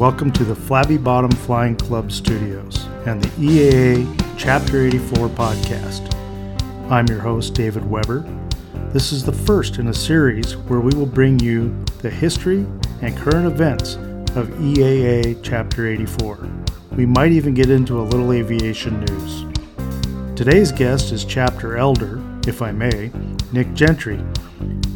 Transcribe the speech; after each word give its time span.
Welcome 0.00 0.32
to 0.32 0.44
the 0.44 0.56
Flabby 0.56 0.96
Bottom 0.96 1.30
Flying 1.30 1.76
Club 1.76 2.10
Studios 2.10 2.86
and 3.04 3.22
the 3.22 3.28
EAA 3.36 4.34
Chapter 4.38 4.86
84 4.86 5.28
podcast. 5.28 6.10
I'm 6.90 7.06
your 7.06 7.20
host, 7.20 7.52
David 7.52 7.84
Weber. 7.84 8.24
This 8.94 9.12
is 9.12 9.26
the 9.26 9.32
first 9.34 9.76
in 9.76 9.88
a 9.88 9.92
series 9.92 10.56
where 10.56 10.80
we 10.80 10.94
will 10.94 11.04
bring 11.04 11.38
you 11.40 11.84
the 11.98 12.08
history 12.08 12.66
and 13.02 13.14
current 13.14 13.46
events 13.46 13.96
of 14.36 14.48
EAA 14.58 15.38
Chapter 15.42 15.86
84. 15.86 16.48
We 16.92 17.04
might 17.04 17.32
even 17.32 17.52
get 17.52 17.68
into 17.68 18.00
a 18.00 18.08
little 18.08 18.32
aviation 18.32 19.00
news. 19.00 19.44
Today's 20.34 20.72
guest 20.72 21.12
is 21.12 21.26
Chapter 21.26 21.76
Elder, 21.76 22.22
if 22.46 22.62
I 22.62 22.72
may, 22.72 23.10
Nick 23.52 23.74
Gentry, 23.74 24.18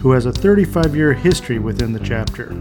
who 0.01 0.13
has 0.13 0.25
a 0.25 0.33
35 0.33 0.97
year 0.97 1.13
history 1.13 1.59
within 1.59 1.93
the 1.93 2.01
chapter. 2.01 2.57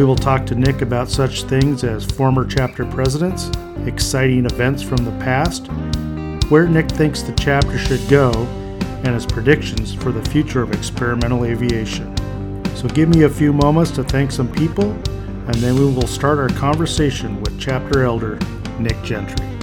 We 0.00 0.06
will 0.06 0.16
talk 0.16 0.46
to 0.46 0.54
Nick 0.54 0.80
about 0.80 1.10
such 1.10 1.42
things 1.42 1.84
as 1.84 2.06
former 2.06 2.46
chapter 2.46 2.86
presidents, 2.86 3.50
exciting 3.84 4.46
events 4.46 4.82
from 4.82 5.04
the 5.04 5.10
past, 5.22 5.66
where 6.50 6.66
Nick 6.66 6.90
thinks 6.90 7.20
the 7.20 7.32
chapter 7.32 7.76
should 7.76 8.08
go, 8.08 8.32
and 9.04 9.08
his 9.08 9.26
predictions 9.26 9.92
for 9.92 10.10
the 10.10 10.24
future 10.30 10.62
of 10.62 10.72
experimental 10.72 11.44
aviation. 11.44 12.16
So 12.76 12.88
give 12.88 13.10
me 13.10 13.24
a 13.24 13.28
few 13.28 13.52
moments 13.52 13.90
to 13.90 14.02
thank 14.02 14.32
some 14.32 14.50
people, 14.50 14.90
and 14.90 15.54
then 15.56 15.74
we 15.74 15.84
will 15.84 16.06
start 16.06 16.38
our 16.38 16.48
conversation 16.48 17.38
with 17.42 17.60
chapter 17.60 18.02
elder 18.02 18.38
Nick 18.78 19.02
Gentry. 19.02 19.59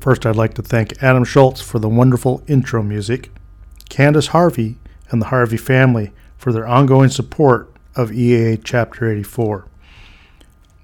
First, 0.00 0.24
I'd 0.24 0.34
like 0.34 0.54
to 0.54 0.62
thank 0.62 1.02
Adam 1.02 1.24
Schultz 1.24 1.60
for 1.60 1.78
the 1.78 1.88
wonderful 1.88 2.42
intro 2.46 2.82
music, 2.82 3.30
Candace 3.90 4.28
Harvey 4.28 4.78
and 5.10 5.20
the 5.20 5.26
Harvey 5.26 5.58
family 5.58 6.12
for 6.38 6.52
their 6.52 6.66
ongoing 6.66 7.10
support 7.10 7.70
of 7.94 8.08
EAA 8.08 8.62
Chapter 8.64 9.10
84. 9.10 9.66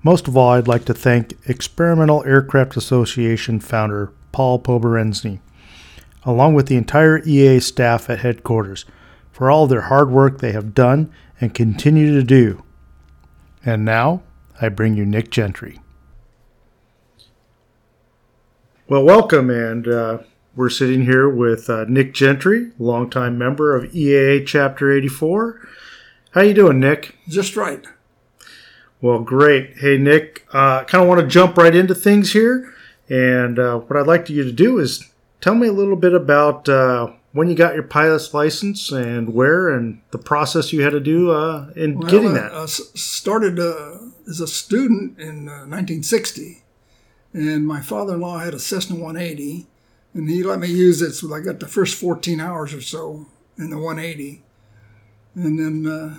Most 0.03 0.28
of 0.28 0.36
all, 0.36 0.50
I'd 0.50 0.69
like 0.69 0.84
to 0.84 0.92
thank 0.92 1.33
Experimental 1.48 2.25
Aircraft 2.25 2.77
Association 2.77 3.58
founder 3.58 4.12
Paul 4.33 4.58
Poberezny, 4.58 5.41
along 6.25 6.53
with 6.53 6.67
the 6.67 6.77
entire 6.77 7.20
EAA 7.23 7.62
staff 7.62 8.11
at 8.11 8.19
headquarters, 8.19 8.84
for 9.33 9.51
all 9.51 9.67
their 9.67 9.83
hard 9.83 10.11
work 10.11 10.41
they 10.41 10.53
have 10.53 10.75
done 10.75 11.11
and 11.41 11.55
continue 11.55 12.12
to 12.12 12.23
do. 12.23 12.62
And 13.64 13.83
now, 13.83 14.23
I 14.61 14.69
bring 14.69 14.95
you 14.95 15.06
Nick 15.06 15.30
Gentry. 15.30 15.80
Well, 18.89 19.03
welcome, 19.03 19.51
and 19.51 19.89
uh, 19.89 20.19
we're 20.55 20.70
sitting 20.70 21.06
here 21.06 21.29
with 21.29 21.69
uh, 21.69 21.87
Nick 21.89 22.15
Gentry, 22.15 22.70
longtime 22.79 23.37
member 23.37 23.75
of 23.75 23.91
EAA 23.91 24.47
Chapter 24.47 24.92
84. 24.92 25.69
How 26.31 26.42
you 26.42 26.55
doing, 26.55 26.79
Nick? 26.79 27.17
Just 27.27 27.57
right. 27.57 27.84
Well, 29.01 29.19
great. 29.19 29.79
Hey, 29.79 29.98
Nick, 29.98 30.47
I 30.53 30.59
uh, 30.59 30.84
kind 30.84 31.02
of 31.02 31.08
want 31.08 31.20
to 31.20 31.27
jump 31.27 31.57
right 31.57 31.75
into 31.75 31.96
things 31.96 32.33
here, 32.33 32.73
and 33.08 33.58
uh, 33.58 33.79
what 33.79 33.98
I'd 33.98 34.07
like 34.07 34.30
you 34.30 34.45
to 34.45 34.52
do 34.52 34.79
is 34.79 35.11
tell 35.41 35.57
me 35.57 35.67
a 35.67 35.73
little 35.73 35.96
bit 35.96 36.14
about 36.14 36.69
uh, 36.69 37.11
when 37.33 37.48
you 37.48 37.57
got 37.57 37.75
your 37.75 37.83
pilot's 37.83 38.33
license 38.33 38.92
and 38.92 39.35
where, 39.35 39.69
and 39.69 40.01
the 40.13 40.19
process 40.19 40.73
you 40.73 40.83
had 40.83 40.91
to 40.91 41.01
do 41.01 41.33
uh, 41.33 41.73
in 41.75 41.98
well, 41.98 42.08
getting 42.08 42.35
that. 42.35 42.52
I 42.55 42.67
started 42.67 43.58
as 44.29 44.39
a 44.39 44.46
student 44.46 45.19
in 45.19 45.46
1960 45.46 46.63
and 47.36 47.67
my 47.67 47.83
father-in-law 47.83 48.39
had 48.39 48.55
a 48.55 48.58
Cessna 48.58 48.97
180, 48.97 49.67
and 50.14 50.30
he 50.30 50.42
let 50.42 50.58
me 50.58 50.69
use 50.69 51.02
it. 51.02 51.13
So 51.13 51.35
I 51.35 51.41
got 51.41 51.61
the 51.61 51.69
first 51.69 52.01
14 52.01 52.41
hours 52.41 52.73
or 52.73 52.80
so 52.80 53.27
in 53.58 53.69
the 53.69 53.77
180, 53.77 54.42
and 55.35 55.58
then 55.58 55.86
uh, 55.86 56.19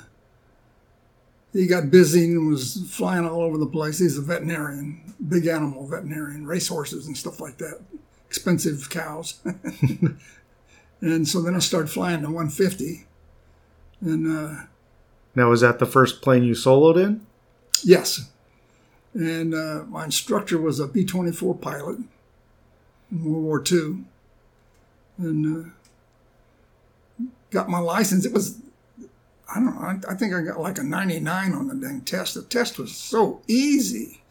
he 1.54 1.66
got 1.66 1.90
busy 1.90 2.26
and 2.26 2.48
was 2.48 2.88
flying 2.92 3.26
all 3.28 3.42
over 3.42 3.58
the 3.58 3.66
place. 3.66 3.98
He's 3.98 4.16
a 4.16 4.22
veterinarian, 4.22 5.16
big 5.28 5.48
animal 5.48 5.88
veterinarian, 5.88 6.46
racehorses 6.46 7.08
and 7.08 7.18
stuff 7.18 7.40
like 7.40 7.58
that, 7.58 7.82
expensive 8.28 8.88
cows. 8.92 9.40
and 11.02 11.28
so 11.28 11.42
then 11.42 11.56
I 11.56 11.60
started 11.60 11.90
flying 11.90 12.22
the 12.22 12.28
150, 12.28 13.08
and. 14.02 14.38
Uh, 14.38 14.62
now, 15.34 15.50
was 15.50 15.62
that 15.62 15.80
the 15.80 15.86
first 15.88 16.22
plane 16.22 16.44
you 16.44 16.54
soloed 16.54 17.04
in? 17.04 17.26
Yes. 17.84 18.32
And 19.18 19.56
uh, 19.56 19.84
my 19.88 20.06
instructor 20.06 20.60
was 20.60 20.80
a 20.80 20.88
B 20.88 21.04
24 21.04 21.56
pilot 21.56 21.98
in 23.12 23.24
World 23.26 23.44
War 23.44 23.64
II. 23.70 24.04
And 25.18 25.66
uh, 25.66 27.26
got 27.50 27.68
my 27.68 27.80
license. 27.80 28.26
It 28.26 28.34
was, 28.34 28.60
I 29.50 29.56
don't 29.56 29.66
know, 29.66 29.82
I, 29.82 30.12
I, 30.12 30.14
think 30.14 30.36
I 30.36 30.44
got 30.44 30.60
like 30.60 30.78
a 30.78 30.84
99 30.84 31.54
on 31.54 31.68
the 31.68 31.74
dang 31.74 32.02
test. 32.02 32.36
The 32.36 32.44
test 32.44 32.78
was 32.78 32.96
so 32.96 33.42
easy. 33.48 34.22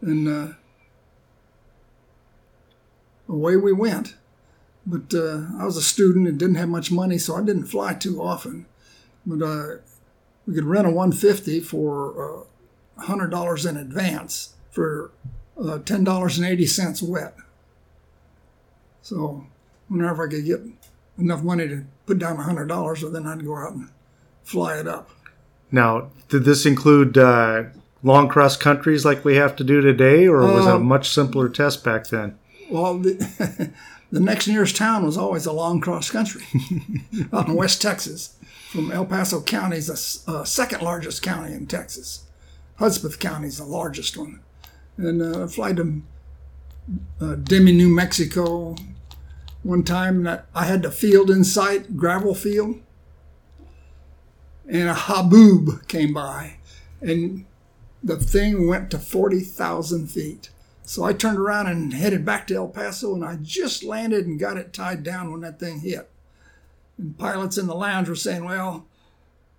And 0.00 0.26
uh, 0.26 0.54
away 3.28 3.56
we 3.56 3.72
went. 3.72 4.16
But 4.84 5.14
uh, 5.14 5.42
I 5.56 5.64
was 5.66 5.76
a 5.76 5.82
student 5.82 6.26
and 6.26 6.36
didn't 6.36 6.56
have 6.56 6.68
much 6.68 6.90
money, 6.90 7.16
so 7.16 7.36
I 7.36 7.44
didn't 7.44 7.66
fly 7.66 7.94
too 7.94 8.20
often. 8.20 8.66
But 9.24 9.40
uh, 9.40 9.76
we 10.48 10.54
could 10.54 10.64
rent 10.64 10.88
a 10.88 10.90
150 10.90 11.60
for 11.60 12.40
uh, 12.40 12.44
$100 13.00 13.68
in 13.68 13.76
advance 13.76 14.54
for 14.70 15.10
uh, 15.58 15.78
$10.80 15.78 17.02
wet. 17.02 17.36
So 19.02 19.46
whenever 19.88 20.26
I 20.26 20.30
could 20.30 20.44
get 20.44 20.60
enough 21.18 21.42
money 21.42 21.68
to 21.68 21.84
put 22.06 22.18
down 22.18 22.38
$100, 22.38 22.68
well, 22.68 23.12
then 23.12 23.26
I'd 23.26 23.44
go 23.44 23.56
out 23.56 23.72
and 23.72 23.90
fly 24.44 24.78
it 24.78 24.86
up. 24.86 25.10
Now, 25.70 26.10
did 26.28 26.44
this 26.44 26.66
include 26.66 27.16
uh, 27.16 27.64
long 28.02 28.28
cross 28.28 28.56
countries 28.56 29.04
like 29.04 29.24
we 29.24 29.36
have 29.36 29.56
to 29.56 29.64
do 29.64 29.80
today, 29.80 30.26
or 30.26 30.40
was 30.40 30.66
it 30.66 30.70
a 30.70 30.76
um, 30.76 30.84
much 30.84 31.08
simpler 31.08 31.48
test 31.48 31.84
back 31.84 32.08
then? 32.08 32.38
Well, 32.70 32.98
the, 32.98 33.72
the 34.10 34.20
next 34.20 34.48
nearest 34.48 34.76
town 34.76 35.04
was 35.04 35.16
always 35.16 35.46
a 35.46 35.52
long 35.52 35.80
cross 35.80 36.10
country 36.10 36.42
out 37.32 37.48
in 37.48 37.54
West 37.54 37.80
Texas. 37.80 38.36
From 38.70 38.90
El 38.90 39.04
Paso 39.04 39.42
County 39.42 39.76
is 39.76 39.86
the 40.24 40.32
uh, 40.32 40.44
second 40.44 40.82
largest 40.82 41.22
county 41.22 41.52
in 41.52 41.66
Texas. 41.66 42.24
Hudspeth 42.82 43.20
County 43.20 43.46
is 43.46 43.58
the 43.58 43.64
largest 43.64 44.16
one. 44.16 44.40
And 44.96 45.22
uh, 45.22 45.44
I 45.44 45.46
fly 45.46 45.72
to 45.74 46.02
uh, 47.20 47.36
Deming, 47.36 47.76
New 47.76 47.88
Mexico. 47.88 48.74
One 49.62 49.84
time 49.84 50.26
I 50.52 50.64
had 50.64 50.82
the 50.82 50.90
field 50.90 51.30
in 51.30 51.44
sight, 51.44 51.96
gravel 51.96 52.34
field, 52.34 52.80
and 54.68 54.88
a 54.88 54.94
haboob 54.94 55.86
came 55.86 56.12
by, 56.12 56.56
and 57.00 57.44
the 58.02 58.16
thing 58.16 58.66
went 58.66 58.90
to 58.90 58.98
40,000 58.98 60.08
feet. 60.08 60.50
So 60.82 61.04
I 61.04 61.12
turned 61.12 61.38
around 61.38 61.68
and 61.68 61.94
headed 61.94 62.24
back 62.24 62.48
to 62.48 62.56
El 62.56 62.66
Paso, 62.66 63.14
and 63.14 63.24
I 63.24 63.36
just 63.36 63.84
landed 63.84 64.26
and 64.26 64.40
got 64.40 64.56
it 64.56 64.72
tied 64.72 65.04
down 65.04 65.30
when 65.30 65.42
that 65.42 65.60
thing 65.60 65.78
hit. 65.78 66.10
And 66.98 67.16
pilots 67.16 67.58
in 67.58 67.68
the 67.68 67.76
lounge 67.76 68.08
were 68.08 68.16
saying, 68.16 68.44
well, 68.44 68.86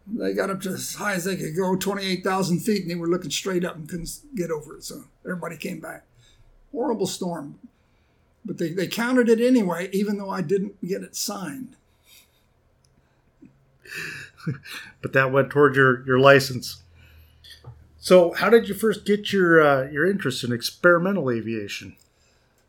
they 0.06 0.34
got 0.34 0.50
up 0.50 0.62
to 0.62 0.70
as 0.70 0.96
high 0.96 1.14
as 1.14 1.24
they 1.26 1.36
could 1.36 1.56
go, 1.56 1.76
28,000 1.76 2.60
feet, 2.60 2.82
and 2.82 2.92
they 2.92 2.96
were 2.96 3.08
looking 3.08 3.32
straight 3.32 3.64
up 3.64 3.76
and 3.76 3.88
couldn't 3.88 4.10
get 4.36 4.52
over 4.52 4.78
it. 4.78 4.84
So 4.84 5.06
everybody 5.24 5.58
came 5.58 5.80
back. 5.80 6.04
Horrible 6.72 7.08
storm. 7.08 7.60
But 8.46 8.58
they, 8.58 8.74
they 8.74 8.88
counted 8.88 9.30
it 9.30 9.40
anyway, 9.40 9.90
even 9.94 10.18
though 10.18 10.30
I 10.30 10.42
didn't 10.42 10.86
get 10.86 11.04
it 11.04 11.16
signed. 11.16 11.78
but 15.02 15.14
that 15.14 15.32
went 15.32 15.50
toward 15.50 15.76
your, 15.76 16.06
your 16.06 16.20
license. 16.20 16.84
So, 18.04 18.34
how 18.34 18.50
did 18.50 18.68
you 18.68 18.76
first 18.76 19.06
get 19.06 19.32
your 19.32 19.66
uh, 19.66 19.90
your 19.90 20.06
interest 20.06 20.44
in 20.44 20.52
experimental 20.52 21.32
aviation? 21.32 21.96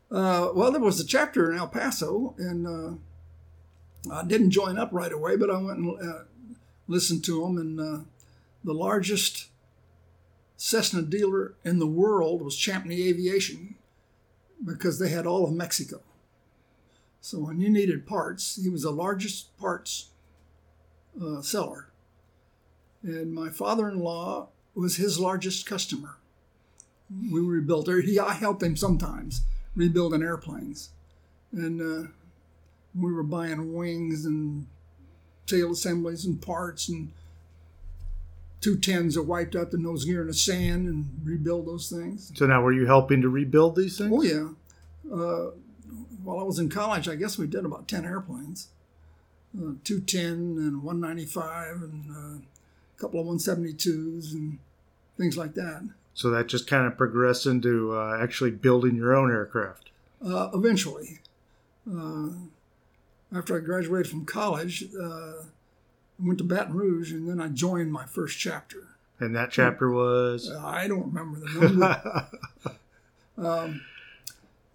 Uh, 0.09 0.47
well, 0.55 0.71
there 0.71 0.79
was 0.79 0.97
a 1.01 1.05
chapter 1.05 1.51
in 1.51 1.57
El 1.57 1.67
Paso, 1.67 2.35
and 2.37 2.65
uh, 2.65 4.13
I 4.13 4.23
didn't 4.23 4.51
join 4.51 4.77
up 4.77 4.91
right 4.93 5.11
away, 5.11 5.35
but 5.35 5.49
I 5.49 5.57
went 5.57 5.79
and 5.79 6.01
uh, 6.01 6.19
listened 6.87 7.23
to 7.25 7.41
them, 7.41 7.57
and 7.57 7.79
uh, 7.79 7.99
the 8.63 8.73
largest 8.73 9.47
Cessna 10.57 11.01
dealer 11.01 11.55
in 11.63 11.79
the 11.79 11.87
world 11.87 12.41
was 12.41 12.55
Champney 12.55 13.07
Aviation 13.07 13.75
because 14.63 14.99
they 14.99 15.09
had 15.09 15.25
all 15.25 15.45
of 15.45 15.53
Mexico. 15.53 16.01
So 17.21 17.39
when 17.39 17.59
you 17.59 17.69
needed 17.69 18.07
parts, 18.07 18.61
he 18.61 18.69
was 18.69 18.83
the 18.83 18.91
largest 18.91 19.57
parts 19.57 20.09
uh, 21.21 21.41
seller. 21.41 21.87
And 23.03 23.33
my 23.33 23.49
father-in-law 23.49 24.47
was 24.75 24.97
his 24.97 25.19
largest 25.19 25.65
customer. 25.65 26.17
We 27.31 27.39
rebuilt, 27.39 27.87
or 27.89 28.01
he, 28.01 28.19
I 28.19 28.33
helped 28.33 28.63
him 28.63 28.75
sometimes 28.75 29.41
rebuilding 29.75 30.23
airplanes. 30.23 30.89
And 31.51 31.81
uh, 31.81 32.09
we 32.99 33.11
were 33.11 33.23
buying 33.23 33.73
wings 33.73 34.25
and 34.25 34.67
tail 35.47 35.71
assemblies 35.71 36.25
and 36.25 36.41
parts 36.41 36.89
and 36.89 37.11
two 38.61 38.77
tens 38.77 39.15
that 39.15 39.23
wiped 39.23 39.55
out 39.55 39.71
the 39.71 39.77
nose 39.77 40.05
gear 40.05 40.21
in 40.21 40.27
the 40.27 40.33
sand 40.33 40.87
and 40.87 41.09
rebuild 41.23 41.67
those 41.67 41.89
things. 41.89 42.31
So 42.35 42.45
now, 42.45 42.61
were 42.61 42.73
you 42.73 42.85
helping 42.85 43.21
to 43.21 43.29
rebuild 43.29 43.75
these 43.75 43.97
things? 43.97 44.11
Oh 44.13 44.21
yeah. 44.21 44.49
Uh, 45.13 45.51
while 46.23 46.39
I 46.39 46.43
was 46.43 46.57
in 46.57 46.69
college, 46.69 47.07
I 47.07 47.15
guess 47.15 47.37
we 47.37 47.45
did 47.45 47.65
about 47.65 47.87
10 47.87 48.05
airplanes 48.05 48.69
uh, 49.57 49.73
210 49.83 50.23
and 50.57 50.83
195 50.83 51.81
and 51.83 52.11
uh, 52.11 52.39
a 52.39 52.99
couple 52.99 53.19
of 53.19 53.27
172s 53.27 54.33
and 54.33 54.59
things 55.17 55.37
like 55.37 55.53
that. 55.53 55.87
So 56.13 56.29
that 56.31 56.47
just 56.47 56.67
kind 56.67 56.87
of 56.87 56.97
progressed 56.97 57.45
into 57.45 57.93
uh, 57.93 58.17
actually 58.21 58.51
building 58.51 58.95
your 58.95 59.15
own 59.15 59.31
aircraft. 59.31 59.89
Uh, 60.25 60.49
eventually, 60.53 61.19
uh, 61.89 62.29
after 63.35 63.57
I 63.57 63.59
graduated 63.59 64.09
from 64.09 64.25
college, 64.25 64.85
uh, 64.99 65.41
I 65.41 66.25
went 66.25 66.37
to 66.39 66.43
Baton 66.43 66.73
Rouge 66.73 67.11
and 67.11 67.27
then 67.27 67.41
I 67.41 67.49
joined 67.49 67.91
my 67.91 68.05
first 68.05 68.39
chapter. 68.39 68.87
And 69.19 69.35
that 69.35 69.51
chapter 69.51 69.89
was? 69.91 70.51
I 70.51 70.87
don't 70.87 71.13
remember 71.13 71.39
the 71.39 71.69
number. 71.69 72.27
um, 73.37 73.81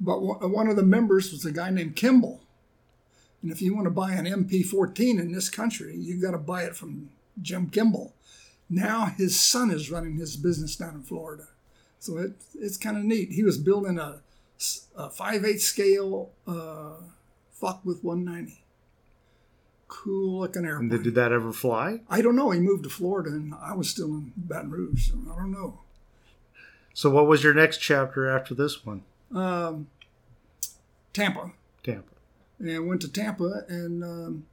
but 0.00 0.20
one 0.20 0.68
of 0.68 0.76
the 0.76 0.82
members 0.82 1.30
was 1.30 1.44
a 1.44 1.52
guy 1.52 1.70
named 1.70 1.96
Kimball. 1.96 2.40
And 3.42 3.50
if 3.50 3.62
you 3.62 3.74
want 3.74 3.86
to 3.86 3.90
buy 3.90 4.12
an 4.12 4.26
MP14 4.26 5.18
in 5.18 5.32
this 5.32 5.48
country, 5.48 5.94
you've 5.96 6.22
got 6.22 6.32
to 6.32 6.38
buy 6.38 6.64
it 6.64 6.76
from 6.76 7.10
Jim 7.40 7.68
Kimball. 7.68 8.12
Now 8.68 9.06
his 9.06 9.38
son 9.38 9.70
is 9.70 9.90
running 9.90 10.16
his 10.16 10.36
business 10.36 10.76
down 10.76 10.94
in 10.94 11.02
Florida. 11.02 11.48
So 11.98 12.18
it, 12.18 12.32
it's 12.58 12.76
kind 12.76 12.96
of 12.96 13.04
neat. 13.04 13.32
He 13.32 13.42
was 13.42 13.58
building 13.58 13.98
a, 13.98 14.20
a 14.96 15.10
5 15.10 15.44
8 15.44 15.60
scale 15.60 16.30
uh, 16.46 16.92
Focke-Wulf 17.60 18.02
190. 18.02 18.62
Cool 19.88 20.40
looking 20.40 20.64
airplane. 20.64 20.90
And 20.92 21.04
did 21.04 21.14
that 21.16 21.32
ever 21.32 21.52
fly? 21.52 22.00
I 22.08 22.22
don't 22.22 22.36
know. 22.36 22.50
He 22.50 22.60
moved 22.60 22.84
to 22.84 22.90
Florida 22.90 23.30
and 23.30 23.54
I 23.60 23.74
was 23.74 23.90
still 23.90 24.06
in 24.06 24.32
Baton 24.36 24.70
Rouge. 24.70 25.10
So 25.10 25.18
I 25.30 25.36
don't 25.36 25.52
know. 25.52 25.80
So 26.94 27.10
what 27.10 27.26
was 27.26 27.42
your 27.42 27.54
next 27.54 27.78
chapter 27.78 28.28
after 28.28 28.54
this 28.54 28.86
one? 28.86 29.02
Um, 29.34 29.88
Tampa. 31.12 31.52
Tampa. 31.82 32.04
And 32.58 32.86
went 32.86 33.00
to 33.02 33.08
Tampa 33.08 33.64
and 33.68 34.04
um, 34.04 34.46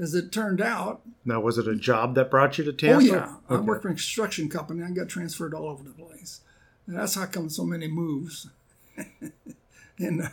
as 0.00 0.14
it 0.14 0.30
turned 0.30 0.60
out. 0.60 1.02
Now, 1.24 1.40
was 1.40 1.58
it 1.58 1.66
a 1.66 1.74
job 1.74 2.14
that 2.14 2.30
brought 2.30 2.58
you 2.58 2.64
to 2.64 2.72
Tampa? 2.72 2.96
Oh, 2.96 3.00
yeah. 3.00 3.34
Okay. 3.50 3.56
I 3.56 3.60
worked 3.60 3.82
for 3.82 3.88
a 3.88 3.92
construction 3.92 4.48
company. 4.48 4.82
I 4.82 4.90
got 4.90 5.08
transferred 5.08 5.54
all 5.54 5.68
over 5.68 5.82
the 5.82 5.90
place. 5.90 6.40
And 6.86 6.98
that's 6.98 7.14
how 7.14 7.26
come 7.26 7.50
so 7.50 7.64
many 7.64 7.88
moves. 7.88 8.48
and 9.98 10.22
uh, 10.22 10.28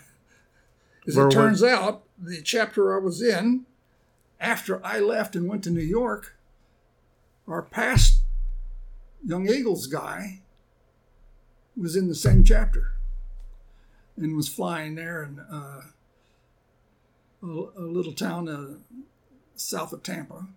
as 1.08 1.16
Where 1.16 1.28
it 1.28 1.32
turns 1.32 1.62
was... 1.62 1.72
out, 1.72 2.04
the 2.18 2.42
chapter 2.42 2.96
I 2.96 3.04
was 3.04 3.22
in, 3.22 3.66
after 4.40 4.86
I 4.86 5.00
left 5.00 5.36
and 5.36 5.48
went 5.48 5.64
to 5.66 5.70
New 5.70 5.82
York, 5.82 6.36
our 7.48 7.62
past 7.62 8.22
Young 9.26 9.50
Eagles 9.50 9.88
guy 9.88 10.42
was 11.76 11.96
in 11.96 12.08
the 12.08 12.16
same 12.16 12.44
chapter 12.44 12.92
and 14.18 14.36
was 14.36 14.48
flying 14.48 14.96
there 14.96 15.24
in 15.24 15.40
uh, 15.40 15.82
a, 17.44 17.46
a, 17.46 17.82
little 17.82 18.14
town 18.14 18.48
uh, 18.48 18.76
south 19.56 19.92
of 19.94 20.04
Tampa. 20.04 20.48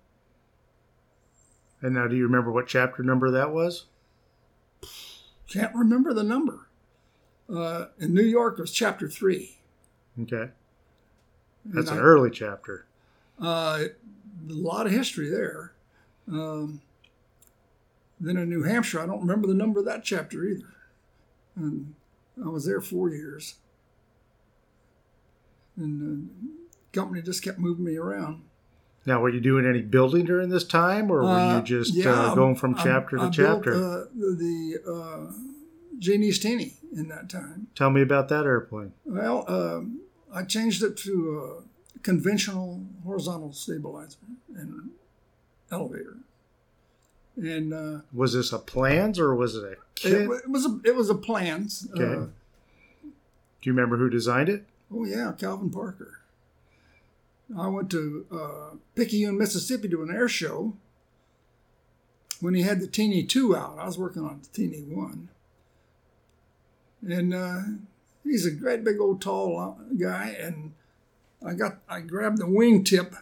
And 1.80 1.94
now, 1.94 2.06
do 2.08 2.16
you 2.16 2.24
remember 2.24 2.50
what 2.50 2.66
chapter 2.66 3.02
number 3.02 3.30
that 3.30 3.52
was? 3.52 3.86
Can't 5.48 5.74
remember 5.74 6.12
the 6.12 6.22
number. 6.22 6.68
Uh, 7.52 7.86
in 7.98 8.12
New 8.14 8.24
York, 8.24 8.58
it 8.58 8.62
was 8.62 8.72
chapter 8.72 9.08
three. 9.08 9.57
Okay. 10.22 10.50
That's 11.64 11.90
and 11.90 11.98
an 11.98 12.04
I, 12.04 12.06
early 12.06 12.30
chapter. 12.30 12.86
Uh, 13.40 13.84
a 14.48 14.52
lot 14.52 14.86
of 14.86 14.92
history 14.92 15.30
there. 15.30 15.72
Um, 16.30 16.80
then 18.20 18.36
in 18.36 18.48
New 18.48 18.64
Hampshire, 18.64 19.00
I 19.00 19.06
don't 19.06 19.20
remember 19.20 19.46
the 19.46 19.54
number 19.54 19.80
of 19.80 19.86
that 19.86 20.04
chapter 20.04 20.44
either. 20.44 20.74
And 21.56 21.94
I 22.44 22.48
was 22.48 22.66
there 22.66 22.80
four 22.80 23.10
years. 23.10 23.54
And 25.76 26.28
the 26.92 26.98
company 26.98 27.22
just 27.22 27.42
kept 27.42 27.58
moving 27.58 27.84
me 27.84 27.96
around. 27.96 28.42
Now, 29.06 29.20
were 29.20 29.30
you 29.30 29.40
doing 29.40 29.64
any 29.66 29.80
building 29.80 30.26
during 30.26 30.50
this 30.50 30.64
time, 30.64 31.10
or 31.10 31.22
were 31.22 31.28
uh, 31.28 31.56
you 31.56 31.62
just 31.62 31.96
uh, 31.96 32.00
yeah, 32.00 32.10
uh, 32.10 32.34
going 32.34 32.56
from 32.56 32.74
chapter 32.74 33.18
I, 33.18 33.22
to 33.22 33.26
I 33.26 33.30
chapter? 33.30 33.70
Built, 33.70 33.84
uh, 33.84 34.04
the 34.18 34.78
uh, 34.86 35.32
Jeanie's 35.98 36.38
Teenie 36.38 36.74
in 36.94 37.08
that 37.08 37.30
time. 37.30 37.68
Tell 37.74 37.90
me 37.90 38.02
about 38.02 38.28
that 38.28 38.44
airplane. 38.44 38.92
Well, 39.06 39.44
um, 39.48 40.00
I 40.32 40.42
changed 40.44 40.82
it 40.82 40.96
to 40.98 41.62
a 41.96 41.98
conventional 42.00 42.82
horizontal 43.04 43.52
stabilizer 43.52 44.18
and 44.54 44.90
elevator. 45.70 46.18
And 47.36 47.72
uh, 47.72 48.00
was 48.12 48.32
this 48.32 48.52
a 48.52 48.58
plans 48.58 49.18
or 49.18 49.34
was 49.34 49.54
it 49.54 49.64
a 49.64 49.76
kit? 49.94 50.12
It, 50.12 50.30
it 50.30 50.48
was 50.50 50.66
a 50.66 50.80
it 50.84 50.94
was 50.96 51.08
a 51.08 51.14
plans. 51.14 51.88
Okay. 51.94 52.04
Uh, 52.04 52.26
Do 52.26 53.10
you 53.62 53.72
remember 53.72 53.96
who 53.96 54.10
designed 54.10 54.48
it? 54.48 54.64
Oh 54.92 55.04
yeah, 55.04 55.32
Calvin 55.38 55.70
Parker. 55.70 56.20
I 57.56 57.68
went 57.68 57.90
to 57.92 58.26
uh, 58.30 58.76
Picayune, 58.94 59.38
Mississippi 59.38 59.88
to 59.88 60.02
an 60.02 60.10
air 60.14 60.28
show 60.28 60.74
when 62.40 62.54
he 62.54 62.62
had 62.62 62.80
the 62.80 62.86
Teeny 62.86 63.24
2 63.24 63.56
out. 63.56 63.78
I 63.78 63.86
was 63.86 63.98
working 63.98 64.22
on 64.22 64.40
the 64.42 64.48
Teeny 64.48 64.82
1. 64.82 65.28
And 67.08 67.32
uh, 67.34 67.60
he's 68.28 68.46
a 68.46 68.50
great 68.50 68.84
big 68.84 69.00
old 69.00 69.20
tall 69.20 69.58
uh, 69.58 69.94
guy. 69.94 70.36
And 70.40 70.74
I 71.44 71.54
got 71.54 71.78
I 71.88 72.00
grabbed 72.00 72.38
the 72.38 72.44
wingtip 72.44 73.16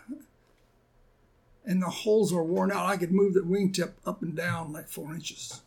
and 1.64 1.82
the 1.82 1.90
holes 1.90 2.32
were 2.32 2.44
worn 2.44 2.72
out. 2.72 2.86
I 2.86 2.96
could 2.96 3.12
move 3.12 3.34
the 3.34 3.40
wingtip 3.40 3.92
up 4.06 4.22
and 4.22 4.36
down 4.36 4.72
like 4.72 4.88
four 4.88 5.12
inches. 5.14 5.60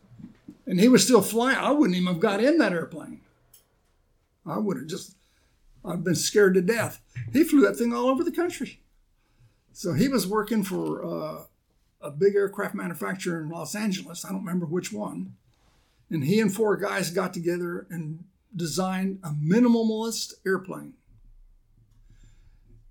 And 0.66 0.80
he 0.80 0.88
was 0.88 1.04
still 1.04 1.22
flying. 1.22 1.58
I 1.58 1.72
wouldn't 1.72 1.98
even 1.98 2.14
have 2.14 2.22
got 2.22 2.44
in 2.44 2.58
that 2.60 2.74
airplane. 2.74 3.22
I 4.46 4.58
would 4.58 4.78
have 4.78 4.88
just 4.88 5.16
I've 5.84 6.04
been 6.04 6.16
scared 6.16 6.56
to 6.56 6.62
death. 6.62 7.02
He 7.32 7.44
flew 7.44 7.62
that 7.62 7.78
thing 7.78 7.94
all 7.94 8.08
over 8.08 8.24
the 8.24 8.32
country. 8.32 8.80
So 9.72 9.94
he 9.94 10.08
was 10.08 10.28
working 10.28 10.64
for 10.64 11.06
uh, 11.06 11.44
a 12.02 12.12
big 12.12 12.36
aircraft 12.36 12.76
manufacturer 12.76 13.42
in 13.42 13.50
Los 13.50 13.76
Angeles. 13.76 14.26
I 14.26 14.30
don't 14.30 14.46
remember 14.46 14.66
which 14.66 14.92
one. 14.92 15.36
And 16.10 16.24
he 16.24 16.40
and 16.40 16.54
four 16.54 16.76
guys 16.76 17.12
got 17.12 17.34
together 17.34 17.86
and 17.90 18.24
designed 18.56 19.20
a 19.24 19.30
minimalist 19.30 20.34
airplane. 20.46 20.94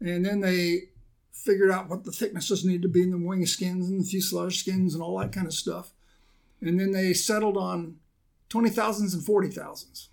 And 0.01 0.25
then 0.25 0.41
they 0.41 0.91
figured 1.33 1.71
out 1.71 1.89
what 1.89 2.05
the 2.05 2.13
thicknesses 2.13 2.65
needed 2.65 2.83
to 2.83 2.89
be 2.89 3.03
in 3.03 3.11
the 3.11 3.19
wing 3.19 3.47
skins 3.47 3.89
and 3.89 4.01
the 4.01 4.05
fuselage 4.05 4.61
skins 4.61 4.95
and 4.95 5.03
all 5.03 5.19
that 5.19 5.33
kind 5.33 5.47
of 5.47 5.55
stuff. 5.55 5.93
And 6.61 6.79
then 6.79 6.93
they 6.93 7.13
settled 7.13 7.57
on 7.57 7.97
20,000s 8.51 9.15
and 9.15 9.25
40,000s. 9.25 10.09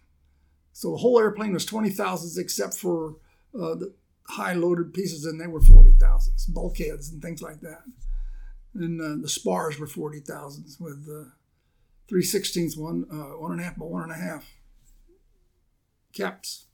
So 0.74 0.92
the 0.92 0.98
whole 0.98 1.20
airplane 1.20 1.54
was 1.54 1.66
20,000s 1.66 2.38
except 2.38 2.76
for 2.76 3.16
uh, 3.54 3.76
the 3.76 3.94
high 4.28 4.54
loaded 4.54 4.94
pieces, 4.94 5.26
and 5.26 5.40
they 5.40 5.48
were 5.48 5.62
40,000s, 5.62 6.54
bulkheads 6.54 7.12
and 7.12 7.22
things 7.22 7.42
like 7.42 7.62
that. 7.62 7.84
And 8.74 9.00
uh, 9.00 9.22
the 9.22 9.30
spars 9.30 9.80
were 9.80 9.88
40,000s 9.88 10.80
with 10.80 11.08
uh, 11.10 11.30
3 12.10 12.22
16ths, 12.22 12.78
one, 12.78 13.06
uh, 13.12 13.38
one 13.40 13.54
and 13.54 13.62
a 13.62 13.64
half 13.64 13.78
by 13.78 13.86
one 13.86 14.04
and 14.04 14.12
a 14.12 14.16
half 14.16 14.46
caps. 16.16 16.66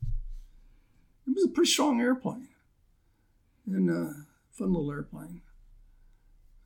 It 1.28 1.36
was 1.36 1.46
a 1.46 1.50
pretty 1.50 1.70
strong 1.70 2.00
airplane 2.00 2.50
and 3.68 3.90
uh, 3.90 4.14
fun 4.52 4.74
little 4.74 4.92
airplane. 4.92 5.42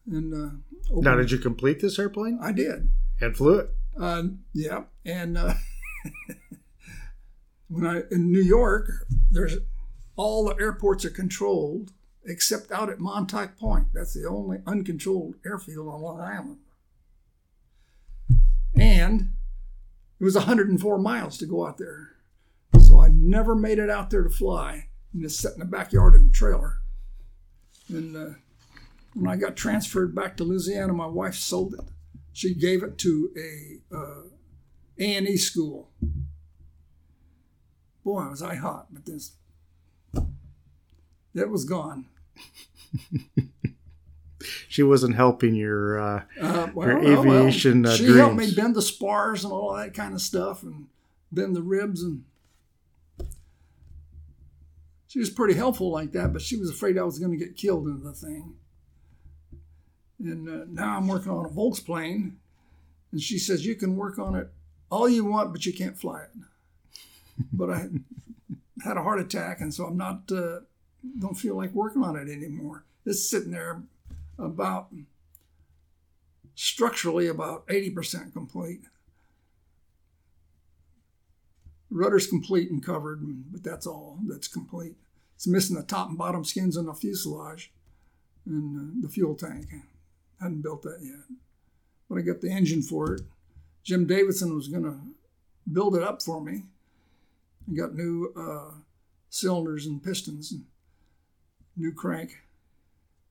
And 0.07 0.33
uh, 0.33 0.55
now, 0.91 1.15
did 1.15 1.31
you 1.31 1.39
complete 1.39 1.79
this 1.79 1.97
airplane? 1.97 2.37
I 2.41 2.51
did. 2.51 2.89
And 3.19 3.35
flew 3.35 3.59
it. 3.59 3.69
Uh, 3.99 4.23
yeah, 4.53 4.83
and 5.05 5.37
uh, 5.37 5.53
when 7.69 7.87
I 7.87 8.03
in 8.11 8.31
New 8.31 8.41
York, 8.41 9.07
there's 9.31 9.57
all 10.15 10.45
the 10.45 10.55
airports 10.61 11.05
are 11.05 11.09
controlled 11.09 11.91
except 12.25 12.71
out 12.71 12.89
at 12.89 12.99
Montauk 12.99 13.57
Point. 13.57 13.87
That's 13.93 14.13
the 14.13 14.27
only 14.27 14.59
uncontrolled 14.65 15.35
airfield 15.45 15.87
on 15.87 16.01
Long 16.01 16.19
Island. 16.19 16.57
And 18.77 19.33
it 20.19 20.23
was 20.23 20.35
104 20.35 20.97
miles 20.97 21.37
to 21.37 21.45
go 21.45 21.65
out 21.65 21.77
there. 21.77 22.14
Never 23.25 23.55
made 23.55 23.79
it 23.79 23.89
out 23.89 24.09
there 24.09 24.23
to 24.23 24.29
fly 24.29 24.87
and 25.13 25.21
just 25.21 25.39
sat 25.39 25.53
in 25.53 25.59
the 25.59 25.65
backyard 25.65 26.15
in 26.15 26.27
a 26.27 26.31
trailer. 26.31 26.81
And 27.89 28.15
uh, 28.15 28.35
when 29.13 29.29
I 29.29 29.35
got 29.35 29.55
transferred 29.55 30.13
back 30.13 30.37
to 30.37 30.43
Louisiana, 30.43 30.93
my 30.93 31.07
wife 31.07 31.35
sold 31.35 31.73
it. 31.73 31.85
She 32.33 32.53
gave 32.53 32.83
it 32.83 32.97
to 32.99 33.31
a 33.37 33.95
uh, 33.95 34.21
A&E 34.99 35.37
school 35.37 35.89
boy, 38.05 38.29
was 38.29 38.41
I 38.41 38.55
hot, 38.55 38.87
but 38.91 39.05
this, 39.05 39.33
it 41.33 41.49
was 41.49 41.65
gone. 41.65 42.05
she 44.69 44.83
wasn't 44.83 45.15
helping 45.15 45.55
your 45.55 45.99
uh, 45.99 46.23
uh, 46.39 46.67
well, 46.73 46.87
your 46.87 46.99
aviation 46.99 47.81
well, 47.81 47.95
she 47.95 48.05
dreams. 48.05 48.19
helped 48.19 48.35
me 48.35 48.53
bend 48.53 48.75
the 48.75 48.81
spars 48.81 49.43
and 49.43 49.51
all 49.51 49.75
that 49.75 49.93
kind 49.93 50.13
of 50.13 50.21
stuff, 50.21 50.63
and 50.63 50.87
bend 51.31 51.55
the 51.55 51.63
ribs, 51.63 52.03
and 52.03 52.23
she 55.15 55.19
was 55.19 55.29
pretty 55.29 55.53
helpful 55.53 55.91
like 55.91 56.11
that. 56.11 56.33
But 56.33 56.41
she 56.41 56.57
was 56.57 56.69
afraid 56.69 56.97
I 56.97 57.03
was 57.03 57.19
going 57.19 57.31
to 57.31 57.37
get 57.37 57.55
killed 57.55 57.87
in 57.87 58.03
the 58.03 58.11
thing. 58.11 58.55
And 60.19 60.49
uh, 60.49 60.65
now 60.67 60.97
I'm 60.97 61.07
working 61.07 61.31
on 61.31 61.45
a 61.45 61.49
Volksplane, 61.49 62.33
and 63.13 63.21
she 63.21 63.39
says 63.39 63.65
you 63.65 63.75
can 63.75 63.95
work 63.95 64.19
on 64.19 64.35
it 64.35 64.49
all 64.91 65.07
you 65.07 65.23
want, 65.23 65.53
but 65.53 65.65
you 65.65 65.71
can't 65.71 65.97
fly 65.97 66.23
it 66.23 66.31
but 67.53 67.69
I 67.69 67.87
had 68.83 68.97
a 68.97 69.03
heart 69.03 69.21
attack, 69.21 69.61
and 69.61 69.73
so 69.73 69.85
I'm 69.85 69.95
not 69.95 70.29
uh, 70.29 70.59
don't 71.17 71.37
feel 71.37 71.55
like 71.55 71.71
working 71.71 72.03
on 72.03 72.17
it 72.17 72.29
anymore. 72.29 72.83
It's 73.05 73.29
sitting 73.29 73.51
there 73.51 73.83
about 74.37 74.89
structurally 76.55 77.27
about 77.27 77.65
80% 77.67 78.33
complete. 78.33 78.81
Rudder's 81.89 82.27
complete 82.27 82.69
and 82.69 82.85
covered, 82.85 83.21
but 83.53 83.63
that's 83.63 83.87
all 83.87 84.19
that's 84.27 84.49
complete. 84.49 84.97
It's 85.35 85.47
missing 85.47 85.75
the 85.75 85.83
top 85.83 86.09
and 86.09 86.17
bottom 86.17 86.43
skins 86.43 86.77
on 86.77 86.85
the 86.85 86.93
fuselage 86.93 87.71
and 88.45 88.77
uh, 88.77 89.07
the 89.07 89.09
fuel 89.09 89.35
tank. 89.35 89.67
I 90.39 90.43
hadn't 90.43 90.61
built 90.61 90.83
that 90.83 90.99
yet. 91.01 91.37
But 92.09 92.19
I 92.19 92.21
got 92.21 92.41
the 92.41 92.51
engine 92.51 92.81
for 92.81 93.13
it. 93.13 93.21
Jim 93.83 94.05
Davidson 94.05 94.55
was 94.55 94.67
going 94.67 94.83
to 94.83 94.97
build 95.71 95.95
it 95.95 96.03
up 96.03 96.21
for 96.21 96.41
me. 96.41 96.63
I 97.69 97.75
got 97.75 97.95
new 97.95 98.31
uh, 98.37 98.75
cylinders 99.29 99.85
and 99.85 100.03
pistons 100.03 100.51
and 100.51 100.65
new 101.75 101.91
crank. 101.91 102.37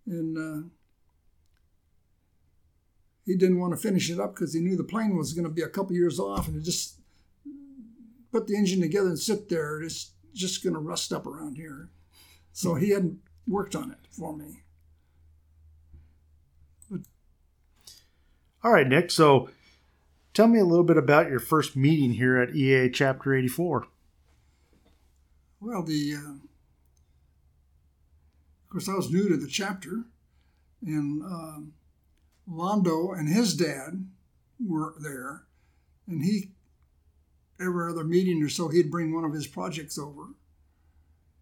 And 0.06 0.36
uh, 0.36 0.68
he 3.24 3.36
didn't 3.36 3.60
want 3.60 3.72
to 3.72 3.80
finish 3.80 4.10
it 4.10 4.20
up 4.20 4.34
because 4.34 4.52
he 4.52 4.60
knew 4.60 4.76
the 4.76 4.84
plane 4.84 5.16
was 5.16 5.32
going 5.32 5.44
to 5.44 5.50
be 5.50 5.62
a 5.62 5.68
couple 5.68 5.96
years 5.96 6.18
off 6.20 6.48
and 6.48 6.62
just 6.62 7.00
put 8.30 8.46
the 8.46 8.56
engine 8.56 8.80
together 8.80 9.08
and 9.08 9.18
sit 9.18 9.48
there. 9.48 9.80
It's 9.80 10.10
just 10.34 10.62
going 10.62 10.74
to 10.74 10.80
rust 10.80 11.12
up 11.12 11.26
around 11.26 11.56
here. 11.56 11.88
So 12.52 12.74
he 12.74 12.90
hadn't 12.90 13.20
worked 13.46 13.74
on 13.74 13.90
it 13.90 13.98
for 14.10 14.36
me. 14.36 14.62
But, 16.90 17.00
All 18.62 18.72
right, 18.72 18.86
Nick. 18.86 19.10
So 19.10 19.50
tell 20.32 20.48
me 20.48 20.58
a 20.58 20.64
little 20.64 20.84
bit 20.84 20.96
about 20.96 21.30
your 21.30 21.40
first 21.40 21.76
meeting 21.76 22.12
here 22.12 22.36
at 22.36 22.54
EA 22.54 22.90
Chapter 22.90 23.34
84. 23.34 23.86
Well, 25.60 25.82
the 25.82 26.14
uh, 26.14 26.32
of 28.64 28.70
course 28.70 28.88
I 28.88 28.94
was 28.94 29.10
new 29.10 29.28
to 29.30 29.36
the 29.36 29.48
chapter, 29.48 30.04
and 30.84 31.22
um, 31.22 31.72
Londo 32.50 33.18
and 33.18 33.28
his 33.28 33.54
dad 33.54 34.06
were 34.60 34.94
there, 35.00 35.44
and 36.06 36.22
he 36.22 36.50
every 37.60 37.90
other 37.90 38.04
meeting 38.04 38.42
or 38.42 38.48
so 38.48 38.68
he'd 38.68 38.90
bring 38.90 39.14
one 39.14 39.24
of 39.24 39.32
his 39.32 39.46
projects 39.46 39.98
over, 39.98 40.28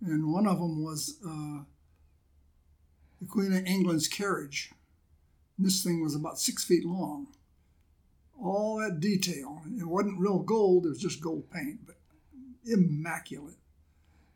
and 0.04 0.32
one 0.32 0.46
of 0.46 0.58
them 0.58 0.82
was 0.82 1.18
uh, 1.24 1.64
the 3.20 3.28
Queen 3.28 3.52
of 3.52 3.64
England's 3.66 4.08
carriage. 4.08 4.72
And 5.56 5.66
this 5.66 5.82
thing 5.82 6.02
was 6.02 6.14
about 6.14 6.38
six 6.38 6.64
feet 6.64 6.84
long. 6.84 7.28
All 8.42 8.78
that 8.78 9.00
detail. 9.00 9.62
It 9.78 9.86
wasn't 9.86 10.18
real 10.18 10.40
gold; 10.40 10.86
it 10.86 10.90
was 10.90 10.98
just 10.98 11.20
gold 11.20 11.50
paint, 11.50 11.86
but 11.86 11.96
immaculate. 12.64 13.56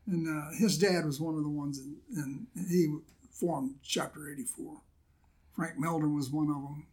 And 0.07 0.29
uh, 0.29 0.51
his 0.57 0.79
dad 0.79 1.05
was 1.05 1.21
one 1.21 1.35
of 1.35 1.43
the 1.43 1.49
ones, 1.49 1.81
and 2.15 2.47
he 2.69 2.87
formed 3.31 3.75
Chapter 3.83 4.31
84. 4.31 4.81
Frank 5.55 5.79
Melder 5.79 6.09
was 6.09 6.31
one 6.31 6.49
of 6.49 6.63
them. 6.63 6.87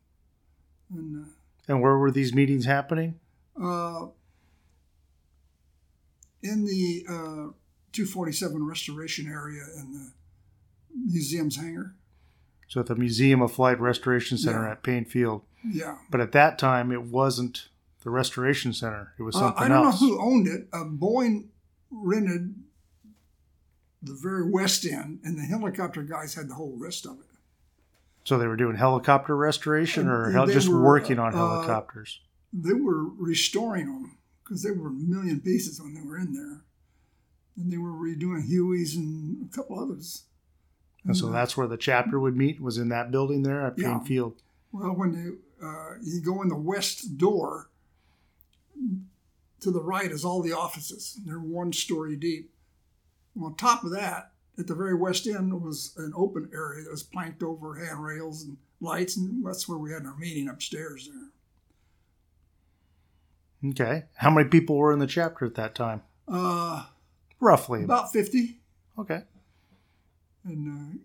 And, 0.94 1.26
uh, 1.26 1.30
and 1.68 1.82
where 1.82 1.98
were 1.98 2.12
these 2.12 2.34
meetings 2.34 2.66
happening? 2.66 3.20
Uh, 3.62 4.08
in 6.44 6.66
the 6.66 7.06
uh, 7.08 7.54
247 7.94 8.66
restoration 8.66 9.28
area 9.28 9.64
in 9.78 9.94
the 9.94 10.12
museum's 10.96 11.56
hangar. 11.56 11.96
So 12.68 12.80
at 12.80 12.88
the 12.88 12.96
Museum 12.96 13.42
of 13.42 13.52
Flight 13.52 13.80
Restoration 13.80 14.38
Center 14.38 14.66
yeah. 14.66 14.72
at 14.72 14.84
Paine 14.84 15.06
Field. 15.06 15.44
Yeah. 15.64 15.98
But 16.10 16.22
at 16.22 16.32
that 16.32 16.58
time, 16.58 16.92
it 16.92 17.04
wasn't 17.04 17.70
the 18.04 18.10
restoration 18.10 18.74
center. 18.74 19.14
It 19.18 19.24
was 19.24 19.36
something 19.36 19.62
uh, 19.62 19.66
I 19.66 19.68
don't 19.68 19.86
else. 19.86 20.02
know 20.02 20.08
who 20.08 20.22
owned 20.22 20.48
it. 20.48 20.68
Uh, 20.74 20.84
Boeing 20.86 21.46
rented 21.92 22.56
the 24.02 24.14
very 24.14 24.50
west 24.50 24.86
end, 24.86 25.20
and 25.24 25.38
the 25.38 25.44
helicopter 25.44 26.04
guys 26.04 26.34
had 26.34 26.50
the 26.50 26.56
whole 26.56 26.76
rest 26.78 27.06
of 27.06 27.14
it. 27.20 27.28
So 28.26 28.38
they 28.38 28.48
were 28.48 28.58
doing 28.58 28.76
helicopter 28.76 29.36
restoration, 29.36 30.08
or 30.08 30.48
just 30.48 30.68
were, 30.68 30.82
working 30.82 31.20
on 31.20 31.34
uh, 31.34 31.38
helicopters. 31.38 32.20
Uh, 32.24 32.70
they 32.70 32.74
were 32.74 33.04
restoring 33.04 33.86
them 33.86 34.18
because 34.44 34.64
they 34.64 34.72
were 34.72 34.88
a 34.88 34.92
million 34.92 35.40
pieces 35.40 35.82
when 35.82 35.94
they 35.94 36.02
were 36.02 36.18
in 36.18 36.34
there, 36.34 36.62
and 37.58 37.72
they 37.72 37.78
were 37.78 37.92
redoing 37.92 38.50
Hueys 38.50 38.96
and 38.96 39.50
a 39.50 39.56
couple 39.56 39.80
others. 39.80 40.24
And 41.06 41.18
so 41.18 41.30
that's 41.30 41.58
where 41.58 41.68
the 41.68 41.78
chapter 41.78 42.18
would 42.20 42.38
meet 42.38 42.62
was 42.62 42.78
in 42.78 42.90
that 42.90 43.12
building 43.12 43.44
there 43.44 43.66
at 43.66 43.76
Paine 43.76 43.86
yeah. 43.86 44.04
Field. 44.04 44.42
Well, 44.72 44.96
when 44.96 45.14
you 45.14 45.40
uh, 45.66 45.96
you 46.02 46.22
go 46.22 46.42
in 46.42 46.48
the 46.48 46.56
west 46.56 47.18
door, 47.18 47.70
to 49.60 49.72
the 49.72 49.82
right 49.82 50.12
is 50.12 50.26
all 50.26 50.42
the 50.42 50.54
offices. 50.54 51.20
They're 51.26 51.40
one 51.40 51.74
story 51.74 52.16
deep. 52.16 52.52
On 53.42 53.56
top 53.56 53.84
of 53.84 53.92
that, 53.92 54.32
at 54.58 54.68
the 54.68 54.76
very 54.76 54.94
west 54.94 55.28
end 55.28 55.62
was 55.62 55.94
an 55.98 56.14
open 56.16 56.50
area 56.54 56.84
that 56.84 56.92
was 56.92 57.04
planked 57.04 57.44
over 57.44 57.76
handrails 57.76 58.44
and 58.44 58.58
lights, 58.80 59.18
and 59.18 59.46
that's 59.46 59.68
where 59.68 59.78
we 59.78 59.92
had 59.92 60.06
our 60.06 60.16
meeting 60.18 60.48
upstairs 60.48 61.10
there. 61.12 61.30
Okay. 63.72 64.04
How 64.16 64.30
many 64.30 64.50
people 64.50 64.78
were 64.78 64.92
in 64.92 65.00
the 65.00 65.08
chapter 65.08 65.46
at 65.46 65.56
that 65.56 65.76
time? 65.76 66.02
Uh, 66.28 66.86
Roughly. 67.40 67.84
About 67.84 68.12
50. 68.12 68.60
Okay. 69.00 69.22
And, 70.46 70.68
uh, 70.68 70.98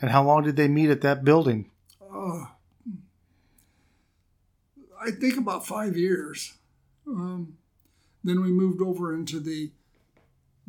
and 0.00 0.10
how 0.10 0.22
long 0.24 0.44
did 0.44 0.56
they 0.56 0.68
meet 0.68 0.90
at 0.90 1.00
that 1.02 1.24
building? 1.24 1.70
Uh, 2.00 2.46
I 5.00 5.10
think 5.10 5.36
about 5.36 5.66
five 5.66 5.96
years. 5.96 6.54
Um, 7.06 7.56
then 8.24 8.42
we 8.42 8.50
moved 8.50 8.80
over 8.80 9.14
into 9.14 9.40
the 9.40 9.70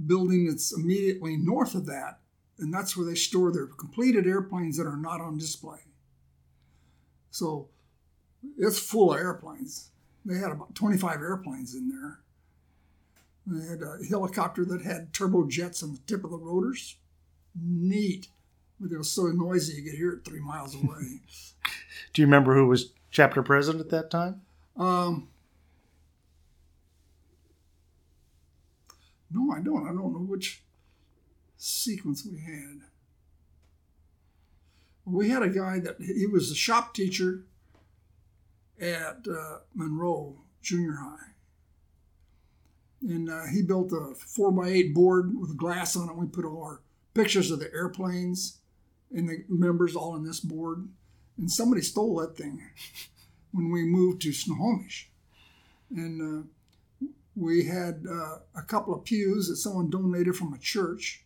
building 0.06 0.48
that's 0.48 0.72
immediately 0.76 1.38
north 1.38 1.74
of 1.74 1.86
that, 1.88 2.20
and 2.60 2.74
that's 2.74 2.96
where 2.96 3.06
they 3.06 3.16
store 3.16 3.52
their 3.52 3.66
completed 3.66 4.28
airplanes 4.28 4.78
that 4.78 4.86
are 4.86 4.98
not 4.98 5.22
on 5.22 5.38
display. 5.38 5.80
So 7.32 7.70
it's 8.58 8.80
full 8.80 9.14
of 9.14 9.20
airplanes. 9.20 9.90
They 10.28 10.38
had 10.38 10.52
about 10.52 10.76
25 10.76 11.22
airplanes 11.22 11.74
in 11.74 11.88
there. 11.88 12.20
They 13.48 13.66
had 13.66 13.82
a 13.82 13.98
helicopter 14.10 14.66
that 14.66 14.82
had 14.82 15.14
turbojets 15.14 15.82
on 15.82 15.94
the 15.94 16.00
tip 16.06 16.26
of 16.26 16.32
the 16.32 16.38
rotors. 16.38 16.98
Neat. 17.56 18.28
But 18.78 18.92
it 18.92 18.98
was 18.98 19.10
so 19.10 19.28
noisy 19.28 19.82
you 19.82 19.84
could 19.90 19.98
hear 19.98 20.12
it 20.12 20.26
three 20.26 20.42
miles 20.42 20.76
away. 20.84 21.22
Do 22.12 22.22
you 22.22 22.28
remember 22.28 22.54
who 22.56 22.68
was 22.68 22.92
chapter 23.10 23.42
president 23.42 23.86
at 23.86 23.90
that 23.92 24.12
time? 24.12 24.42
Um, 24.76 25.30
No, 29.30 29.52
I 29.52 29.60
don't. 29.60 29.84
I 29.84 29.90
don't 29.90 30.14
know 30.14 30.26
which 30.26 30.64
sequence 31.58 32.26
we 32.26 32.40
had. 32.40 32.80
We 35.06 35.30
had 35.30 35.44
a 35.44 35.50
guy 35.50 35.80
that 35.80 35.98
he 36.02 36.26
was 36.28 36.50
a 36.52 36.56
shop 36.56 36.94
teacher 36.94 37.44
at 38.80 39.26
uh, 39.30 39.60
Monroe 39.74 40.36
Junior 40.62 40.94
High. 40.94 41.34
And 43.02 43.30
uh, 43.30 43.46
he 43.54 43.62
built 43.62 43.92
a 43.92 44.16
four 44.16 44.52
by 44.52 44.70
eight 44.70 44.94
board 44.94 45.40
with 45.40 45.58
glass 45.58 45.96
on 45.96 46.10
it. 46.10 46.16
We 46.16 46.26
put 46.28 46.46
all 46.46 46.64
our 46.64 46.82
pictures 47.14 47.52
of 47.52 47.60
the 47.60 47.72
airplanes 47.74 48.60
and 49.12 49.30
the 49.30 49.44
members 49.48 49.96
all 49.96 50.16
in 50.16 50.26
this 50.26 50.40
board. 50.40 50.88
And 51.38 51.52
somebody 51.52 51.82
stole 51.82 52.16
that 52.18 52.36
thing 52.36 52.62
when 53.52 53.72
we 53.72 53.84
moved 53.84 54.22
to 54.24 54.34
Snohomish. 54.34 55.10
And 55.96 56.46
uh, 57.02 57.08
we 57.36 57.66
had 57.66 58.04
uh, 58.10 58.40
a 58.56 58.64
couple 58.64 58.94
of 58.94 59.06
pews 59.06 59.48
that 59.48 59.58
someone 59.58 59.90
donated 59.90 60.36
from 60.36 60.54
a 60.54 60.58
church. 60.58 61.24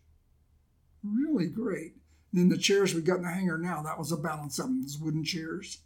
Really 1.03 1.47
great. 1.47 1.95
And 2.31 2.41
then 2.41 2.49
the 2.49 2.57
chairs 2.57 2.93
we 2.93 3.01
got 3.01 3.17
in 3.17 3.23
the 3.23 3.31
hangar 3.31 3.57
now, 3.57 3.81
that 3.81 3.97
was 3.97 4.11
a 4.11 4.17
balance 4.17 4.59
of 4.59 4.65
them, 4.65 4.81
those 4.81 4.99
wooden 4.99 5.23
chairs. 5.23 5.79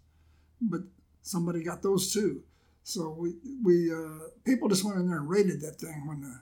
But 0.59 0.81
somebody 1.25 1.63
got 1.63 1.81
those 1.81 2.13
too. 2.13 2.43
So 2.83 3.09
we, 3.09 3.33
we 3.63 3.91
uh, 3.91 4.29
people 4.45 4.69
just 4.69 4.83
went 4.83 4.99
in 4.99 5.07
there 5.07 5.17
and 5.17 5.29
raided 5.29 5.59
that 5.61 5.79
thing 5.79 6.05
when 6.05 6.21
the, 6.21 6.39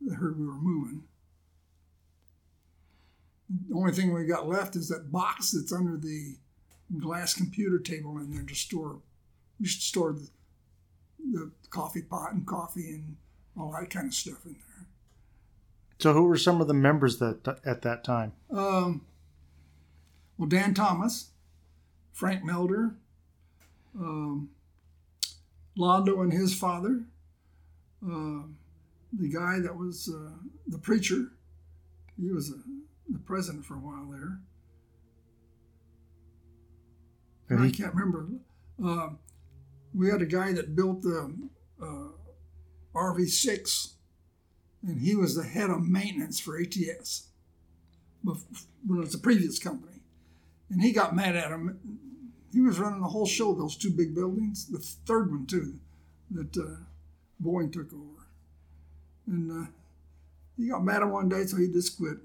they 0.00 0.14
heard 0.14 0.38
we 0.38 0.46
were 0.46 0.52
moving. 0.54 1.02
The 3.68 3.74
only 3.74 3.92
thing 3.92 4.14
we 4.14 4.24
got 4.24 4.46
left 4.46 4.76
is 4.76 4.88
that 4.88 5.10
box 5.10 5.50
that's 5.50 5.72
under 5.72 5.96
the 5.96 6.36
glass 7.00 7.34
computer 7.34 7.78
table 7.78 8.18
in 8.18 8.32
there 8.32 8.44
to 8.44 8.54
store. 8.54 9.00
We 9.58 9.66
should 9.66 9.82
store 9.82 10.12
the, 10.12 10.28
the 11.32 11.50
coffee 11.70 12.02
pot 12.02 12.34
and 12.34 12.46
coffee 12.46 12.90
and 12.90 13.16
all 13.58 13.72
that 13.72 13.90
kind 13.90 14.06
of 14.06 14.14
stuff 14.14 14.44
in 14.46 14.52
there. 14.52 14.86
So, 15.98 16.12
who 16.12 16.24
were 16.24 16.36
some 16.36 16.60
of 16.60 16.68
the 16.68 16.74
members 16.74 17.18
that 17.18 17.58
at 17.64 17.82
that 17.82 18.04
time? 18.04 18.32
Um, 18.52 19.04
well, 20.36 20.48
Dan 20.48 20.72
Thomas, 20.74 21.30
Frank 22.12 22.44
Melder, 22.44 22.94
um, 23.96 24.50
Londo 25.78 26.22
and 26.22 26.32
his 26.32 26.54
father, 26.54 27.04
uh, 28.04 28.42
the 29.12 29.28
guy 29.32 29.60
that 29.60 29.76
was 29.76 30.12
uh, 30.12 30.36
the 30.66 30.78
preacher. 30.78 31.32
He 32.20 32.30
was 32.30 32.50
a, 32.50 32.54
uh, 32.54 32.58
the 33.10 33.18
president 33.20 33.64
for 33.64 33.74
a 33.74 33.78
while 33.78 34.10
there. 34.10 34.38
And 37.48 37.62
I 37.62 37.70
can't 37.70 37.94
remember. 37.94 38.28
Uh, 38.84 39.10
we 39.94 40.10
had 40.10 40.20
a 40.20 40.26
guy 40.26 40.52
that 40.52 40.76
built 40.76 41.02
the 41.02 41.34
uh, 41.80 42.08
RV6 42.94 43.92
and 44.86 45.00
he 45.00 45.14
was 45.16 45.34
the 45.34 45.44
head 45.44 45.70
of 45.70 45.82
maintenance 45.82 46.38
for 46.38 46.58
ATS 46.58 47.28
when 48.22 48.36
it 48.90 49.00
was 49.00 49.14
a 49.14 49.18
previous 49.18 49.58
company. 49.58 50.00
And 50.70 50.82
he 50.82 50.92
got 50.92 51.16
mad 51.16 51.34
at 51.34 51.50
him. 51.50 51.78
He 52.58 52.64
was 52.64 52.80
running 52.80 53.00
the 53.00 53.06
whole 53.06 53.24
show, 53.24 53.54
those 53.54 53.76
two 53.76 53.92
big 53.92 54.16
buildings, 54.16 54.66
the 54.66 54.80
third 54.80 55.30
one 55.30 55.46
too, 55.46 55.78
that 56.32 56.56
uh, 56.56 56.80
Boeing 57.40 57.72
took 57.72 57.92
over. 57.92 58.26
And 59.28 59.52
uh, 59.52 59.70
he 60.56 60.68
got 60.68 60.84
mad 60.84 61.02
at 61.02 61.08
one 61.08 61.28
day, 61.28 61.46
so 61.46 61.56
he 61.56 61.68
just 61.68 61.96
quit. 61.96 62.16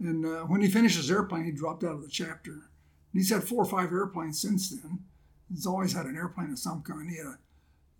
And 0.00 0.26
uh, 0.26 0.46
when 0.46 0.62
he 0.62 0.68
finished 0.68 0.96
his 0.96 1.12
airplane, 1.12 1.44
he 1.44 1.52
dropped 1.52 1.84
out 1.84 1.94
of 1.94 2.02
the 2.02 2.08
chapter. 2.08 2.50
And 2.50 2.62
he's 3.12 3.30
had 3.30 3.44
four 3.44 3.62
or 3.62 3.66
five 3.66 3.92
airplanes 3.92 4.40
since 4.40 4.70
then. 4.70 5.04
He's 5.48 5.64
always 5.64 5.92
had 5.92 6.06
an 6.06 6.16
airplane 6.16 6.50
of 6.50 6.58
some 6.58 6.82
kind. 6.82 7.08
He 7.08 7.18
had 7.18 7.26
a 7.26 7.38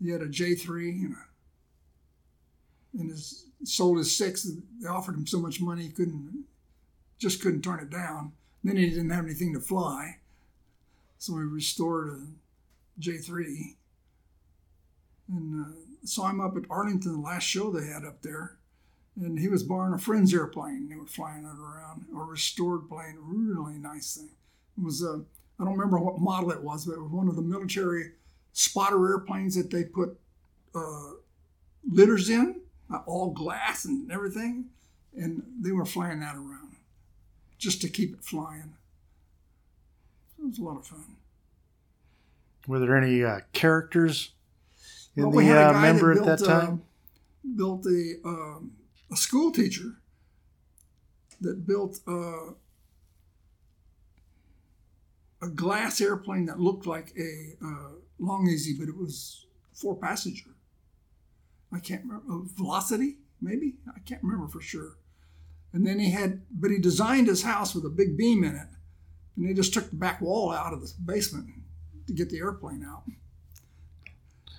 he 0.02 0.10
had 0.10 0.20
a 0.20 0.28
J 0.28 0.56
three 0.56 0.90
and 0.90 1.14
a, 1.14 3.00
and 3.00 3.10
his 3.12 3.46
sold 3.62 3.98
his 3.98 4.16
six. 4.16 4.50
They 4.80 4.88
offered 4.88 5.14
him 5.14 5.28
so 5.28 5.38
much 5.38 5.60
money 5.60 5.84
he 5.84 5.90
couldn't 5.90 6.46
just 7.18 7.40
couldn't 7.40 7.62
turn 7.62 7.78
it 7.78 7.90
down. 7.90 8.32
Then 8.64 8.78
he 8.78 8.90
didn't 8.90 9.10
have 9.10 9.26
anything 9.26 9.54
to 9.54 9.60
fly, 9.60 10.18
so 11.24 11.34
we 11.34 11.42
restored 11.42 12.08
a 12.08 12.26
J 12.98 13.16
three. 13.16 13.76
And 15.28 15.64
uh, 15.64 15.68
saw 16.04 16.28
him 16.28 16.40
up 16.40 16.56
at 16.56 16.64
Arlington 16.68 17.12
the 17.12 17.18
last 17.18 17.44
show 17.44 17.70
they 17.70 17.86
had 17.86 18.04
up 18.04 18.20
there 18.20 18.58
and 19.16 19.38
he 19.38 19.48
was 19.48 19.62
borrowing 19.62 19.94
a 19.94 19.98
friend's 19.98 20.34
airplane. 20.34 20.88
They 20.88 20.96
were 20.96 21.06
flying 21.06 21.44
it 21.44 21.58
around, 21.58 22.06
a 22.12 22.18
restored 22.18 22.88
plane, 22.88 23.16
really 23.20 23.78
nice 23.78 24.16
thing. 24.16 24.30
It 24.76 24.84
was 24.84 25.02
a, 25.02 25.22
I 25.58 25.64
don't 25.64 25.78
remember 25.78 25.98
what 25.98 26.18
model 26.18 26.50
it 26.50 26.62
was, 26.62 26.84
but 26.84 26.94
it 26.94 27.00
was 27.00 27.12
one 27.12 27.28
of 27.28 27.36
the 27.36 27.42
military 27.42 28.12
spotter 28.52 29.08
airplanes 29.08 29.54
that 29.54 29.70
they 29.70 29.84
put 29.84 30.18
uh, 30.74 31.12
litters 31.88 32.28
in, 32.28 32.60
uh, 32.92 33.00
all 33.06 33.30
glass 33.30 33.84
and 33.84 34.10
everything, 34.10 34.66
and 35.16 35.42
they 35.60 35.72
were 35.72 35.86
flying 35.86 36.20
that 36.20 36.34
around 36.34 36.76
just 37.56 37.80
to 37.82 37.88
keep 37.88 38.12
it 38.12 38.24
flying. 38.24 38.74
It 40.44 40.48
was 40.48 40.58
a 40.58 40.62
lot 40.62 40.76
of 40.76 40.86
fun. 40.86 41.04
Were 42.66 42.78
there 42.78 42.96
any 42.96 43.24
uh, 43.24 43.40
characters 43.52 44.32
in 45.16 45.30
well, 45.30 45.44
the 45.44 45.50
uh, 45.50 45.80
member 45.80 46.14
that 46.14 46.20
at 46.20 46.38
that 46.38 46.44
time? 46.44 46.82
built 47.56 47.82
the 47.82 48.20
um, 48.24 48.72
a 49.10 49.16
school 49.16 49.50
teacher 49.52 49.96
that 51.40 51.66
built 51.66 52.00
a, 52.06 52.52
a 55.42 55.48
glass 55.48 56.00
airplane 56.00 56.46
that 56.46 56.60
looked 56.60 56.86
like 56.86 57.12
a 57.18 57.56
uh, 57.64 57.88
Long-EZ, 58.18 58.78
but 58.78 58.88
it 58.88 58.96
was 58.96 59.46
four 59.72 59.96
passenger. 59.96 60.50
I 61.72 61.80
can't 61.80 62.02
remember. 62.04 62.48
Velocity, 62.54 63.16
maybe? 63.40 63.74
I 63.88 63.98
can't 64.00 64.22
remember 64.22 64.48
for 64.48 64.60
sure. 64.60 64.96
And 65.72 65.86
then 65.86 65.98
he 65.98 66.10
had, 66.10 66.42
but 66.50 66.70
he 66.70 66.78
designed 66.78 67.26
his 67.26 67.42
house 67.42 67.74
with 67.74 67.84
a 67.84 67.90
big 67.90 68.16
beam 68.16 68.44
in 68.44 68.54
it. 68.54 68.68
And 69.36 69.48
they 69.48 69.54
just 69.54 69.74
took 69.74 69.90
the 69.90 69.96
back 69.96 70.20
wall 70.20 70.52
out 70.52 70.72
of 70.72 70.80
the 70.80 70.92
basement 71.04 71.48
to 72.06 72.12
get 72.12 72.30
the 72.30 72.38
airplane 72.38 72.84
out. 72.88 73.02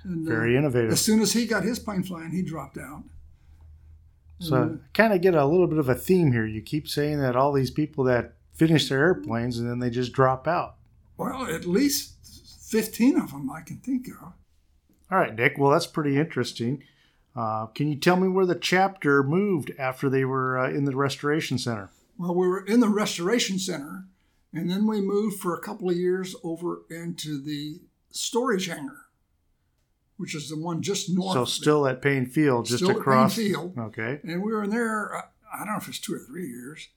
And, 0.03 0.27
Very 0.27 0.55
uh, 0.55 0.59
innovative. 0.59 0.91
As 0.91 1.01
soon 1.01 1.21
as 1.21 1.33
he 1.33 1.45
got 1.45 1.63
his 1.63 1.79
plane 1.79 2.03
flying, 2.03 2.31
he 2.31 2.41
dropped 2.41 2.77
out. 2.77 3.03
So 4.39 4.55
mm-hmm. 4.55 4.75
kind 4.93 5.13
of 5.13 5.21
get 5.21 5.33
a 5.33 5.45
little 5.45 5.67
bit 5.67 5.77
of 5.77 5.89
a 5.89 5.95
theme 5.95 6.31
here. 6.31 6.45
You 6.45 6.61
keep 6.61 6.87
saying 6.87 7.21
that 7.21 7.35
all 7.35 7.53
these 7.53 7.71
people 7.71 8.03
that 8.05 8.33
finish 8.53 8.89
their 8.89 8.99
airplanes 8.99 9.59
and 9.59 9.69
then 9.69 9.79
they 9.79 9.89
just 9.89 10.11
drop 10.11 10.47
out. 10.47 10.75
Well, 11.17 11.45
at 11.45 11.65
least 11.65 12.13
15 12.69 13.17
of 13.19 13.31
them 13.31 13.49
I 13.49 13.61
can 13.61 13.77
think 13.77 14.07
of. 14.07 14.33
All 15.11 15.17
right, 15.19 15.35
Nick. 15.35 15.57
Well, 15.57 15.71
that's 15.71 15.87
pretty 15.87 16.17
interesting. 16.17 16.83
Uh, 17.35 17.67
can 17.67 17.87
you 17.87 17.95
tell 17.95 18.15
me 18.15 18.27
where 18.27 18.45
the 18.45 18.55
chapter 18.55 19.21
moved 19.21 19.71
after 19.77 20.09
they 20.09 20.25
were 20.25 20.57
uh, 20.57 20.69
in 20.69 20.85
the 20.85 20.95
restoration 20.95 21.57
center? 21.57 21.89
Well, 22.17 22.33
we 22.33 22.47
were 22.47 22.65
in 22.65 22.79
the 22.79 22.89
restoration 22.89 23.59
center, 23.59 24.05
and 24.55 24.69
then 24.69 24.87
we 24.87 25.01
moved 25.01 25.39
for 25.39 25.53
a 25.53 25.61
couple 25.61 25.89
of 25.89 25.97
years 25.97 26.35
over 26.43 26.81
into 26.89 27.41
the 27.41 27.81
storage 28.09 28.67
hangar 28.67 29.05
which 30.17 30.35
is 30.35 30.49
the 30.49 30.57
one 30.57 30.81
just 30.81 31.09
north. 31.09 31.33
So 31.33 31.45
still 31.45 31.87
at 31.87 32.01
Paine 32.01 32.25
Field, 32.25 32.65
just 32.65 32.83
still 32.83 32.97
across. 32.97 33.35
Paine 33.35 33.49
Field. 33.49 33.77
Okay. 33.77 34.19
And 34.23 34.41
we 34.41 34.53
were 34.53 34.63
in 34.63 34.69
there. 34.69 35.15
Uh, 35.15 35.21
I 35.53 35.59
don't 35.59 35.67
know 35.67 35.77
if 35.77 35.87
it's 35.87 35.99
two 35.99 36.13
or 36.13 36.19
three 36.19 36.47
years, 36.47 36.89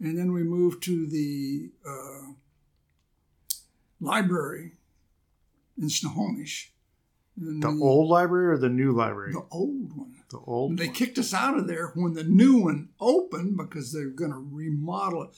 and 0.00 0.18
then 0.18 0.32
we 0.32 0.42
moved 0.42 0.82
to 0.84 1.06
the 1.06 1.70
uh, 1.86 2.32
library 4.00 4.72
in 5.80 5.88
Snohomish. 5.88 6.72
The, 7.34 7.66
old 7.80 8.10
library 8.10 8.48
or 8.48 8.58
the 8.58 8.68
new 8.68 8.92
library? 8.92 9.32
The 9.32 9.46
old 9.50 9.96
one. 9.96 10.16
The 10.30 10.38
old. 10.38 10.70
And 10.72 10.78
they 10.78 10.86
one. 10.86 10.94
kicked 10.94 11.16
us 11.16 11.32
out 11.32 11.56
of 11.56 11.66
there 11.66 11.88
when 11.94 12.12
the 12.12 12.24
new 12.24 12.58
one 12.58 12.90
opened 13.00 13.56
because 13.56 13.90
they're 13.90 14.10
going 14.10 14.32
to 14.32 14.48
remodel 14.50 15.22
it, 15.22 15.30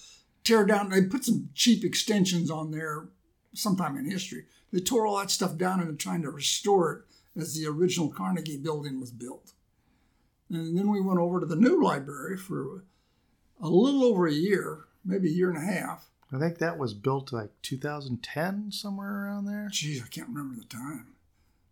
tear 0.45 0.65
down. 0.65 0.91
They 0.91 1.03
put 1.03 1.25
some 1.25 1.51
cheap 1.55 1.85
extensions 1.85 2.51
on 2.51 2.71
there 2.71 3.09
sometime 3.55 3.97
in 3.97 4.11
history. 4.11 4.45
They 4.73 4.81
tore 4.81 5.07
all 5.07 5.19
that 5.19 5.31
stuff 5.31 5.57
down 5.57 5.81
and 5.81 5.89
they're 5.89 5.97
trying 5.97 6.23
to 6.23 6.31
restore 6.31 6.93
it 6.93 7.41
as 7.41 7.55
the 7.55 7.67
original 7.67 8.11
Carnegie 8.11 8.57
building 8.57 9.01
was 9.01 9.11
built. 9.11 9.53
And 10.51 10.77
then 10.77 10.91
we 10.91 11.01
went 11.01 11.19
over 11.19 11.41
to 11.41 11.47
the 11.47 11.57
new 11.57 11.83
library 11.83 12.37
for 12.37 12.85
a 13.61 13.69
little 13.69 14.05
over 14.05 14.27
a 14.27 14.33
year, 14.33 14.85
maybe 15.05 15.29
a 15.29 15.33
year 15.33 15.49
and 15.51 15.59
a 15.59 15.73
half. 15.73 16.11
I 16.33 16.39
think 16.39 16.59
that 16.59 16.79
was 16.79 16.95
built 16.95 17.33
like 17.33 17.51
2010, 17.63 18.73
somewhere 18.73 19.25
around 19.25 19.47
there. 19.47 19.69
Geez, 19.71 20.03
I 20.03 20.09
can't 20.09 20.29
remember 20.29 20.57
the 20.57 20.67
time. 20.67 21.07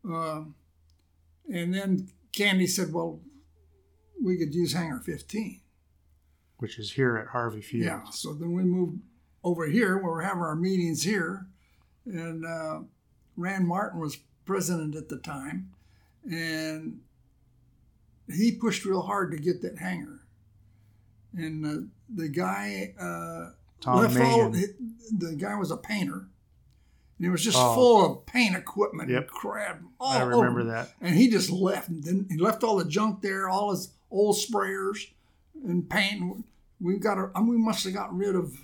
Uh, 0.09 0.43
and 1.53 1.75
then 1.75 2.09
Candy 2.33 2.67
said, 2.67 2.93
well, 2.93 3.21
we 4.23 4.39
could 4.39 4.55
use 4.55 4.73
Hangar 4.73 5.01
15. 5.01 5.62
Which 6.63 6.79
is 6.79 6.93
here 6.93 7.17
at 7.17 7.27
Harvey 7.27 7.61
Field. 7.61 7.85
Yeah, 7.85 8.05
so 8.13 8.35
then 8.35 8.53
we 8.53 8.63
moved 8.63 9.01
over 9.43 9.67
here 9.67 9.99
where 9.99 10.13
we're 10.13 10.23
having 10.23 10.45
our 10.45 10.55
meetings 10.55 11.03
here. 11.03 11.47
And 12.07 12.47
uh, 12.47 12.83
Rand 13.37 13.67
Martin 13.67 13.99
was 13.99 14.19
president 14.45 14.95
at 14.95 15.09
the 15.09 15.17
time, 15.19 15.71
and 16.25 17.01
he 18.33 18.53
pushed 18.53 18.85
real 18.85 19.03
hard 19.03 19.33
to 19.33 19.39
get 19.39 19.61
that 19.63 19.79
hangar. 19.79 20.21
And 21.37 21.67
uh, 21.67 21.87
the 22.09 22.29
guy 22.29 22.95
uh, 22.97 23.51
Tom 23.81 23.97
left 23.97 24.17
all, 24.21 24.51
the 24.51 25.35
guy 25.37 25.57
was 25.57 25.73
a 25.73 25.77
painter. 25.77 26.29
And 27.19 27.27
it 27.27 27.31
was 27.31 27.43
just 27.43 27.59
oh. 27.59 27.75
full 27.75 28.07
of 28.07 28.27
paint 28.27 28.55
equipment 28.55 29.11
yep. 29.11 29.23
and 29.23 29.29
crap. 29.29 29.83
I 30.01 30.23
remember 30.23 30.61
over. 30.61 30.71
that. 30.71 30.93
And 31.01 31.17
he 31.17 31.29
just 31.29 31.51
left. 31.51 31.89
And 31.89 32.05
then 32.05 32.27
he 32.31 32.37
left 32.37 32.63
all 32.63 32.77
the 32.77 32.85
junk 32.85 33.21
there, 33.21 33.49
all 33.49 33.73
his 33.73 33.91
old 34.13 34.37
sprayers 34.37 35.09
and 35.65 35.89
paint. 35.91 36.45
We 36.83 36.99
got 36.99 37.17
mean, 37.17 37.49
we 37.49 37.57
must 37.57 37.85
have 37.85 37.95
got 37.95 38.15
rid 38.15 38.35
of 38.35 38.59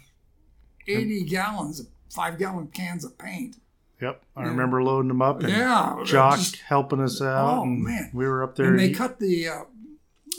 80 0.87 1.25
gallons 1.25 1.81
of 1.81 1.87
five 2.11 2.39
gallon 2.39 2.69
cans 2.69 3.05
of 3.05 3.17
paint. 3.19 3.57
Yep, 4.01 4.23
I 4.37 4.43
yeah. 4.43 4.49
remember 4.49 4.83
loading 4.83 5.09
them 5.09 5.23
up. 5.23 5.41
And 5.41 5.51
yeah, 5.51 6.01
Jock 6.05 6.37
just, 6.37 6.57
helping 6.57 7.01
us 7.01 7.21
out. 7.21 7.59
Oh 7.59 7.65
man, 7.65 8.11
we 8.13 8.27
were 8.27 8.43
up 8.43 8.55
there. 8.55 8.67
And 8.67 8.79
they 8.79 8.91
cut 8.91 9.19
the 9.19 9.49
uh, 9.49 9.65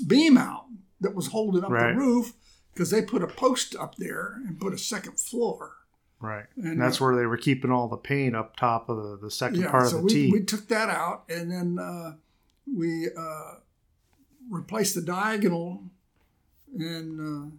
beam 0.07 0.37
out 0.37 0.65
that 1.01 1.13
was 1.13 1.27
holding 1.27 1.63
up 1.63 1.69
right. 1.69 1.93
the 1.93 1.99
roof 1.99 2.33
because 2.73 2.89
they 2.89 3.01
put 3.01 3.21
a 3.21 3.27
post 3.27 3.75
up 3.75 3.95
there 3.95 4.39
and 4.47 4.59
put 4.59 4.73
a 4.73 4.77
second 4.77 5.19
floor. 5.19 5.73
Right, 6.21 6.45
and, 6.55 6.65
and 6.65 6.81
that's 6.81 7.01
uh, 7.01 7.05
where 7.05 7.15
they 7.15 7.25
were 7.25 7.37
keeping 7.37 7.71
all 7.71 7.87
the 7.87 7.97
paint 7.97 8.35
up 8.35 8.55
top 8.55 8.89
of 8.89 8.97
the, 8.97 9.17
the 9.21 9.31
second 9.31 9.61
yeah, 9.61 9.71
part 9.71 9.87
so 9.87 9.97
of 9.97 10.01
the 10.03 10.05
we, 10.05 10.13
T. 10.13 10.31
We 10.31 10.43
took 10.43 10.67
that 10.67 10.89
out, 10.89 11.23
and 11.29 11.51
then 11.51 11.79
uh, 11.79 12.13
we 12.73 13.07
uh, 13.07 13.55
replaced 14.49 14.95
the 14.95 15.01
diagonal 15.01 15.83
and 16.77 17.19
uh, 17.19 17.55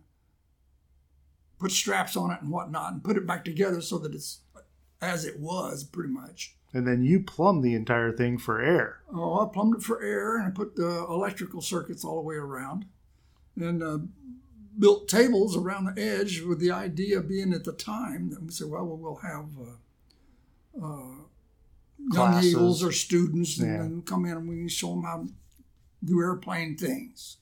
put 1.61 1.71
straps 1.71 2.17
on 2.17 2.33
it 2.33 2.41
and 2.41 2.51
whatnot, 2.51 2.93
and 2.93 3.05
put 3.05 3.17
it 3.17 3.27
back 3.27 3.45
together 3.45 3.81
so 3.81 3.99
that 3.99 4.15
it's 4.15 4.41
as 5.01 5.25
it 5.25 5.39
was, 5.39 5.85
pretty 5.85 6.13
much. 6.13 6.57
And 6.73 6.87
then 6.87 7.03
you 7.03 7.21
plumbed 7.21 7.65
the 7.65 7.75
entire 7.75 8.13
thing 8.13 8.39
for 8.39 8.61
air. 8.61 9.01
Oh, 9.13 9.45
I 9.45 9.53
plumbed 9.53 9.77
it 9.77 9.83
for 9.83 10.03
air, 10.03 10.37
and 10.37 10.47
I 10.47 10.51
put 10.51 10.77
the 10.77 11.05
electrical 11.09 11.61
circuits 11.61 12.05
all 12.05 12.17
the 12.17 12.23
way 12.23 12.37
around, 12.37 12.87
and 13.57 13.83
uh, 13.83 13.99
built 14.79 15.09
tables 15.09 15.57
around 15.57 15.85
the 15.87 16.01
edge 16.01 16.43
with 16.43 16.61
the 16.61 16.71
idea 16.71 17.21
being 17.21 17.53
at 17.53 17.65
the 17.65 17.73
time 17.73 18.31
that 18.31 18.43
we 18.43 18.51
said, 18.51 18.69
well, 18.69 18.85
we'll 18.85 19.17
have 19.17 19.49
uh, 19.61 20.87
uh, 20.87 21.15
young 22.13 22.45
eagles 22.45 22.83
or 22.85 22.93
students, 22.93 23.59
and 23.59 23.71
yeah. 23.71 23.79
then 23.79 24.03
come 24.03 24.25
in 24.25 24.33
and 24.33 24.49
we 24.49 24.57
can 24.57 24.69
show 24.69 24.91
them 24.91 25.03
how 25.03 25.17
to 25.19 25.29
do 26.05 26.21
airplane 26.21 26.77
things, 26.77 27.39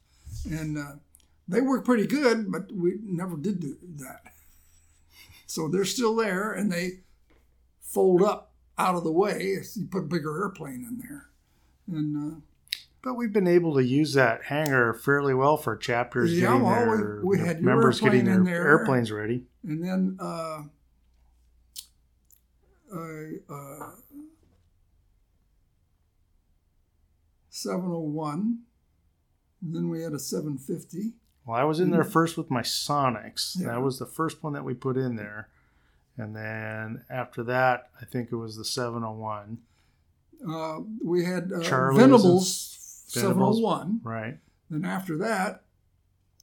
and 0.50 0.78
uh, 0.78 0.92
they 1.48 1.60
work 1.60 1.84
pretty 1.84 2.06
good, 2.06 2.52
but 2.52 2.70
we 2.72 2.98
never 3.02 3.36
did 3.36 3.60
do 3.60 3.76
that. 3.96 4.20
So 5.46 5.68
they're 5.68 5.84
still 5.84 6.14
there, 6.14 6.52
and 6.52 6.70
they 6.70 7.00
fold 7.80 8.22
up 8.22 8.52
out 8.76 8.94
of 8.94 9.02
the 9.02 9.12
way 9.12 9.38
if 9.60 9.76
you 9.76 9.86
put 9.86 10.00
a 10.00 10.06
bigger 10.06 10.42
airplane 10.42 10.84
in 10.86 10.98
there. 10.98 11.26
And 11.90 12.16
uh, 12.16 12.36
but 13.02 13.14
we've 13.14 13.32
been 13.32 13.48
able 13.48 13.74
to 13.74 13.82
use 13.82 14.12
that 14.14 14.44
hangar 14.44 14.92
fairly 14.92 15.32
well 15.32 15.56
for 15.56 15.76
chapters. 15.76 16.34
Yeah, 16.34 16.48
getting 16.48 16.62
well, 16.62 16.86
their, 16.86 17.20
we, 17.22 17.38
we 17.38 17.46
had 17.46 17.62
members 17.62 18.00
getting 18.00 18.24
their 18.26 18.44
there, 18.44 18.66
airplanes 18.68 19.10
ready, 19.10 19.44
and 19.62 19.82
then 19.82 20.18
uh, 20.20 20.64
uh, 22.94 23.90
701 27.50 28.58
And 29.62 29.74
then 29.74 29.88
we 29.88 30.02
had 30.02 30.12
a 30.12 30.18
750. 30.18 31.12
Well, 31.48 31.58
I 31.58 31.64
was 31.64 31.80
in 31.80 31.90
there 31.90 32.04
first 32.04 32.36
with 32.36 32.50
my 32.50 32.60
Sonex. 32.60 33.58
Yeah. 33.58 33.68
That 33.68 33.82
was 33.82 33.98
the 33.98 34.04
first 34.04 34.42
one 34.42 34.52
that 34.52 34.66
we 34.66 34.74
put 34.74 34.98
in 34.98 35.16
there. 35.16 35.48
And 36.18 36.36
then 36.36 37.04
after 37.08 37.42
that, 37.44 37.88
I 37.98 38.04
think 38.04 38.30
it 38.30 38.36
was 38.36 38.58
the 38.58 38.66
701. 38.66 39.56
Uh, 40.46 40.80
we 41.02 41.24
had 41.24 41.50
uh, 41.50 41.62
Charlie's 41.62 42.02
Venables 42.02 43.06
Venables. 43.14 43.62
701. 43.62 44.00
Right. 44.02 44.36
Then 44.68 44.84
after 44.84 45.16
that, 45.16 45.62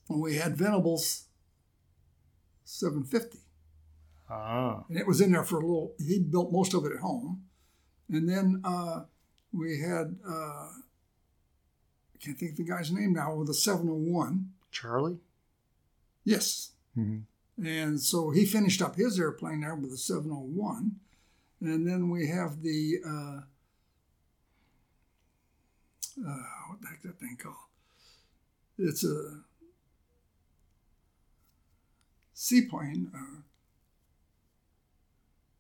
we 0.10 0.38
had 0.38 0.58
Venables 0.58 1.26
750. 2.64 3.42
Oh. 4.28 4.86
and 4.90 4.98
it 4.98 5.06
was 5.06 5.22
in 5.22 5.34
there 5.34 5.44
for 5.44 5.58
a 5.58 5.62
little. 5.62 5.94
He 6.00 6.18
built 6.18 6.52
most 6.52 6.74
of 6.74 6.84
it 6.84 6.92
at 6.92 7.02
home, 7.02 7.44
and 8.10 8.28
then 8.28 8.60
uh, 8.64 9.02
we 9.54 9.82
had 9.82 10.16
uh, 10.28 10.70
I 12.16 12.18
can't 12.20 12.36
think 12.36 12.54
of 12.54 12.58
the 12.58 12.64
guy's 12.64 12.92
name 12.92 13.14
now 13.14 13.36
with 13.36 13.50
a 13.50 13.54
701. 13.54 14.50
Charlie? 14.76 15.18
Yes, 16.24 16.72
hmm 16.94 17.20
and 17.58 18.02
so 18.02 18.32
he 18.32 18.46
finished 18.46 18.82
up 18.82 18.98
his 18.98 19.18
airplane 19.18 19.62
there 19.62 19.76
with 19.76 19.94
a 19.94 19.98
701, 19.98 20.92
and 21.62 21.88
then 21.88 22.10
we 22.10 22.28
have 22.28 22.62
the 22.62 22.98
uh, 23.08 23.40
uh, 26.20 26.44
what 26.70 26.82
the 26.82 26.88
heck 26.88 27.02
that 27.04 27.18
thing 27.18 27.38
called? 27.42 27.56
It's 28.78 29.06
a 29.06 29.40
seaplane. 32.34 33.10
Uh, 33.16 33.42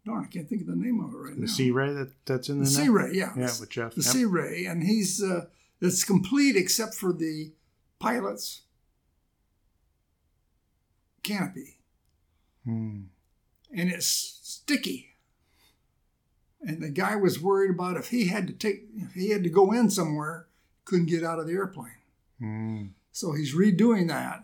darn, 0.05 0.25
I 0.25 0.27
can't 0.27 0.49
think 0.49 0.61
of 0.61 0.67
the 0.67 0.75
name 0.75 0.99
of 1.03 1.13
it 1.13 1.17
right 1.17 1.35
The 1.35 1.41
now. 1.41 1.47
The 1.47 1.71
SeaRey 1.71 1.95
that, 1.95 2.11
that's 2.25 2.49
in 2.49 2.59
The 2.59 2.65
there? 2.65 2.73
Sea 2.73 2.85
now? 2.87 2.91
Ray, 2.91 3.11
yeah. 3.13 3.33
Yeah, 3.37 3.51
with 3.59 3.69
Jeff. 3.69 3.95
the 3.95 4.01
Yep. 4.03 4.13
Sea 4.13 4.25
Ray, 4.25 4.65
and 4.65 4.83
he's 4.83 5.23
uh, 5.23 5.45
it's 5.81 6.03
complete 6.03 6.55
except 6.57 6.93
for 6.93 7.13
the 7.13 7.51
pilot's 7.99 8.63
canopy, 11.25 11.77
Hmm. 12.63 13.01
and 13.71 13.89
it's 13.89 14.07
sticky. 14.07 15.15
And 16.61 16.81
the 16.81 16.89
guy 16.89 17.15
was 17.15 17.39
worried 17.41 17.69
about 17.71 17.97
if 17.97 18.09
he 18.09 18.27
had 18.27 18.47
to 18.47 18.53
take, 18.53 18.85
if 18.95 19.13
he 19.13 19.29
had 19.29 19.43
to 19.43 19.49
go 19.49 19.71
in 19.71 19.89
somewhere, 19.89 20.47
couldn't 20.83 21.07
get 21.07 21.23
out 21.23 21.39
of 21.39 21.47
the 21.47 21.53
airplane. 21.53 22.01
Hmm. 22.39 22.85
So 23.11 23.33
he's 23.33 23.53
redoing 23.55 24.07
that, 24.07 24.43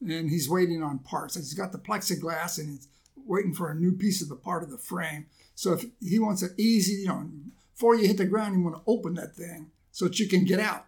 and 0.00 0.30
he's 0.30 0.48
waiting 0.48 0.82
on 0.82 1.00
parts. 1.00 1.34
He's 1.34 1.54
got 1.54 1.72
the 1.72 1.78
plexiglass, 1.78 2.58
and 2.58 2.70
he's 2.70 2.88
waiting 3.26 3.54
for 3.54 3.70
a 3.70 3.74
new 3.74 3.92
piece 3.92 4.22
of 4.22 4.28
the 4.28 4.36
part 4.36 4.62
of 4.62 4.70
the 4.70 4.78
frame. 4.78 5.26
So 5.54 5.72
if 5.72 5.84
he 6.00 6.18
wants 6.18 6.42
it 6.42 6.52
easy, 6.56 7.02
you 7.02 7.08
know, 7.08 7.28
before 7.74 7.94
you 7.94 8.06
hit 8.06 8.16
the 8.16 8.24
ground, 8.24 8.54
you 8.56 8.62
want 8.62 8.76
to 8.76 8.82
open 8.86 9.14
that 9.14 9.36
thing 9.36 9.70
so 9.92 10.06
that 10.06 10.18
you 10.18 10.28
can 10.28 10.44
get 10.44 10.60
out. 10.60 10.86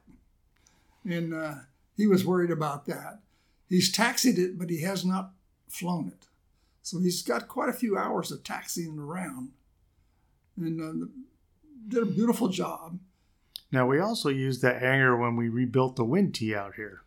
And 1.05 1.35
uh, 1.35 1.55
he 1.97 2.07
was 2.07 2.25
worried 2.25 2.51
about 2.51 2.87
that. 2.87 3.21
He's 3.71 3.91
taxied 3.91 4.39
it, 4.39 4.59
but 4.59 4.69
he 4.69 4.83
has 4.83 5.05
not 5.05 5.33
flown 5.69 6.09
it. 6.09 6.27
So 6.83 6.99
he's 6.99 7.23
got 7.23 7.49
quite 7.49 7.69
a 7.71 7.73
few 7.73 7.97
hours 7.97 8.31
of 8.31 8.45
taxiing 8.45 8.99
around, 8.99 9.53
and 10.57 10.81
uh, 10.81 11.07
did 11.89 12.03
a 12.03 12.07
beautiful 12.07 12.49
job. 12.49 12.99
Now, 13.73 13.87
we 13.87 14.01
also 14.01 14.29
used 14.29 14.61
that 14.63 14.83
hangar 14.83 15.17
when 15.17 15.37
we 15.37 15.49
rebuilt 15.49 15.95
the 15.97 16.05
wind 16.05 16.35
tee 16.35 16.55
out 16.55 16.75
here. 16.75 17.03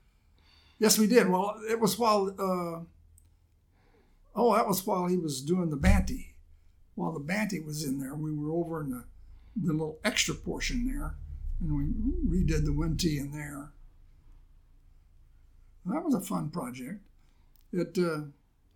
Yes, 0.80 0.98
we 0.98 1.06
did. 1.06 1.30
Well, 1.30 1.60
it 1.70 1.80
was 1.80 2.00
while. 2.00 2.30
Uh, 2.40 2.86
oh, 4.36 4.56
that 4.56 4.68
was 4.68 4.86
while 4.88 5.08
he 5.08 5.18
was 5.18 5.42
doing 5.42 5.70
the 5.70 5.76
Banty. 5.76 6.36
While 6.96 7.12
the 7.12 7.20
Banty 7.20 7.60
was 7.60 7.84
in 7.84 8.00
there, 8.00 8.16
we 8.16 8.32
were 8.32 8.52
over 8.52 8.82
in 8.82 8.90
the 8.90 9.04
the 9.56 9.72
little 9.72 10.00
extra 10.04 10.34
portion 10.34 10.88
there, 10.88 11.16
and 11.60 11.78
we 11.78 12.44
redid 12.44 12.66
the 12.66 12.74
wind 12.74 13.00
tee 13.00 13.18
in 13.18 13.32
there. 13.32 13.72
That 15.86 16.04
was 16.04 16.14
a 16.16 16.22
fun 16.22 16.50
project. 16.50 17.02
It 17.72 17.98
uh, 17.98 18.26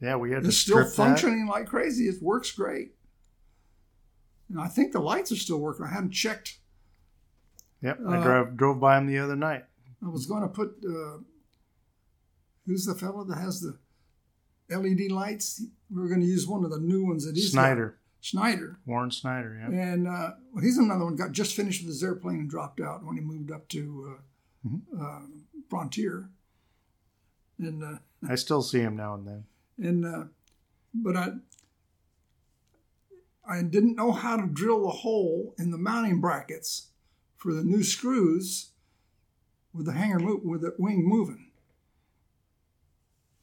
Yeah, 0.02 0.16
we 0.18 0.32
had 0.32 0.44
to 0.44 0.50
it's 0.50 0.58
still 0.58 0.78
strip 0.78 0.88
that. 0.90 0.96
functioning 0.96 1.48
like 1.48 1.68
crazy. 1.68 2.06
It 2.08 2.22
works 2.22 2.52
great. 2.52 2.92
And 4.50 4.60
I 4.60 4.68
think 4.68 4.92
the 4.94 5.00
lights 5.00 5.32
are 5.32 5.36
still 5.38 5.58
working. 5.60 5.86
I 5.86 5.94
hadn't 5.94 6.12
checked. 6.12 6.60
Yep, 7.82 8.00
I 8.08 8.18
Uh, 8.18 8.24
drove 8.24 8.58
drove 8.58 8.80
by 8.80 8.98
him 8.98 9.08
the 9.08 9.20
other 9.20 9.36
night. 9.36 9.66
I 10.06 10.10
was 10.10 10.26
going 10.26 10.42
to 10.42 10.48
put. 10.48 10.76
Uh, 10.88 11.20
who's 12.66 12.86
the 12.86 12.96
fellow 12.96 13.24
that 13.26 13.38
has 13.38 13.62
the 13.62 13.78
LED 14.76 15.12
lights? 15.12 15.62
We 15.90 16.02
were 16.02 16.08
going 16.08 16.22
to 16.22 16.26
use 16.28 16.48
one 16.48 16.64
of 16.66 16.72
the 16.72 16.80
new 16.80 17.06
ones 17.06 17.26
that 17.26 17.36
he's 17.36 17.54
got. 17.54 17.62
Snyder, 17.62 17.98
Schneider. 18.22 18.80
Warren 18.86 19.12
Snyder. 19.12 19.58
Yeah. 19.72 19.80
And 19.94 20.08
uh, 20.08 20.32
well, 20.52 20.64
he's 20.64 20.78
another 20.78 21.06
one. 21.06 21.16
Got 21.16 21.32
just 21.34 21.56
finished 21.56 21.82
with 21.82 21.90
his 21.90 22.04
airplane 22.04 22.40
and 22.40 22.50
dropped 22.50 22.80
out 22.82 23.06
when 23.06 23.16
he 23.16 23.22
moved 23.22 23.52
up 23.52 23.68
to 23.70 24.16
uh, 24.18 24.22
Mm-hmm. 24.68 25.02
uh, 25.02 25.20
Frontier. 25.70 26.30
And 27.60 27.84
uh, 27.84 27.98
I 28.28 28.36
still 28.36 28.62
see 28.62 28.80
him 28.80 28.96
now 28.96 29.16
and 29.16 29.28
then. 29.28 29.44
and 29.80 30.06
uh, 30.06 30.24
but 30.94 31.16
I 31.18 31.30
I 33.50 33.62
didn't 33.62 33.96
know 33.96 34.12
how 34.12 34.38
to 34.38 34.46
drill 34.48 34.84
the 34.84 34.90
hole 34.92 35.54
in 35.58 35.72
the 35.72 35.78
mounting 35.78 36.20
brackets 36.20 36.88
for 37.38 37.54
the 37.54 37.64
new 37.64 37.82
screws 37.84 38.72
with 39.74 39.86
the 39.86 39.94
hanger 39.94 40.20
mo- 40.20 40.42
with 40.44 40.62
the 40.62 40.76
wing 40.78 41.04
moving. 41.08 41.52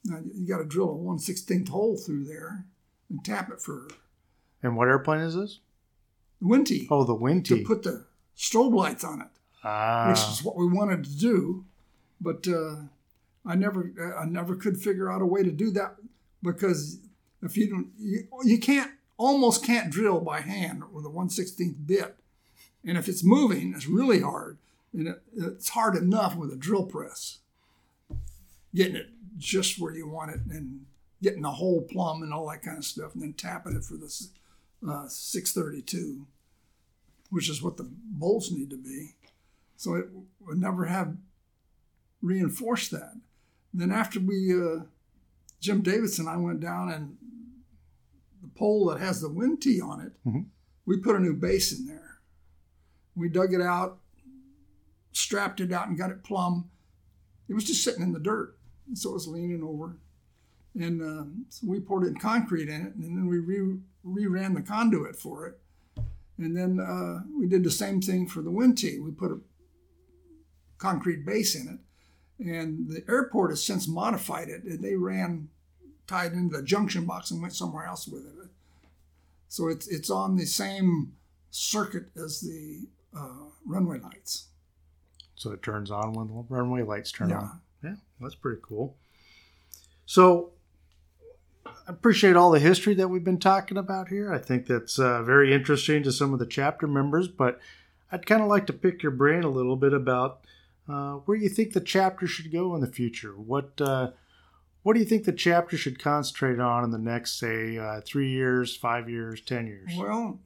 Now 0.04 0.20
you 0.34 0.46
got 0.46 0.58
to 0.58 0.64
drill 0.64 0.90
a 0.90 0.94
one 0.94 1.18
sixteenth 1.18 1.68
hole 1.68 1.96
through 1.96 2.24
there 2.24 2.66
and 3.08 3.24
tap 3.24 3.50
it 3.50 3.60
for 3.62 3.88
And 4.62 4.76
what 4.76 4.88
airplane 4.88 5.20
is 5.20 5.34
this? 5.34 5.60
wind 6.40 6.66
tee 6.66 6.86
Oh, 6.90 7.04
the 7.04 7.14
wind 7.14 7.46
tee. 7.46 7.60
to 7.60 7.64
put 7.66 7.82
the 7.84 8.04
strobe 8.36 8.74
lights 8.74 9.02
on 9.04 9.22
it. 9.22 9.28
ah, 9.64 10.08
which 10.08 10.18
is 10.18 10.44
what 10.44 10.56
we 10.56 10.66
wanted 10.66 11.04
to 11.04 11.10
do, 11.16 11.64
but 12.20 12.46
uh, 12.46 12.76
I 13.46 13.54
never 13.54 13.92
I 14.18 14.24
never 14.24 14.56
could 14.56 14.78
figure 14.78 15.10
out 15.10 15.22
a 15.22 15.26
way 15.26 15.42
to 15.42 15.50
do 15.50 15.70
that 15.72 15.96
because 16.42 16.98
if 17.42 17.56
you 17.56 17.68
don't 17.68 17.88
you, 17.98 18.26
you 18.42 18.58
can't 18.58 18.92
almost 19.16 19.64
can't 19.64 19.90
drill 19.90 20.20
by 20.20 20.40
hand 20.40 20.82
with 20.92 21.04
a 21.04 21.08
116th 21.08 21.86
bit, 21.86 22.16
and 22.84 22.98
if 22.98 23.08
it's 23.08 23.22
moving, 23.22 23.72
it's 23.74 23.86
really 23.86 24.20
hard, 24.20 24.58
and 24.92 25.08
it, 25.08 25.22
it's 25.36 25.70
hard 25.70 25.94
enough 25.96 26.36
with 26.36 26.52
a 26.52 26.56
drill 26.56 26.86
press, 26.86 27.38
getting 28.74 28.96
it 28.96 29.10
just 29.36 29.78
where 29.78 29.94
you 29.94 30.08
want 30.08 30.30
it 30.30 30.40
and 30.50 30.86
getting 31.22 31.42
the 31.42 31.50
hole 31.50 31.82
plumb 31.82 32.22
and 32.22 32.32
all 32.32 32.48
that 32.48 32.62
kind 32.62 32.78
of 32.78 32.84
stuff, 32.84 33.14
and 33.14 33.22
then 33.22 33.32
tapping 33.32 33.76
it 33.76 33.84
for 33.84 33.96
the 33.96 34.06
uh, 34.88 35.08
632, 35.08 36.26
which 37.30 37.48
is 37.48 37.62
what 37.62 37.76
the 37.76 37.88
bolts 37.90 38.50
need 38.50 38.70
to 38.70 38.76
be. 38.76 39.14
So 39.76 39.94
it 39.94 40.06
would 40.40 40.58
never 40.58 40.84
have 40.86 41.16
reinforced 42.22 42.90
that. 42.92 43.14
Then 43.74 43.90
after 43.90 44.20
we, 44.20 44.54
uh, 44.54 44.84
Jim 45.60 45.82
Davidson, 45.82 46.26
and 46.28 46.34
I 46.34 46.36
went 46.38 46.60
down 46.60 46.90
and 46.90 47.16
the 48.40 48.48
pole 48.48 48.86
that 48.86 49.00
has 49.00 49.20
the 49.20 49.28
wind 49.28 49.60
tee 49.60 49.80
on 49.80 50.00
it, 50.00 50.12
Mhm. 50.24 50.46
we 50.86 50.98
put 50.98 51.16
a 51.16 51.20
new 51.20 51.34
base 51.34 51.76
in 51.76 51.86
there. 51.86 52.20
We 53.16 53.28
dug 53.28 53.52
it 53.52 53.60
out, 53.60 54.00
strapped 55.12 55.60
it 55.60 55.72
out, 55.72 55.88
and 55.88 55.98
got 55.98 56.10
it 56.10 56.22
plumb. 56.22 56.70
It 57.48 57.54
was 57.54 57.64
just 57.64 57.82
sitting 57.82 58.02
in 58.02 58.12
the 58.12 58.20
dirt, 58.20 58.56
and 58.86 58.96
so 58.98 59.10
it 59.10 59.14
was 59.14 59.26
leaning 59.28 59.62
over. 59.62 59.98
And 60.76 61.02
um, 61.02 61.46
so 61.48 61.66
we 61.66 61.80
poured 61.80 62.06
in 62.06 62.16
concrete 62.16 62.68
in 62.68 62.86
it, 62.86 62.94
and 62.94 63.16
then 63.16 63.26
we 63.26 63.38
re- 63.38 63.80
re-ran 64.02 64.54
the 64.54 64.62
conduit 64.62 65.16
for 65.16 65.46
it. 65.46 65.60
And 66.36 66.56
then 66.56 66.80
uh, 66.80 67.22
we 67.36 67.46
did 67.46 67.62
the 67.64 67.70
same 67.70 68.00
thing 68.00 68.26
for 68.26 68.42
the 68.42 68.50
wind 68.50 68.78
tee. 68.78 68.98
We 68.98 69.12
put 69.12 69.30
a 69.30 69.40
concrete 70.78 71.24
base 71.24 71.54
in 71.54 71.68
it. 71.68 71.78
And 72.38 72.90
the 72.90 73.04
airport 73.08 73.50
has 73.50 73.64
since 73.64 73.86
modified 73.86 74.48
it. 74.48 74.64
And 74.64 74.82
they 74.82 74.96
ran 74.96 75.48
tied 76.06 76.32
into 76.32 76.56
the 76.56 76.62
junction 76.62 77.06
box 77.06 77.30
and 77.30 77.40
went 77.40 77.54
somewhere 77.54 77.86
else 77.86 78.06
with 78.08 78.26
it. 78.26 78.48
So 79.48 79.68
it's 79.68 79.86
it's 79.88 80.10
on 80.10 80.36
the 80.36 80.44
same 80.46 81.12
circuit 81.50 82.06
as 82.16 82.40
the 82.40 82.88
uh, 83.16 83.44
runway 83.64 84.00
lights. 84.00 84.48
so 85.36 85.52
it 85.52 85.62
turns 85.62 85.90
on 85.90 86.12
when 86.12 86.26
the 86.26 86.44
runway 86.48 86.82
lights 86.82 87.12
turn 87.12 87.28
Yeah. 87.30 87.38
on. 87.38 87.60
Yeah, 87.82 87.94
that's 88.20 88.34
pretty 88.34 88.60
cool. 88.62 88.96
So 90.06 90.50
I 91.66 91.70
appreciate 91.86 92.34
all 92.36 92.50
the 92.50 92.58
history 92.58 92.94
that 92.94 93.08
we've 93.08 93.24
been 93.24 93.38
talking 93.38 93.76
about 93.76 94.08
here. 94.08 94.32
I 94.32 94.38
think 94.38 94.66
that's 94.66 94.98
uh, 94.98 95.22
very 95.22 95.52
interesting 95.52 96.02
to 96.02 96.12
some 96.12 96.32
of 96.32 96.38
the 96.38 96.46
chapter 96.46 96.86
members, 96.86 97.28
but 97.28 97.60
I'd 98.12 98.26
kind 98.26 98.42
of 98.42 98.48
like 98.48 98.66
to 98.66 98.72
pick 98.72 99.02
your 99.02 99.12
brain 99.12 99.44
a 99.44 99.48
little 99.48 99.76
bit 99.76 99.92
about 99.92 100.40
uh, 100.88 101.14
where 101.14 101.38
do 101.38 101.42
you 101.42 101.48
think 101.50 101.72
the 101.72 101.80
chapter 101.80 102.26
should 102.26 102.52
go 102.52 102.74
in 102.74 102.80
the 102.80 102.86
future. 102.86 103.32
What 103.32 103.80
uh, 103.80 104.10
what 104.82 104.92
do 104.92 105.00
you 105.00 105.06
think 105.06 105.24
the 105.24 105.32
chapter 105.32 105.78
should 105.78 105.98
concentrate 105.98 106.60
on 106.60 106.84
in 106.84 106.90
the 106.90 106.98
next, 106.98 107.40
say, 107.40 107.78
uh, 107.78 108.02
three 108.04 108.30
years, 108.30 108.76
five 108.76 109.08
years, 109.08 109.40
ten 109.40 109.66
years? 109.66 109.90
Well, 109.96 110.40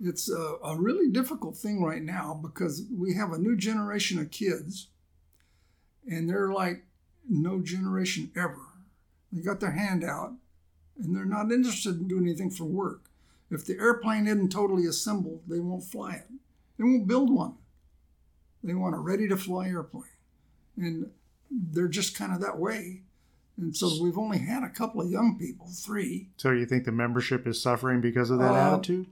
it's 0.00 0.30
a, 0.30 0.56
a 0.62 0.76
really 0.78 1.10
difficult 1.10 1.56
thing 1.56 1.82
right 1.82 2.02
now 2.02 2.38
because 2.40 2.84
we 2.96 3.14
have 3.14 3.32
a 3.32 3.38
new 3.38 3.56
generation 3.56 4.20
of 4.20 4.30
kids, 4.30 4.88
and 6.08 6.30
they're 6.30 6.52
like 6.52 6.84
no 7.28 7.60
generation 7.60 8.30
ever. 8.36 8.66
They 9.32 9.42
got 9.42 9.58
their 9.58 9.72
hand 9.72 10.04
out, 10.04 10.32
and 10.96 11.14
they're 11.14 11.24
not 11.24 11.50
interested 11.50 11.98
in 11.98 12.06
doing 12.06 12.28
anything 12.28 12.50
for 12.50 12.64
work. 12.64 13.06
If 13.50 13.66
the 13.66 13.78
airplane 13.78 14.28
isn't 14.28 14.52
totally 14.52 14.86
assembled, 14.86 15.42
they 15.48 15.58
won't 15.58 15.82
fly 15.82 16.14
it. 16.14 16.28
They 16.78 16.84
won't 16.84 17.08
build 17.08 17.34
one. 17.34 17.54
They 18.62 18.74
want 18.74 18.94
a 18.94 18.98
ready 18.98 19.26
to 19.28 19.36
fly 19.36 19.68
airplane. 19.68 20.04
and 20.76 21.10
they're 21.50 21.88
just 21.88 22.16
kind 22.16 22.32
of 22.32 22.40
that 22.40 22.58
way. 22.58 23.02
And 23.56 23.76
so 23.76 24.02
we've 24.02 24.16
only 24.16 24.38
had 24.38 24.62
a 24.62 24.68
couple 24.70 25.00
of 25.02 25.10
young 25.10 25.36
people, 25.38 25.66
three. 25.68 26.28
So 26.36 26.52
you 26.52 26.64
think 26.64 26.84
the 26.84 26.92
membership 26.92 27.46
is 27.46 27.60
suffering 27.60 28.00
because 28.00 28.30
of 28.30 28.38
that 28.38 28.52
Uh, 28.54 28.74
attitude? 28.76 29.06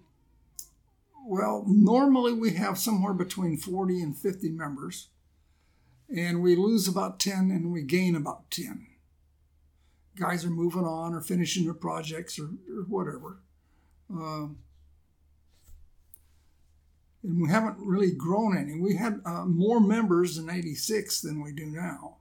Well, 1.27 1.65
normally 1.67 2.33
we 2.33 2.53
have 2.53 2.79
somewhere 2.79 3.13
between 3.13 3.57
40 3.59 4.01
and 4.01 4.17
50 4.17 4.49
members, 4.51 5.09
and 6.09 6.41
we 6.43 6.57
lose 6.57 6.89
about 6.89 7.19
10 7.21 7.51
and 7.51 7.71
we 7.73 7.83
gain 7.83 8.15
about 8.17 8.51
10. 8.51 8.87
Guys 10.17 10.45
are 10.45 10.51
moving 10.51 10.85
on 10.85 11.13
or 11.15 11.21
finishing 11.21 11.65
their 11.65 11.75
projects 11.75 12.39
or, 12.39 12.51
or 12.71 12.83
whatever. 12.89 13.41
Um 14.11 14.59
and 17.23 17.43
we 17.43 17.49
haven't 17.49 17.77
really 17.79 18.13
grown 18.13 18.57
any. 18.57 18.79
We 18.79 18.97
had 18.97 19.21
uh, 19.25 19.45
more 19.45 19.81
members 19.81 20.39
in 20.39 20.49
86 20.49 21.21
than 21.21 21.43
we 21.43 21.53
do 21.53 21.67
now. 21.67 22.19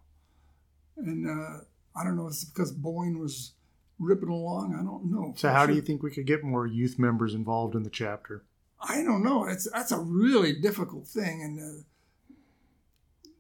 And 0.97 1.29
uh, 1.29 1.60
I 1.95 2.03
don't 2.03 2.15
know 2.15 2.27
if 2.27 2.33
it's 2.33 2.45
because 2.45 2.73
Boeing 2.73 3.19
was 3.19 3.53
ripping 3.99 4.29
along. 4.29 4.75
I 4.75 4.83
don't 4.83 5.12
know. 5.12 5.33
So 5.36 5.49
how 5.49 5.65
do 5.65 5.73
you 5.73 5.81
think 5.81 6.03
we 6.03 6.12
could 6.12 6.25
get 6.25 6.43
more 6.43 6.65
youth 6.65 6.97
members 6.97 7.33
involved 7.33 7.75
in 7.75 7.83
the 7.83 7.89
chapter? 7.89 8.43
I 8.79 9.03
don't 9.03 9.23
know. 9.23 9.45
It's 9.45 9.69
that's 9.71 9.91
a 9.91 9.99
really 9.99 10.53
difficult 10.53 11.07
thing, 11.07 11.41
and 11.41 11.60
uh, 11.60 11.83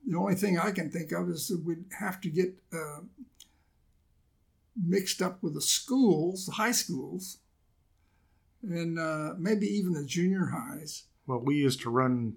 the 0.07 0.17
only 0.17 0.33
thing 0.33 0.57
I 0.57 0.71
can 0.71 0.89
think 0.89 1.11
of 1.11 1.29
is 1.29 1.47
that 1.49 1.63
we'd 1.63 1.85
have 1.99 2.19
to 2.21 2.29
get 2.29 2.55
uh, 2.73 3.01
mixed 4.75 5.21
up 5.21 5.43
with 5.43 5.53
the 5.53 5.61
schools, 5.61 6.47
the 6.47 6.53
high 6.53 6.71
schools, 6.71 7.37
and 8.63 8.97
uh, 8.97 9.33
maybe 9.37 9.67
even 9.67 9.93
the 9.93 10.05
junior 10.05 10.47
highs. 10.47 11.03
Well, 11.27 11.39
we 11.39 11.55
used 11.55 11.81
to 11.81 11.89
run 11.89 12.35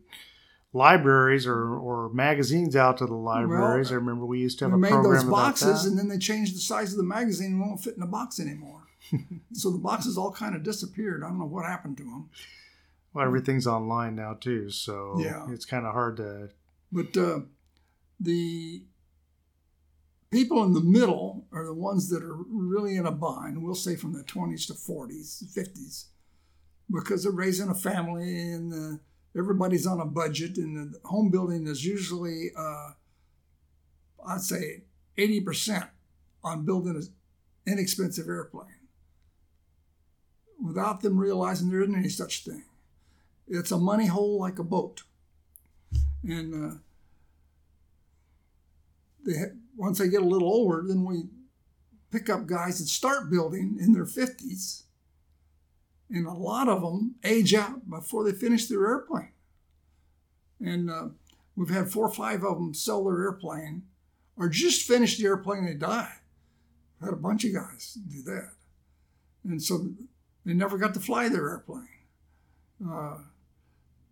libraries 0.72 1.46
or, 1.46 1.74
or 1.74 2.10
magazines 2.12 2.76
out 2.76 2.98
to 2.98 3.06
the 3.06 3.14
libraries. 3.14 3.90
I 3.90 3.94
remember 3.96 4.26
we 4.26 4.40
used 4.40 4.58
to 4.60 4.66
have 4.66 4.74
a 4.74 4.78
made 4.78 4.90
program 4.90 5.14
those 5.14 5.24
boxes, 5.30 5.84
and 5.86 5.98
then 5.98 6.08
they 6.08 6.18
changed 6.18 6.54
the 6.54 6.60
size 6.60 6.92
of 6.92 6.96
the 6.98 7.04
magazine 7.04 7.52
and 7.52 7.60
won't 7.60 7.80
fit 7.82 7.94
in 7.94 8.00
the 8.00 8.06
box 8.06 8.38
anymore. 8.38 8.82
so 9.52 9.70
the 9.70 9.78
boxes 9.78 10.18
all 10.18 10.32
kind 10.32 10.54
of 10.54 10.62
disappeared. 10.62 11.22
I 11.24 11.28
don't 11.28 11.38
know 11.38 11.46
what 11.46 11.64
happened 11.64 11.96
to 11.98 12.04
them. 12.04 12.30
Well, 13.12 13.24
everything's 13.26 13.66
online 13.66 14.14
now 14.14 14.34
too, 14.34 14.70
so 14.70 15.16
Yeah. 15.18 15.46
it's 15.50 15.64
kind 15.64 15.86
of 15.86 15.92
hard 15.92 16.18
to. 16.18 16.50
But 16.92 17.16
uh, 17.16 17.40
the 18.20 18.84
people 20.30 20.62
in 20.64 20.72
the 20.74 20.80
middle 20.80 21.46
are 21.52 21.64
the 21.64 21.74
ones 21.74 22.08
that 22.10 22.22
are 22.22 22.36
really 22.48 22.96
in 22.96 23.06
a 23.06 23.10
bind. 23.12 23.62
We'll 23.62 23.74
say 23.74 23.96
from 23.96 24.12
the 24.12 24.22
20s 24.22 24.66
to 24.68 24.74
40s, 24.74 25.44
50s, 25.56 26.04
because 26.92 27.22
they're 27.22 27.32
raising 27.32 27.68
a 27.68 27.74
family 27.74 28.38
and 28.40 28.72
uh, 28.72 28.98
everybody's 29.38 29.86
on 29.86 30.00
a 30.00 30.04
budget, 30.04 30.56
and 30.56 30.94
the 30.94 31.08
home 31.08 31.30
building 31.30 31.66
is 31.66 31.84
usually, 31.84 32.50
uh, 32.56 32.90
I'd 34.26 34.40
say, 34.40 34.82
80% 35.16 35.88
on 36.42 36.64
building 36.64 36.96
an 36.96 37.08
inexpensive 37.66 38.28
airplane 38.28 38.68
without 40.62 41.00
them 41.00 41.18
realizing 41.18 41.70
there 41.70 41.82
isn't 41.82 41.94
any 41.94 42.08
such 42.08 42.44
thing. 42.44 42.64
It's 43.48 43.72
a 43.72 43.78
money 43.78 44.06
hole 44.06 44.38
like 44.38 44.58
a 44.58 44.64
boat. 44.64 45.02
And 46.22 46.72
uh, 46.72 46.76
they 49.24 49.38
ha- 49.38 49.54
once 49.76 49.98
they 49.98 50.08
get 50.08 50.22
a 50.22 50.26
little 50.26 50.48
older, 50.48 50.82
then 50.86 51.04
we 51.04 51.24
pick 52.10 52.28
up 52.28 52.46
guys 52.46 52.78
that 52.78 52.86
start 52.86 53.30
building 53.30 53.78
in 53.80 53.92
their 53.92 54.04
50s. 54.04 54.82
And 56.10 56.26
a 56.26 56.32
lot 56.32 56.68
of 56.68 56.82
them 56.82 57.14
age 57.24 57.54
out 57.54 57.88
before 57.88 58.24
they 58.24 58.32
finish 58.32 58.66
their 58.66 58.86
airplane. 58.86 59.32
And 60.60 60.90
uh, 60.90 61.08
we've 61.56 61.70
had 61.70 61.90
four 61.90 62.06
or 62.06 62.12
five 62.12 62.42
of 62.42 62.56
them 62.58 62.74
sell 62.74 63.04
their 63.04 63.22
airplane 63.22 63.82
or 64.36 64.48
just 64.48 64.86
finish 64.86 65.16
the 65.16 65.26
airplane 65.26 65.60
and 65.60 65.68
they 65.68 65.74
die. 65.74 66.12
I've 67.00 67.08
had 67.08 67.14
a 67.14 67.16
bunch 67.16 67.44
of 67.44 67.54
guys 67.54 67.96
do 68.08 68.22
that. 68.22 68.52
And 69.44 69.62
so 69.62 69.86
they 70.44 70.52
never 70.52 70.78
got 70.78 70.94
to 70.94 71.00
fly 71.00 71.28
their 71.28 71.48
airplane. 71.48 71.88
Uh, 72.84 73.18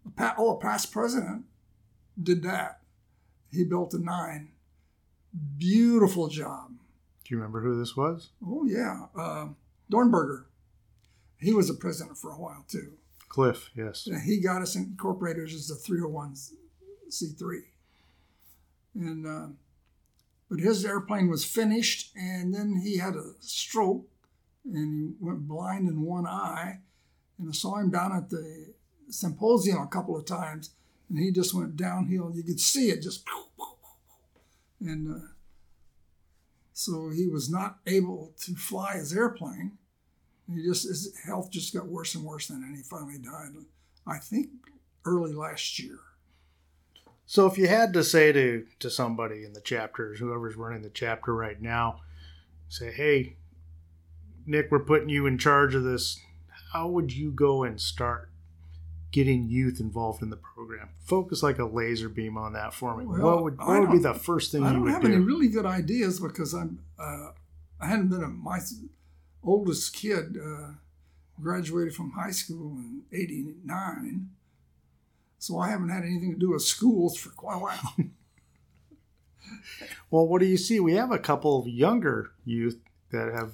a 0.06 0.10
pa- 0.16 0.34
oh, 0.38 0.56
a 0.56 0.60
past 0.60 0.92
president 0.92 1.44
did 2.22 2.42
that. 2.42 2.80
He 3.50 3.64
built 3.64 3.94
a 3.94 3.98
nine. 3.98 4.50
Beautiful 5.56 6.28
job. 6.28 6.72
Do 7.24 7.34
you 7.34 7.36
remember 7.36 7.60
who 7.60 7.78
this 7.78 7.96
was? 7.96 8.30
Oh, 8.46 8.64
yeah. 8.64 9.06
Uh, 9.16 9.48
Dornberger. 9.92 10.44
He 11.38 11.52
was 11.52 11.70
a 11.70 11.74
president 11.74 12.18
for 12.18 12.30
a 12.30 12.38
while, 12.38 12.64
too. 12.68 12.94
Cliff, 13.28 13.70
yes. 13.76 14.08
He 14.24 14.40
got 14.40 14.62
us 14.62 14.74
incorporated 14.74 15.44
as 15.44 15.70
a 15.70 15.74
301c3. 15.74 17.60
And, 18.94 19.26
uh, 19.26 19.48
but 20.48 20.60
his 20.60 20.84
airplane 20.84 21.28
was 21.28 21.44
finished, 21.44 22.10
and 22.16 22.54
then 22.54 22.80
he 22.82 22.96
had 22.98 23.14
a 23.14 23.34
stroke 23.40 24.06
and 24.64 25.16
he 25.18 25.24
went 25.24 25.48
blind 25.48 25.88
in 25.88 26.02
one 26.02 26.26
eye. 26.26 26.80
And 27.38 27.48
I 27.48 27.52
saw 27.52 27.76
him 27.76 27.90
down 27.90 28.12
at 28.12 28.30
the 28.30 28.74
symposium 29.08 29.78
a 29.82 29.86
couple 29.86 30.16
of 30.16 30.26
times, 30.26 30.70
and 31.08 31.18
he 31.18 31.30
just 31.30 31.54
went 31.54 31.76
downhill. 31.76 32.32
You 32.34 32.42
could 32.42 32.60
see 32.60 32.90
it 32.90 33.02
just, 33.02 33.24
and 34.80 35.14
uh, 35.14 35.26
so 36.72 37.10
he 37.10 37.26
was 37.26 37.50
not 37.50 37.78
able 37.86 38.34
to 38.40 38.54
fly 38.54 38.94
his 38.94 39.12
airplane. 39.12 39.77
He 40.52 40.62
just 40.62 40.88
his 40.88 41.16
health 41.24 41.50
just 41.50 41.74
got 41.74 41.86
worse 41.86 42.14
and 42.14 42.24
worse, 42.24 42.50
and 42.50 42.62
then, 42.62 42.74
he 42.74 42.82
finally 42.82 43.18
died. 43.18 43.50
I 44.06 44.18
think 44.18 44.48
early 45.04 45.32
last 45.34 45.78
year. 45.78 45.98
So 47.26 47.46
if 47.46 47.58
you 47.58 47.68
had 47.68 47.92
to 47.92 48.02
say 48.02 48.32
to 48.32 48.66
to 48.78 48.90
somebody 48.90 49.44
in 49.44 49.52
the 49.52 49.60
chapters, 49.60 50.18
whoever's 50.18 50.56
running 50.56 50.82
the 50.82 50.88
chapter 50.90 51.34
right 51.34 51.60
now, 51.60 52.00
say, 52.68 52.90
"Hey, 52.90 53.36
Nick, 54.46 54.70
we're 54.70 54.78
putting 54.80 55.10
you 55.10 55.26
in 55.26 55.36
charge 55.36 55.74
of 55.74 55.84
this. 55.84 56.18
How 56.72 56.88
would 56.88 57.14
you 57.14 57.30
go 57.30 57.62
and 57.64 57.78
start 57.80 58.30
getting 59.10 59.48
youth 59.48 59.80
involved 59.80 60.22
in 60.22 60.30
the 60.30 60.36
program? 60.36 60.88
Focus 61.00 61.42
like 61.42 61.58
a 61.58 61.64
laser 61.64 62.08
beam 62.08 62.36
on 62.38 62.52
that 62.54 62.72
for 62.74 62.96
me. 62.96 63.04
Well, 63.04 63.20
what 63.20 63.42
would 63.44 63.58
what 63.58 63.80
would 63.80 63.92
be 63.92 63.98
the 63.98 64.14
first 64.14 64.52
thing 64.52 64.64
I 64.64 64.72
you 64.72 64.78
don't 64.78 64.88
have 64.88 65.02
do? 65.02 65.08
any 65.08 65.18
really 65.18 65.48
good 65.48 65.66
ideas 65.66 66.20
because 66.20 66.54
I'm 66.54 66.80
uh, 66.98 67.32
I 67.80 67.86
hadn't 67.86 68.08
been 68.08 68.22
a 68.22 68.28
my 68.28 68.58
oldest 69.48 69.94
kid 69.94 70.36
uh, 70.42 70.72
graduated 71.40 71.94
from 71.94 72.12
high 72.12 72.30
school 72.30 72.76
in 72.78 73.02
'89, 73.12 74.30
so 75.38 75.58
I 75.58 75.70
haven't 75.70 75.88
had 75.90 76.04
anything 76.04 76.32
to 76.34 76.38
do 76.38 76.50
with 76.50 76.62
schools 76.62 77.16
for 77.16 77.30
quite 77.30 77.56
a 77.56 77.58
while. 77.58 77.94
Well, 80.10 80.26
what 80.26 80.40
do 80.40 80.46
you 80.46 80.56
see? 80.56 80.80
We 80.80 80.94
have 80.94 81.10
a 81.10 81.18
couple 81.18 81.58
of 81.58 81.66
younger 81.66 82.32
youth 82.44 82.78
that 83.10 83.32
have 83.32 83.52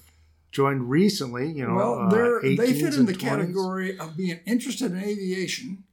joined 0.51 0.91
recently. 0.91 1.51
You 1.51 1.67
know, 1.67 1.75
well, 1.75 1.99
uh, 2.09 2.41
they 2.43 2.73
fit 2.73 2.95
in 2.95 3.07
the 3.07 3.13
20s. 3.13 3.19
category 3.19 3.99
of 3.99 4.17
being 4.17 4.41
interested 4.47 4.93
in 4.93 4.99
aviation, 5.03 5.85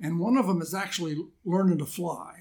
and 0.00 0.18
one 0.20 0.36
of 0.36 0.46
them 0.46 0.60
is 0.62 0.74
actually 0.74 1.16
learning 1.44 1.78
to 1.78 1.86
fly, 1.86 2.34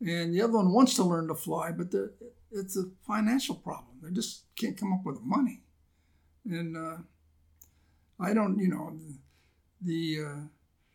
and 0.00 0.34
the 0.34 0.42
other 0.42 0.54
one 0.54 0.72
wants 0.72 0.94
to 0.94 1.04
learn 1.04 1.28
to 1.28 1.34
fly, 1.34 1.72
but 1.72 1.90
the, 1.90 2.12
it's 2.52 2.76
a 2.76 2.84
financial 3.06 3.54
problem. 3.54 3.96
They 4.02 4.10
just 4.10 4.42
can't 4.56 4.76
come 4.76 4.92
up 4.92 5.04
with 5.04 5.16
the 5.16 5.26
money, 5.26 5.62
and 6.50 6.76
uh, 6.76 6.96
I 8.18 8.34
don't, 8.34 8.58
you 8.58 8.68
know, 8.68 8.96
the. 9.80 10.18
Uh, 10.26 10.40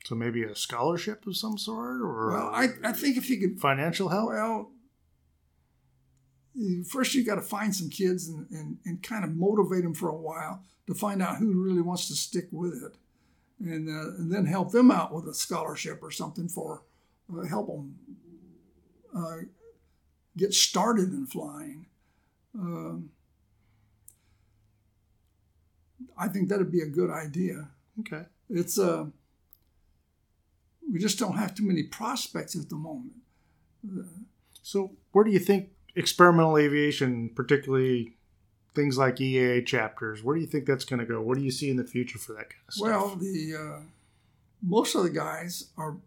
So 0.05 0.15
maybe 0.15 0.43
a 0.43 0.55
scholarship 0.55 1.25
of 1.27 1.37
some 1.37 1.57
sort, 1.57 2.01
or 2.01 2.31
well, 2.31 2.49
I, 2.53 2.67
I 2.83 2.91
think 2.91 3.15
if 3.17 3.29
you 3.29 3.39
could 3.39 3.59
financial 3.61 4.09
help. 4.09 4.29
Well, 4.29 4.71
first 6.87 7.15
you 7.15 7.25
got 7.25 7.35
to 7.35 7.41
find 7.41 7.73
some 7.73 7.89
kids 7.89 8.27
and, 8.27 8.47
and, 8.51 8.77
and 8.85 9.01
kind 9.01 9.23
of 9.23 9.35
motivate 9.35 9.83
them 9.83 9.93
for 9.93 10.09
a 10.09 10.21
while 10.29 10.61
to 10.87 10.93
find 10.93 11.21
out 11.21 11.37
who 11.37 11.63
really 11.63 11.81
wants 11.81 12.07
to 12.09 12.15
stick 12.15 12.47
with 12.51 12.73
it, 12.73 12.97
and, 13.59 13.87
uh, 13.87 14.17
and 14.17 14.31
then 14.31 14.45
help 14.45 14.71
them 14.71 14.91
out 14.91 15.13
with 15.13 15.27
a 15.27 15.33
scholarship 15.33 15.99
or 16.03 16.11
something 16.11 16.49
for 16.49 16.83
uh, 17.33 17.45
help 17.47 17.67
them 17.67 17.95
uh, 19.15 19.37
get 20.35 20.53
started 20.53 21.13
in 21.13 21.25
flying. 21.25 21.85
Um, 22.55 23.09
I 26.17 26.27
think 26.27 26.49
that'd 26.49 26.71
be 26.71 26.81
a 26.81 26.87
good 26.87 27.09
idea. 27.09 27.69
Okay. 27.99 28.23
It's 28.49 28.77
uh, 28.79 29.05
we 30.91 30.99
just 30.99 31.19
don't 31.19 31.37
have 31.37 31.55
too 31.55 31.65
many 31.65 31.83
prospects 31.83 32.55
at 32.55 32.69
the 32.69 32.75
moment. 32.75 33.13
So, 34.61 34.91
where 35.11 35.23
do 35.23 35.31
you 35.31 35.39
think 35.39 35.69
experimental 35.95 36.57
aviation, 36.57 37.29
particularly 37.29 38.15
things 38.73 38.97
like 38.97 39.17
EAA 39.17 39.65
chapters, 39.65 40.23
where 40.23 40.35
do 40.35 40.41
you 40.41 40.47
think 40.47 40.65
that's 40.65 40.85
going 40.85 40.99
to 40.99 41.05
go? 41.05 41.21
What 41.21 41.37
do 41.37 41.43
you 41.43 41.51
see 41.51 41.69
in 41.69 41.77
the 41.77 41.83
future 41.83 42.17
for 42.17 42.33
that 42.33 42.49
kind 42.49 42.61
of 42.67 42.73
stuff? 42.73 42.87
Well, 42.87 43.15
the 43.15 43.55
uh, 43.55 43.79
most 44.61 44.95
of 44.95 45.03
the 45.03 45.09
guys 45.09 45.69
are 45.77 45.97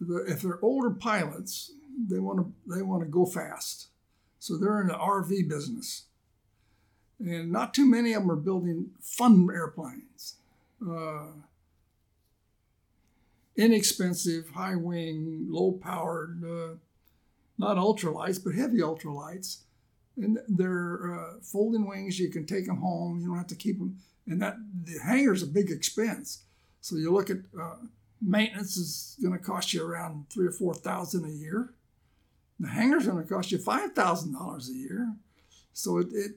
the, 0.00 0.24
if 0.28 0.42
they're 0.42 0.62
older 0.62 0.90
pilots, 0.90 1.72
they 2.08 2.18
want 2.18 2.38
to 2.38 2.74
they 2.74 2.82
want 2.82 3.02
to 3.02 3.08
go 3.08 3.26
fast, 3.26 3.88
so 4.38 4.56
they're 4.56 4.80
in 4.80 4.88
the 4.88 4.94
RV 4.94 5.48
business, 5.48 6.04
and 7.18 7.52
not 7.52 7.74
too 7.74 7.86
many 7.86 8.12
of 8.12 8.22
them 8.22 8.30
are 8.30 8.36
building 8.36 8.90
fun 9.00 9.48
airplanes. 9.52 10.36
Uh, 10.86 11.26
inexpensive, 13.56 14.50
high 14.50 14.76
wing, 14.76 15.46
low 15.48 15.72
powered, 15.72 16.42
uh, 16.44 16.74
not 17.58 17.76
ultralights, 17.76 18.42
but 18.42 18.54
heavy 18.54 18.78
ultralights. 18.78 19.58
And 20.16 20.38
they're 20.48 21.14
uh, 21.14 21.40
folding 21.42 21.86
wings. 21.86 22.18
You 22.18 22.30
can 22.30 22.44
take 22.44 22.66
them 22.66 22.78
home. 22.78 23.20
You 23.20 23.28
don't 23.28 23.38
have 23.38 23.46
to 23.48 23.54
keep 23.54 23.78
them. 23.78 23.98
And 24.26 24.40
that 24.42 24.56
the 24.84 24.98
hangar's 24.98 25.42
a 25.42 25.46
big 25.46 25.70
expense. 25.70 26.42
So 26.80 26.96
you 26.96 27.12
look 27.12 27.30
at 27.30 27.38
uh, 27.58 27.76
maintenance 28.20 28.76
is 28.76 29.16
going 29.22 29.36
to 29.36 29.44
cost 29.44 29.72
you 29.72 29.84
around 29.84 30.26
three 30.28 30.46
or 30.46 30.52
four 30.52 30.74
thousand 30.74 31.24
a 31.24 31.32
year. 31.32 31.72
The 32.60 32.68
hangar's 32.68 33.06
going 33.06 33.22
to 33.22 33.28
cost 33.28 33.52
you 33.52 33.58
five 33.58 33.92
thousand 33.92 34.34
dollars 34.34 34.68
a 34.68 34.74
year. 34.74 35.14
So 35.72 35.98
it, 35.98 36.08
it 36.12 36.32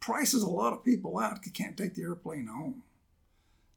prices 0.00 0.42
a 0.42 0.48
lot 0.48 0.72
of 0.72 0.84
people 0.84 1.18
out 1.18 1.38
who 1.44 1.50
can't 1.50 1.76
take 1.76 1.94
the 1.94 2.02
airplane 2.02 2.46
home. 2.46 2.82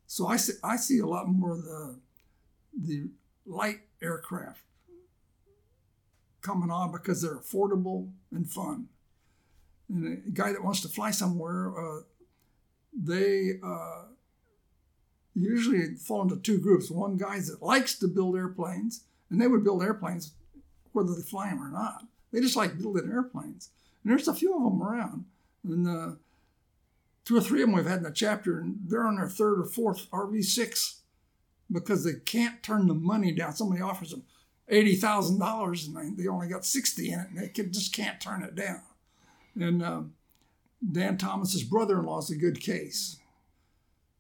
So 0.08 0.28
I 0.28 0.38
see, 0.38 0.54
I 0.64 0.78
see 0.78 1.00
a 1.00 1.08
lot 1.08 1.28
more 1.28 1.54
of 1.54 1.64
the 1.64 2.00
the 2.76 3.10
light 3.46 3.82
aircraft 4.02 4.62
coming 6.42 6.72
on 6.72 6.92
because 6.92 7.22
they're 7.22 7.38
affordable 7.38 8.10
and 8.32 8.50
fun. 8.50 8.88
And 9.90 10.24
a 10.28 10.32
guy 10.32 10.52
that 10.52 10.64
wants 10.64 10.82
to 10.82 10.88
fly 10.88 11.12
somewhere, 11.12 11.74
uh, 11.78 12.02
they 12.94 13.60
uh, 13.64 14.04
usually 15.36 15.96
fall 15.96 16.24
into 16.24 16.38
two 16.38 16.60
groups. 16.60 16.90
One 16.90 17.18
guy 17.18 17.40
that 17.40 17.62
likes 17.62 17.98
to 18.00 18.08
build 18.08 18.36
airplanes, 18.36 19.04
and 19.30 19.42
they 19.42 19.48
would 19.48 19.64
build 19.64 19.84
airplanes 19.84 20.34
whether 20.92 21.14
they 21.14 21.22
fly 21.22 21.50
them 21.50 21.62
or 21.62 21.70
not. 21.70 22.06
They 22.32 22.40
just 22.40 22.56
like 22.56 22.80
building 22.80 23.10
airplanes. 23.12 23.70
And 24.04 24.12
there's 24.12 24.28
a 24.28 24.34
few 24.34 24.56
of 24.56 24.64
them 24.64 24.82
around. 24.82 25.26
And 25.64 25.88
uh, 25.88 26.16
two 27.26 27.38
or 27.38 27.42
three 27.42 27.62
of 27.62 27.68
them 27.68 27.76
we've 27.76 27.86
had 27.86 28.00
in 28.00 28.04
the 28.04 28.12
chapter, 28.12 28.60
and 28.60 28.80
they're 28.86 29.08
on 29.08 29.16
their 29.16 29.30
third 29.30 29.60
or 29.60 29.66
fourth 29.66 30.10
RV6 30.12 30.96
because 31.72 32.04
they 32.04 32.20
can't 32.26 32.62
turn 32.62 32.88
the 32.88 32.94
money 32.94 33.32
down. 33.32 33.54
Somebody 33.54 33.82
offers 33.82 34.12
them 34.12 34.24
eighty 34.70 34.96
thousand 34.96 35.40
dollars, 35.40 35.88
and 35.88 36.18
they, 36.18 36.28
only 36.28 36.48
got 36.48 36.66
sixty 36.66 37.12
in 37.12 37.20
it, 37.20 37.30
and 37.30 37.40
they 37.40 37.48
can, 37.48 37.72
just 37.72 37.94
can't 37.94 38.20
turn 38.20 38.44
it 38.44 38.56
down. 38.56 38.82
And 39.60 39.84
uh, 39.84 40.02
Dan 40.92 41.18
Thomas's 41.18 41.64
brother-in-law 41.64 42.20
is 42.20 42.32
a 42.32 42.36
good 42.36 42.60
case. 42.60 43.18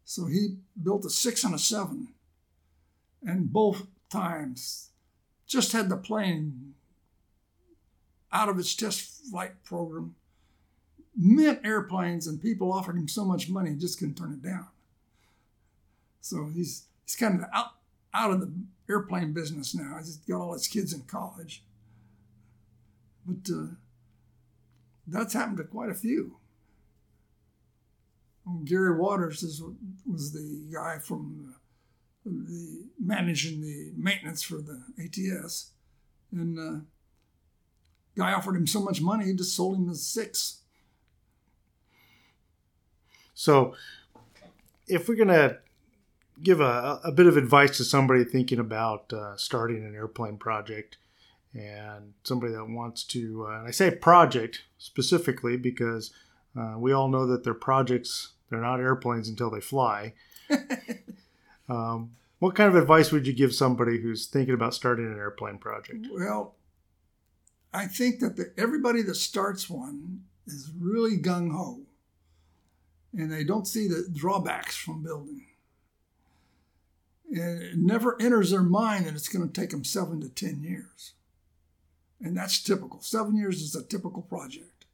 So 0.05 0.25
he 0.25 0.57
built 0.81 1.05
a 1.05 1.09
six 1.09 1.43
and 1.43 1.55
a 1.55 1.59
seven, 1.59 2.09
and 3.21 3.51
both 3.51 3.87
times 4.09 4.89
just 5.47 5.71
had 5.71 5.89
the 5.89 5.97
plane 5.97 6.73
out 8.31 8.49
of 8.49 8.57
its 8.57 8.75
test 8.75 9.21
flight 9.29 9.63
program 9.63 10.15
mint 11.15 11.59
airplanes, 11.63 12.27
and 12.27 12.41
people 12.41 12.71
offered 12.71 12.95
him 12.95 13.07
so 13.07 13.25
much 13.25 13.49
money 13.49 13.71
he 13.71 13.75
just 13.75 13.99
couldn't 13.99 14.15
turn 14.15 14.33
it 14.33 14.41
down. 14.41 14.67
So 16.21 16.49
he's 16.53 16.85
he's 17.05 17.15
kind 17.15 17.39
of 17.39 17.47
out 17.53 17.73
out 18.13 18.31
of 18.31 18.39
the 18.39 18.51
airplane 18.89 19.33
business 19.33 19.75
now. 19.75 19.97
He's 19.97 20.17
got 20.17 20.41
all 20.41 20.53
his 20.53 20.67
kids 20.67 20.93
in 20.93 21.01
college, 21.01 21.63
but 23.25 23.51
uh, 23.53 23.67
that's 25.07 25.33
happened 25.33 25.57
to 25.57 25.63
quite 25.63 25.89
a 25.89 25.95
few. 25.95 26.37
Gary 28.65 28.97
Waters 28.97 29.41
is, 29.41 29.61
was 30.05 30.33
the 30.33 30.67
guy 30.73 30.99
from 30.99 31.55
the 32.25 32.87
managing 32.99 33.61
the 33.61 33.91
maintenance 33.95 34.41
for 34.41 34.57
the 34.57 34.83
ATS, 34.99 35.71
and 36.31 36.59
uh, 36.59 36.81
guy 38.17 38.33
offered 38.33 38.55
him 38.55 38.67
so 38.67 38.81
much 38.81 39.01
money 39.01 39.25
he 39.25 39.33
just 39.33 39.55
sold 39.55 39.77
him 39.77 39.87
the 39.87 39.95
six. 39.95 40.62
So, 43.33 43.75
if 44.87 45.07
we're 45.07 45.15
gonna 45.15 45.57
give 46.41 46.59
a, 46.59 46.99
a 47.03 47.11
bit 47.11 47.27
of 47.27 47.37
advice 47.37 47.77
to 47.77 47.83
somebody 47.83 48.23
thinking 48.23 48.59
about 48.59 49.11
uh, 49.13 49.35
starting 49.37 49.85
an 49.85 49.95
airplane 49.95 50.37
project, 50.37 50.97
and 51.53 52.13
somebody 52.23 52.53
that 52.53 52.67
wants 52.67 53.03
to, 53.03 53.45
uh, 53.47 53.59
and 53.59 53.67
I 53.67 53.71
say 53.71 53.91
project 53.91 54.63
specifically 54.77 55.55
because 55.55 56.11
uh, 56.57 56.75
we 56.77 56.91
all 56.91 57.07
know 57.07 57.25
that 57.27 57.43
they're 57.43 57.53
projects; 57.53 58.33
they're 58.49 58.61
not 58.61 58.79
airplanes 58.79 59.29
until 59.29 59.49
they 59.49 59.61
fly. 59.61 60.13
um, 61.69 62.11
what 62.39 62.55
kind 62.55 62.69
of 62.69 62.75
advice 62.75 63.11
would 63.11 63.25
you 63.25 63.33
give 63.33 63.53
somebody 63.53 64.01
who's 64.01 64.27
thinking 64.27 64.53
about 64.53 64.73
starting 64.73 65.05
an 65.05 65.17
airplane 65.17 65.57
project? 65.57 66.07
Well, 66.11 66.55
I 67.73 67.85
think 67.85 68.19
that 68.19 68.35
the, 68.35 68.51
everybody 68.57 69.01
that 69.03 69.15
starts 69.15 69.69
one 69.69 70.23
is 70.45 70.71
really 70.77 71.17
gung 71.17 71.51
ho 71.51 71.81
and 73.15 73.31
they 73.31 73.43
don't 73.43 73.67
see 73.67 73.87
the 73.87 74.07
drawbacks 74.11 74.75
from 74.75 75.03
building. 75.03 75.45
And 77.31 77.61
it 77.61 77.77
never 77.77 78.19
enters 78.21 78.51
their 78.51 78.63
mind 78.63 79.05
that 79.05 79.15
it's 79.15 79.29
going 79.29 79.47
to 79.47 79.61
take 79.61 79.71
them 79.71 79.83
seven 79.83 80.21
to 80.21 80.29
10 80.29 80.63
years. 80.63 81.13
And 82.21 82.37
that's 82.37 82.61
typical. 82.61 83.01
Seven 83.01 83.35
years 83.35 83.61
is 83.61 83.75
a 83.75 83.83
typical 83.83 84.21
project. 84.21 84.85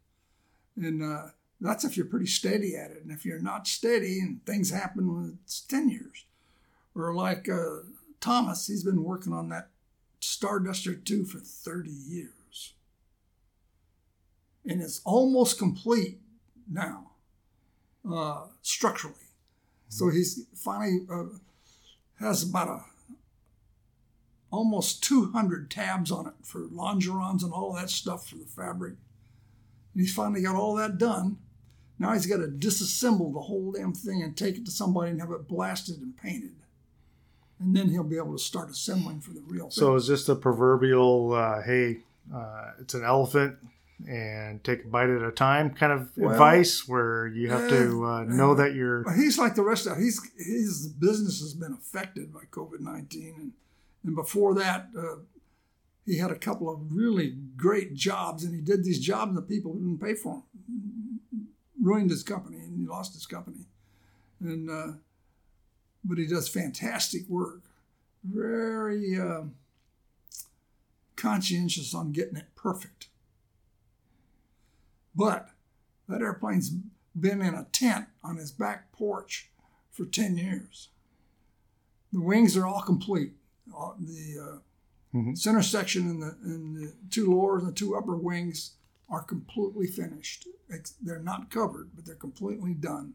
And 0.75 1.03
uh, 1.03 1.27
that's 1.59 1.83
if 1.83 1.97
you're 1.97 2.05
pretty 2.05 2.27
steady 2.27 2.75
at 2.75 2.91
it. 2.91 3.03
And 3.03 3.11
if 3.11 3.25
you're 3.25 3.39
not 3.39 3.67
steady 3.67 4.19
and 4.19 4.45
things 4.45 4.71
happen, 4.71 5.39
it's 5.43 5.61
10 5.61 5.89
years. 5.89 6.25
Or 6.95 7.13
like 7.13 7.47
uh, 7.49 7.83
Thomas, 8.19 8.67
he's 8.67 8.83
been 8.83 9.03
working 9.03 9.33
on 9.33 9.49
that 9.49 9.69
Starduster 10.21 11.03
2 11.03 11.25
for 11.25 11.39
30 11.39 11.89
years. 11.89 12.73
And 14.65 14.81
it's 14.81 15.01
almost 15.05 15.57
complete 15.57 16.19
now 16.69 17.08
uh, 18.09 18.45
structurally. 18.61 19.15
So 19.87 20.09
he's 20.09 20.45
finally 20.55 21.05
uh, 21.11 21.25
has 22.19 22.43
about 22.43 22.67
a 22.67 22.83
almost 24.51 25.03
200 25.03 25.69
tabs 25.69 26.11
on 26.11 26.27
it 26.27 26.33
for 26.43 26.61
longerons 26.61 27.43
and 27.43 27.53
all 27.53 27.73
that 27.73 27.89
stuff 27.89 28.27
for 28.27 28.35
the 28.35 28.45
fabric. 28.45 28.93
And 29.93 30.01
he's 30.01 30.13
finally 30.13 30.41
got 30.41 30.55
all 30.55 30.75
that 30.75 30.97
done. 30.97 31.37
Now 31.99 32.13
he's 32.13 32.25
got 32.25 32.37
to 32.37 32.47
disassemble 32.47 33.33
the 33.33 33.41
whole 33.41 33.73
damn 33.73 33.93
thing 33.93 34.23
and 34.23 34.35
take 34.35 34.57
it 34.57 34.65
to 34.65 34.71
somebody 34.71 35.11
and 35.11 35.19
have 35.19 35.31
it 35.31 35.47
blasted 35.47 35.99
and 35.99 36.15
painted. 36.17 36.55
And 37.59 37.75
then 37.75 37.89
he'll 37.89 38.03
be 38.03 38.17
able 38.17 38.37
to 38.37 38.43
start 38.43 38.69
assembling 38.69 39.19
for 39.19 39.31
the 39.31 39.43
real 39.45 39.65
thing. 39.65 39.71
So 39.71 39.95
is 39.95 40.07
this 40.07 40.25
the 40.25 40.35
proverbial, 40.35 41.33
uh, 41.33 41.61
hey, 41.61 41.99
uh, 42.33 42.71
it's 42.79 42.93
an 42.93 43.03
elephant, 43.03 43.57
and 44.07 44.63
take 44.63 44.85
a 44.85 44.87
bite 44.87 45.09
at 45.09 45.21
a 45.21 45.31
time 45.31 45.71
kind 45.71 45.91
of 45.91 46.11
well, 46.15 46.31
advice 46.31 46.87
where 46.87 47.27
you 47.27 47.49
have 47.49 47.69
to 47.69 48.05
uh, 48.05 48.23
know 48.23 48.55
that 48.55 48.73
you're 48.73 49.03
he's 49.13 49.37
like 49.37 49.55
the 49.55 49.61
rest 49.61 49.87
of 49.87 49.97
he's 49.97 50.21
his 50.37 50.87
business 50.87 51.41
has 51.41 51.53
been 51.53 51.73
affected 51.73 52.33
by 52.33 52.41
covid-19 52.49 53.35
and 53.35 53.51
and 54.05 54.15
before 54.15 54.55
that 54.55 54.87
uh, 54.97 55.17
he 56.09 56.17
had 56.17 56.31
a 56.31 56.35
couple 56.35 56.69
of 56.69 56.79
really 56.91 57.35
great 57.55 57.93
jobs 57.93 58.43
and 58.43 58.55
he 58.55 58.61
did 58.61 58.83
these 58.83 58.99
jobs 58.99 59.35
that 59.35 59.47
people 59.47 59.73
didn't 59.73 59.99
pay 59.99 60.15
for 60.15 60.35
him. 60.35 61.19
Ruined 61.79 62.09
his 62.09 62.23
company 62.23 62.57
and 62.57 62.79
he 62.79 62.87
lost 62.87 63.13
his 63.13 63.27
company. 63.27 63.65
And 64.39 64.69
uh, 64.69 64.93
but 66.03 66.17
he 66.17 66.25
does 66.25 66.49
fantastic 66.49 67.27
work. 67.29 67.61
Very 68.23 69.19
uh, 69.19 69.43
conscientious 71.15 71.93
on 71.93 72.11
getting 72.11 72.37
it 72.37 72.55
perfect 72.55 73.08
but 75.15 75.49
that 76.07 76.21
airplane's 76.21 76.71
been 77.19 77.41
in 77.41 77.53
a 77.53 77.67
tent 77.71 78.07
on 78.23 78.37
his 78.37 78.51
back 78.51 78.91
porch 78.91 79.49
for 79.91 80.05
10 80.05 80.37
years. 80.37 80.89
The 82.11 82.21
wings 82.21 82.57
are 82.57 82.65
all 82.65 82.81
complete. 82.81 83.33
The 83.67 84.37
uh, 84.39 85.17
mm-hmm. 85.17 85.33
center 85.35 85.61
section 85.61 86.09
and 86.09 86.21
the, 86.21 86.35
and 86.43 86.75
the 86.75 86.93
two 87.09 87.31
lower 87.31 87.57
and 87.57 87.67
the 87.67 87.71
two 87.71 87.95
upper 87.95 88.15
wings 88.15 88.71
are 89.09 89.23
completely 89.23 89.87
finished. 89.87 90.47
They're 91.01 91.19
not 91.19 91.49
covered, 91.49 91.89
but 91.95 92.05
they're 92.05 92.15
completely 92.15 92.73
done. 92.73 93.13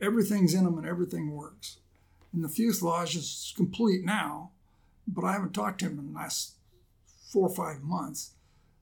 Everything's 0.00 0.54
in 0.54 0.64
them 0.64 0.78
and 0.78 0.86
everything 0.86 1.32
works. 1.32 1.78
And 2.32 2.44
the 2.44 2.48
fuselage 2.48 3.16
is 3.16 3.52
complete 3.56 4.04
now, 4.04 4.50
but 5.06 5.24
I 5.24 5.32
haven't 5.32 5.54
talked 5.54 5.80
to 5.80 5.86
him 5.86 5.98
in 5.98 6.12
the 6.12 6.18
last 6.18 6.54
four 7.32 7.48
or 7.48 7.54
five 7.54 7.82
months. 7.82 8.32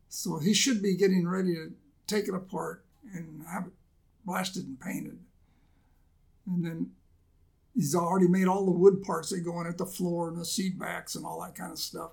So 0.09 0.39
he 0.39 0.53
should 0.53 0.83
be 0.83 0.97
getting 0.97 1.27
ready 1.29 1.55
to 1.55 1.73
take 2.07 2.29
it 2.29 2.35
apart 2.35 2.85
and 3.13 3.45
have 3.51 3.67
it 3.67 3.73
blasted 4.25 4.67
and 4.67 4.81
painted. 4.81 5.19
And 6.47 6.65
then 6.65 6.91
he's 7.75 7.95
already 7.95 8.29
made 8.29 8.47
all 8.47 8.65
the 8.65 8.71
wood 8.71 9.03
parts 9.03 9.31
that 9.31 9.41
go 9.41 9.61
in 9.61 9.67
at 9.67 9.79
the 9.79 9.87
floor 9.87 10.29
and 10.29 10.39
the 10.39 10.45
seat 10.45 10.79
backs 10.79 11.15
and 11.15 11.25
all 11.25 11.41
that 11.43 11.55
kind 11.55 11.73
of 11.73 11.79
stuff. 11.79 12.13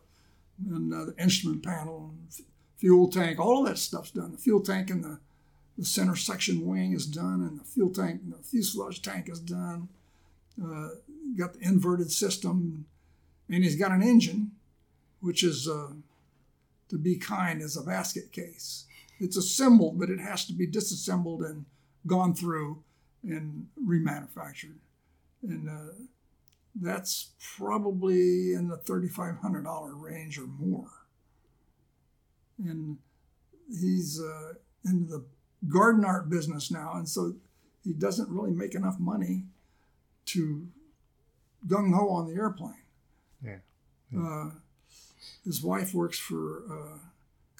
And 0.69 0.93
uh, 0.93 1.05
the 1.05 1.15
instrument 1.21 1.63
panel 1.63 2.11
and 2.11 2.45
fuel 2.77 3.09
tank, 3.09 3.39
all 3.39 3.63
of 3.63 3.69
that 3.69 3.77
stuff's 3.77 4.11
done. 4.11 4.31
The 4.31 4.37
fuel 4.37 4.61
tank 4.61 4.89
and 4.89 5.03
the, 5.03 5.19
the 5.77 5.85
center 5.85 6.15
section 6.15 6.65
wing 6.65 6.93
is 6.93 7.07
done, 7.07 7.41
and 7.41 7.59
the 7.59 7.63
fuel 7.63 7.89
tank, 7.89 8.21
the 8.29 8.43
fuselage 8.43 9.01
tank 9.01 9.29
is 9.29 9.39
done. 9.39 9.89
Uh, 10.63 10.89
got 11.35 11.53
the 11.53 11.59
inverted 11.61 12.11
system, 12.11 12.85
and 13.49 13.63
he's 13.63 13.75
got 13.75 13.91
an 13.91 14.03
engine, 14.03 14.51
which 15.21 15.43
is, 15.43 15.67
uh, 15.67 15.93
to 16.89 16.97
be 16.97 17.15
kind, 17.15 17.59
is 17.59 17.75
a 17.75 17.81
basket 17.81 18.31
case 18.31 18.85
it's 19.19 19.37
assembled, 19.37 19.99
but 19.99 20.09
it 20.09 20.19
has 20.19 20.45
to 20.45 20.53
be 20.53 20.67
disassembled 20.67 21.41
and 21.41 21.65
gone 22.05 22.33
through 22.33 22.83
and 23.23 23.67
remanufactured. 23.81 24.77
And 25.41 25.69
uh, 25.69 25.93
that's 26.75 27.31
probably 27.57 28.53
in 28.53 28.67
the 28.67 28.77
$3,500 28.77 29.91
range 29.95 30.37
or 30.37 30.47
more. 30.47 30.89
And 32.57 32.97
he's 33.69 34.21
uh, 34.21 34.53
in 34.85 35.07
the 35.07 35.25
garden 35.69 36.05
art 36.05 36.29
business 36.29 36.71
now, 36.71 36.93
and 36.95 37.07
so 37.07 37.35
he 37.83 37.93
doesn't 37.93 38.29
really 38.29 38.51
make 38.51 38.75
enough 38.75 38.99
money 38.99 39.43
to 40.25 40.67
gung 41.67 41.93
ho 41.93 42.09
on 42.09 42.27
the 42.27 42.35
airplane. 42.35 42.73
Yeah. 43.43 43.57
yeah. 44.11 44.19
Uh, 44.19 44.51
his 45.45 45.61
wife 45.61 45.93
works 45.93 46.17
for 46.17 46.63
uh, 46.69 46.97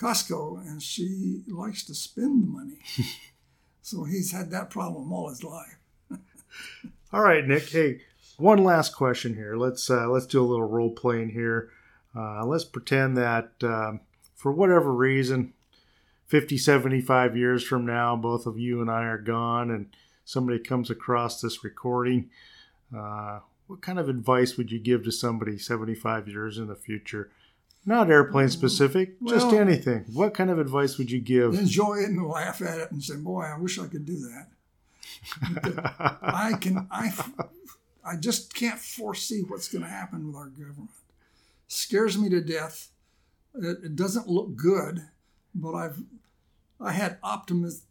Costco, 0.04 0.68
and 0.68 0.84
she 0.84 1.44
likes 1.48 1.84
to 1.86 1.96
spend 1.96 2.44
the 2.44 2.48
money. 2.48 2.80
so 3.82 4.04
he's 4.04 4.32
had 4.32 4.52
that 4.52 4.70
problem 4.70 5.14
all 5.14 5.30
his 5.30 5.44
life. 5.44 5.78
all 7.14 7.22
right, 7.22 7.48
Nick. 7.48 7.70
Hey, 7.70 8.02
one 8.38 8.64
last 8.64 8.96
question 8.96 9.36
here. 9.36 9.56
Let's 9.56 9.90
uh, 9.90 10.10
let's 10.10 10.26
do 10.26 10.42
a 10.42 10.46
little 10.46 10.68
role 10.68 10.92
playing 10.92 11.30
here. 11.30 11.70
Uh, 12.16 12.46
let's 12.46 12.66
pretend 12.66 13.16
that 13.18 13.52
um, 13.64 14.02
for 14.36 14.52
whatever 14.52 14.94
reason, 14.94 15.54
50, 16.28 16.58
75 16.58 17.38
years 17.38 17.64
from 17.64 17.86
now, 17.86 18.16
both 18.16 18.46
of 18.46 18.60
you 18.60 18.82
and 18.82 18.92
I 18.92 19.04
are 19.04 19.18
gone, 19.18 19.72
and 19.72 19.88
somebody 20.26 20.60
comes 20.60 20.90
across 20.90 21.40
this 21.40 21.64
recording. 21.64 22.30
Uh, 22.96 23.40
what 23.68 23.82
kind 23.82 23.98
of 23.98 24.10
advice 24.10 24.58
would 24.58 24.72
you 24.72 24.80
give 24.80 25.06
to 25.06 25.12
somebody 25.12 25.58
75 25.58 26.28
years 26.28 26.58
in 26.58 26.68
the 26.68 26.76
future? 26.76 27.32
Not 27.86 28.10
airplane 28.10 28.50
specific, 28.50 29.16
well, 29.20 29.36
just 29.36 29.54
anything. 29.54 30.06
What 30.14 30.34
kind 30.34 30.50
of 30.50 30.58
advice 30.58 30.98
would 30.98 31.12
you 31.12 31.20
give? 31.20 31.54
Enjoy 31.54 31.96
it 31.96 32.10
and 32.10 32.26
laugh 32.26 32.62
at 32.62 32.80
it 32.80 32.92
and 32.92 33.04
say, 33.04 33.16
"Boy, 33.18 33.44
I 33.44 33.58
wish 33.58 33.78
I 33.78 33.88
could 33.88 34.06
do 34.06 34.18
that." 34.20 34.48
I 36.22 36.54
can. 36.60 36.88
I 36.90 37.12
I 38.06 38.16
just 38.16 38.54
can't 38.54 38.80
foresee 38.80 39.42
what's 39.42 39.68
going 39.68 39.84
to 39.84 39.90
happen 39.90 40.28
with 40.28 40.36
our 40.36 40.48
government. 40.48 40.90
Scares 41.68 42.18
me 42.18 42.30
to 42.30 42.42
death. 42.42 42.90
It, 43.56 43.80
it 43.84 43.96
doesn't 43.96 44.28
look 44.28 44.56
good, 44.56 45.08
but 45.54 45.74
I've 45.74 46.04
I 46.80 46.92
had 46.92 47.18
optimism. 47.24 47.82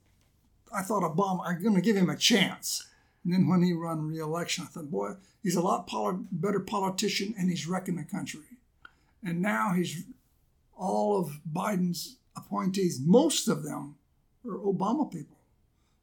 I 0.75 0.83
thought 0.83 1.03
Obama, 1.03 1.43
I'm 1.47 1.63
going 1.63 1.75
to 1.75 1.81
give 1.81 1.97
him 1.97 2.11
a 2.11 2.17
chance. 2.17 2.87
And 3.25 3.33
then 3.33 3.49
when 3.49 3.63
he 3.63 3.73
run 3.73 4.09
re-election, 4.09 4.65
I 4.65 4.69
thought, 4.69 4.91
boy, 4.91 5.13
he's 5.43 5.55
a 5.55 5.61
lot 5.61 5.87
poli- 5.87 6.25
better 6.33 6.61
politician 6.61 7.35
and 7.39 7.51
he's 7.51 7.67
wrecking 7.67 7.97
the 7.97 8.05
country. 8.05 8.41
And 9.25 9.41
now 9.41 9.73
he's 9.73 10.05
all 10.77 11.19
of 11.19 11.41
Biden's 11.51 12.17
appointees, 12.37 13.01
most 13.05 13.47
of 13.49 13.63
them 13.63 13.97
are 14.45 14.57
Obama 14.59 15.11
people. 15.11 15.37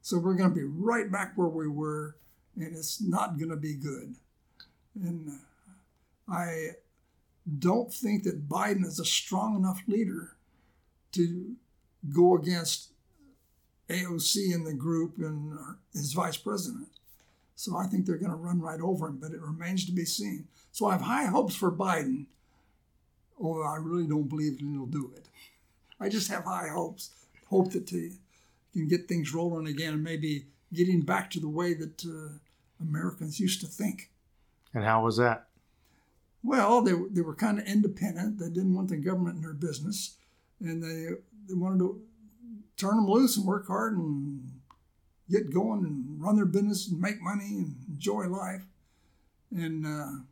So 0.02 0.18
we're 0.18 0.34
going 0.34 0.50
to 0.50 0.54
be 0.54 0.64
right 0.64 1.10
back 1.10 1.32
where 1.36 1.48
we 1.48 1.68
were 1.68 2.16
and 2.56 2.76
it's 2.76 3.00
not 3.00 3.38
going 3.38 3.50
to 3.50 3.56
be 3.56 3.74
good. 3.74 4.14
And 4.94 5.28
uh, 5.28 6.32
I 6.32 6.70
don't 7.58 7.92
think 7.92 8.24
that 8.24 8.48
Biden 8.48 8.84
is 8.84 8.98
a 8.98 9.04
strong 9.04 9.56
enough 9.56 9.82
leader 9.86 10.36
to 11.12 11.56
go 12.12 12.36
against 12.36 12.90
AOC 13.88 14.54
and 14.54 14.66
the 14.66 14.74
group 14.74 15.14
and 15.18 15.58
his 15.92 16.12
vice 16.12 16.36
president. 16.36 16.88
So 17.56 17.76
I 17.76 17.86
think 17.86 18.06
they're 18.06 18.16
going 18.16 18.30
to 18.30 18.36
run 18.36 18.60
right 18.60 18.80
over 18.80 19.08
him, 19.08 19.18
but 19.20 19.32
it 19.32 19.40
remains 19.40 19.84
to 19.86 19.92
be 19.92 20.04
seen. 20.04 20.48
So 20.72 20.86
I 20.86 20.92
have 20.92 21.02
high 21.02 21.26
hopes 21.26 21.54
for 21.54 21.70
Biden, 21.70 22.26
although 23.40 23.66
I 23.66 23.76
really 23.76 24.06
don't 24.06 24.28
believe 24.28 24.58
he'll 24.58 24.86
do 24.86 25.12
it. 25.16 25.26
I 25.98 26.08
just 26.08 26.30
have 26.30 26.44
high 26.44 26.68
hopes. 26.68 27.10
Hope 27.48 27.72
that 27.72 27.90
he 27.90 28.12
can 28.72 28.88
get 28.88 29.08
things 29.08 29.34
rolling 29.34 29.66
again 29.66 29.94
and 29.94 30.04
maybe 30.04 30.46
getting 30.72 31.00
back 31.00 31.30
to 31.30 31.40
the 31.40 31.48
way 31.48 31.74
that 31.74 32.04
uh, 32.04 32.38
Americans 32.80 33.40
used 33.40 33.60
to 33.60 33.66
think. 33.66 34.10
And 34.72 34.84
how 34.84 35.04
was 35.04 35.16
that? 35.16 35.48
Well, 36.42 36.80
they, 36.80 36.92
they 37.10 37.20
were 37.20 37.34
kind 37.34 37.58
of 37.58 37.66
independent. 37.66 38.38
They 38.38 38.48
didn't 38.48 38.74
want 38.74 38.88
the 38.88 38.96
government 38.96 39.36
in 39.36 39.42
their 39.42 39.52
business. 39.52 40.16
And 40.60 40.82
they, 40.82 41.16
they 41.48 41.54
wanted 41.54 41.80
to 41.80 42.00
turn 42.76 42.96
them 42.96 43.08
loose 43.08 43.36
and 43.36 43.46
work 43.46 43.66
hard 43.66 43.96
and 43.96 44.60
get 45.28 45.52
going 45.52 45.84
and 45.84 46.22
run 46.22 46.36
their 46.36 46.46
business 46.46 46.88
and 46.88 47.00
make 47.00 47.20
money 47.20 47.58
and 47.58 47.76
enjoy 47.88 48.26
life. 48.26 48.62
And 49.50 49.86
uh, 49.86 50.22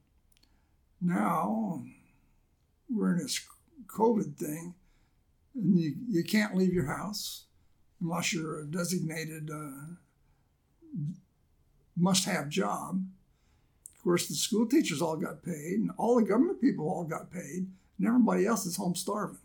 now 1.00 1.82
we're 2.90 3.12
in 3.12 3.18
this 3.18 3.40
COVID 3.86 4.36
thing, 4.36 4.74
and 5.54 5.78
you, 5.78 5.94
you 6.08 6.24
can't 6.24 6.56
leave 6.56 6.72
your 6.72 6.86
house 6.86 7.44
unless 8.00 8.32
you're 8.32 8.60
a 8.60 8.66
designated 8.66 9.50
uh, 9.52 9.94
must 11.96 12.24
have 12.24 12.48
job. 12.48 13.02
Of 13.94 14.02
course, 14.02 14.28
the 14.28 14.34
school 14.34 14.66
teachers 14.66 15.02
all 15.02 15.16
got 15.16 15.42
paid, 15.42 15.78
and 15.80 15.90
all 15.98 16.16
the 16.16 16.26
government 16.26 16.60
people 16.60 16.88
all 16.88 17.04
got 17.04 17.32
paid, 17.32 17.66
and 17.98 18.06
everybody 18.06 18.46
else 18.46 18.64
is 18.64 18.76
home 18.76 18.94
starving. 18.94 19.38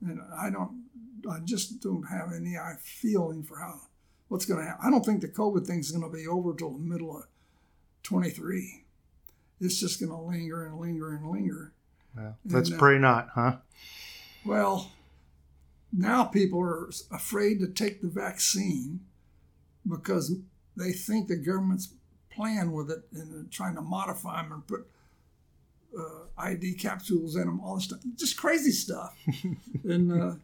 And 0.00 0.20
I 0.38 0.50
don't, 0.50 0.84
I 1.30 1.40
just 1.44 1.80
don't 1.80 2.04
have 2.04 2.32
any 2.34 2.54
feeling 2.80 3.42
for 3.42 3.58
how 3.58 3.80
what's 4.28 4.46
going 4.46 4.60
to 4.60 4.66
happen. 4.66 4.86
I 4.86 4.90
don't 4.90 5.04
think 5.04 5.20
the 5.20 5.28
COVID 5.28 5.66
thing 5.66 5.80
is 5.80 5.90
going 5.90 6.10
to 6.10 6.16
be 6.16 6.26
over 6.26 6.54
till 6.54 6.72
the 6.72 6.78
middle 6.78 7.16
of 7.16 7.24
23. 8.04 8.84
It's 9.60 9.80
just 9.80 10.00
going 10.00 10.10
to 10.10 10.18
linger 10.18 10.66
and 10.66 10.78
linger 10.78 11.14
and 11.14 11.30
linger. 11.30 11.73
Well, 12.16 12.36
let's 12.44 12.70
pray 12.70 12.98
not, 12.98 13.30
huh? 13.34 13.56
Well, 14.44 14.92
now 15.92 16.24
people 16.24 16.60
are 16.60 16.90
afraid 17.10 17.60
to 17.60 17.68
take 17.68 18.00
the 18.00 18.08
vaccine 18.08 19.00
because 19.88 20.36
they 20.76 20.92
think 20.92 21.28
the 21.28 21.36
government's 21.36 21.94
playing 22.30 22.72
with 22.72 22.90
it 22.90 23.02
and 23.12 23.50
trying 23.50 23.74
to 23.76 23.80
modify 23.80 24.42
them 24.42 24.52
and 24.52 24.66
put 24.66 24.86
uh, 25.96 26.26
ID 26.36 26.74
capsules 26.74 27.36
in 27.36 27.46
them, 27.46 27.60
all 27.60 27.76
this 27.76 27.84
stuff, 27.84 28.00
just 28.16 28.36
crazy 28.36 28.72
stuff. 28.72 29.16
and 29.84 30.12
uh, 30.12 30.34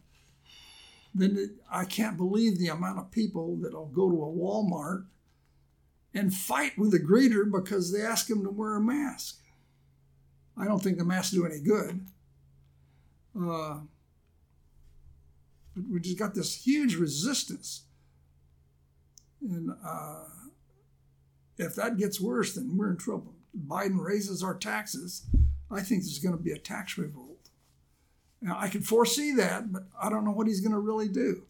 then 1.13 1.37
it, 1.37 1.49
I 1.69 1.85
can't 1.85 2.17
believe 2.17 2.57
the 2.57 2.69
amount 2.69 2.99
of 2.99 3.11
people 3.11 3.57
that'll 3.57 3.87
go 3.87 4.09
to 4.09 4.23
a 4.23 4.27
Walmart 4.27 5.05
and 6.13 6.33
fight 6.33 6.77
with 6.77 6.91
the 6.91 6.99
greeter 6.99 7.49
because 7.49 7.91
they 7.91 8.01
ask 8.01 8.27
them 8.27 8.43
to 8.43 8.49
wear 8.49 8.75
a 8.75 8.81
mask. 8.81 9.40
I 10.61 10.65
don't 10.65 10.79
think 10.79 10.97
the 10.97 11.05
masks 11.05 11.33
do 11.33 11.45
any 11.45 11.59
good. 11.59 12.05
Uh, 13.35 13.79
but 15.75 15.83
we 15.89 15.99
just 15.99 16.19
got 16.19 16.35
this 16.35 16.65
huge 16.65 16.95
resistance 16.95 17.85
and 19.41 19.71
uh, 19.83 20.23
if 21.57 21.75
that 21.75 21.97
gets 21.97 22.21
worse, 22.21 22.53
then 22.53 22.77
we're 22.77 22.91
in 22.91 22.97
trouble. 22.97 23.33
Biden 23.67 23.99
raises 23.99 24.43
our 24.43 24.55
taxes. 24.55 25.25
I 25.69 25.81
think 25.81 26.03
there's 26.03 26.19
going 26.19 26.37
to 26.37 26.43
be 26.43 26.51
a 26.51 26.57
tax 26.57 26.97
revolt. 26.97 27.49
Now, 28.41 28.57
I 28.59 28.69
can 28.69 28.81
foresee 28.81 29.33
that, 29.35 29.71
but 29.71 29.83
I 30.01 30.09
don't 30.09 30.25
know 30.25 30.31
what 30.31 30.47
he's 30.47 30.61
going 30.61 30.73
to 30.73 30.79
really 30.79 31.07
do. 31.07 31.43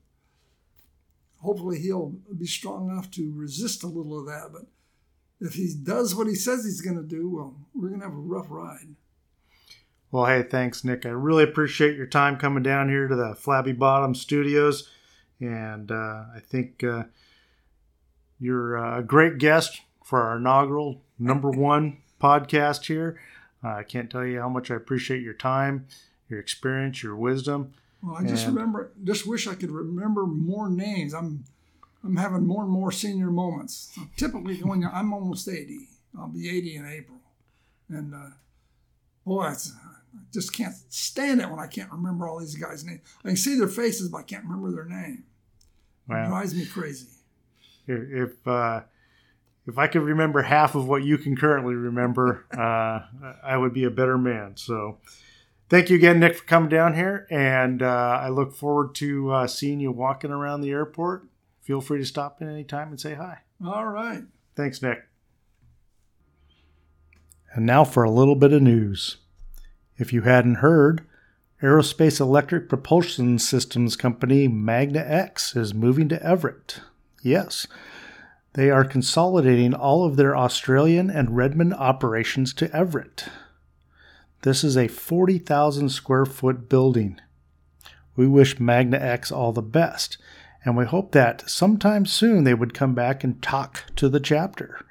Hopefully, 1.41 1.79
he'll 1.79 2.13
be 2.37 2.45
strong 2.45 2.89
enough 2.89 3.09
to 3.11 3.33
resist 3.33 3.83
a 3.83 3.87
little 3.87 4.19
of 4.19 4.25
that. 4.27 4.49
But 4.51 4.67
if 5.39 5.53
he 5.53 5.73
does 5.73 6.13
what 6.13 6.27
he 6.27 6.35
says 6.35 6.63
he's 6.63 6.81
going 6.81 6.97
to 6.97 7.03
do, 7.03 7.29
well, 7.29 7.55
we're 7.73 7.89
going 7.89 8.01
to 8.01 8.07
have 8.07 8.15
a 8.15 8.19
rough 8.19 8.47
ride. 8.49 8.95
Well, 10.11 10.25
hey, 10.25 10.43
thanks, 10.43 10.83
Nick. 10.83 11.05
I 11.05 11.09
really 11.09 11.43
appreciate 11.43 11.95
your 11.95 12.07
time 12.07 12.37
coming 12.37 12.63
down 12.63 12.89
here 12.89 13.07
to 13.07 13.15
the 13.15 13.33
Flabby 13.35 13.71
Bottom 13.71 14.13
Studios. 14.13 14.89
And 15.39 15.91
uh, 15.91 16.25
I 16.35 16.39
think. 16.45 16.83
Uh, 16.83 17.03
you're 18.41 18.75
a 18.75 19.03
great 19.03 19.37
guest 19.37 19.81
for 20.03 20.23
our 20.23 20.37
inaugural 20.37 21.03
number 21.19 21.51
one 21.51 21.97
podcast 22.19 22.87
here. 22.87 23.21
Uh, 23.63 23.75
I 23.75 23.83
can't 23.83 24.09
tell 24.09 24.25
you 24.25 24.39
how 24.39 24.49
much 24.49 24.71
I 24.71 24.75
appreciate 24.75 25.21
your 25.21 25.35
time, 25.35 25.85
your 26.27 26.39
experience, 26.39 27.03
your 27.03 27.15
wisdom. 27.15 27.75
Well, 28.01 28.15
I 28.15 28.23
just 28.25 28.47
and, 28.47 28.55
remember, 28.55 28.91
just 29.03 29.27
wish 29.27 29.45
I 29.45 29.53
could 29.53 29.69
remember 29.69 30.25
more 30.25 30.69
names. 30.69 31.13
I'm, 31.13 31.45
I'm 32.03 32.15
having 32.15 32.47
more 32.47 32.63
and 32.63 32.71
more 32.71 32.91
senior 32.91 33.29
moments. 33.29 33.91
So 33.93 34.01
typically, 34.17 34.57
going, 34.57 34.83
I'm 34.91 35.13
almost 35.13 35.47
80. 35.47 35.87
I'll 36.17 36.27
be 36.27 36.49
80 36.49 36.75
in 36.77 36.85
April, 36.87 37.19
and 37.89 38.15
uh, 38.15 38.31
boy, 39.23 39.53
I 40.13 40.23
just 40.33 40.53
can't 40.53 40.75
stand 40.89 41.41
it 41.41 41.49
when 41.49 41.59
I 41.59 41.67
can't 41.67 41.91
remember 41.91 42.27
all 42.27 42.39
these 42.39 42.55
guys' 42.55 42.83
names. 42.83 43.01
I 43.23 43.29
can 43.29 43.37
see 43.37 43.57
their 43.57 43.67
faces, 43.67 44.09
but 44.09 44.19
I 44.19 44.23
can't 44.23 44.43
remember 44.43 44.71
their 44.71 44.85
name. 44.85 45.23
It 46.09 46.27
drives 46.27 46.53
me 46.53 46.65
crazy 46.65 47.07
if 47.87 48.47
uh, 48.47 48.81
if 49.67 49.77
I 49.77 49.87
could 49.87 50.01
remember 50.01 50.41
half 50.41 50.75
of 50.75 50.87
what 50.87 51.03
you 51.03 51.17
can 51.17 51.35
currently 51.35 51.75
remember, 51.75 52.45
uh, 52.57 53.01
I 53.43 53.57
would 53.57 53.73
be 53.73 53.83
a 53.83 53.91
better 53.91 54.17
man. 54.17 54.57
So, 54.57 54.97
thank 55.69 55.89
you 55.89 55.95
again, 55.95 56.19
Nick, 56.19 56.37
for 56.37 56.45
coming 56.45 56.69
down 56.69 56.95
here, 56.95 57.27
and 57.29 57.81
uh, 57.81 58.19
I 58.21 58.29
look 58.29 58.53
forward 58.53 58.95
to 58.95 59.31
uh, 59.31 59.47
seeing 59.47 59.79
you 59.79 59.91
walking 59.91 60.31
around 60.31 60.61
the 60.61 60.71
airport. 60.71 61.27
Feel 61.61 61.81
free 61.81 61.99
to 61.99 62.05
stop 62.05 62.41
in 62.41 62.49
anytime 62.49 62.89
and 62.89 62.99
say 62.99 63.13
hi. 63.13 63.39
All 63.63 63.85
right. 63.85 64.23
Thanks, 64.55 64.81
Nick. 64.81 65.03
And 67.53 67.65
now 67.65 67.83
for 67.83 68.03
a 68.03 68.09
little 68.09 68.35
bit 68.35 68.53
of 68.53 68.61
news. 68.61 69.17
If 70.01 70.11
you 70.11 70.23
hadn't 70.23 70.55
heard, 70.55 71.05
Aerospace 71.61 72.19
Electric 72.19 72.67
Propulsion 72.67 73.37
Systems 73.37 73.95
company 73.95 74.49
magniX 74.49 75.55
is 75.55 75.75
moving 75.75 76.09
to 76.09 76.25
Everett. 76.25 76.81
Yes. 77.21 77.67
They 78.53 78.71
are 78.71 78.83
consolidating 78.83 79.75
all 79.75 80.03
of 80.03 80.15
their 80.15 80.35
Australian 80.35 81.11
and 81.11 81.37
Redmond 81.37 81.75
operations 81.75 82.51
to 82.55 82.75
Everett. 82.75 83.25
This 84.41 84.63
is 84.63 84.75
a 84.75 84.87
40,000 84.87 85.89
square 85.89 86.25
foot 86.25 86.67
building. 86.67 87.21
We 88.15 88.25
wish 88.25 88.55
magniX 88.55 89.31
all 89.31 89.51
the 89.51 89.61
best, 89.61 90.17
and 90.65 90.75
we 90.75 90.85
hope 90.85 91.11
that 91.11 91.47
sometime 91.47 92.07
soon 92.07 92.43
they 92.43 92.55
would 92.55 92.73
come 92.73 92.95
back 92.95 93.23
and 93.23 93.39
talk 93.39 93.83
to 93.97 94.09
the 94.09 94.19
chapter. 94.19 94.83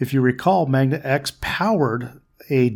If 0.00 0.12
you 0.12 0.20
recall, 0.20 0.66
magniX 0.66 1.40
powered 1.40 2.20
a 2.50 2.68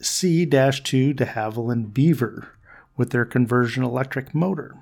DHC 0.00 0.84
2 0.84 1.12
de 1.14 1.26
Havilland 1.26 1.92
Beaver 1.92 2.48
with 2.96 3.10
their 3.10 3.24
conversion 3.24 3.82
electric 3.82 4.34
motor. 4.34 4.76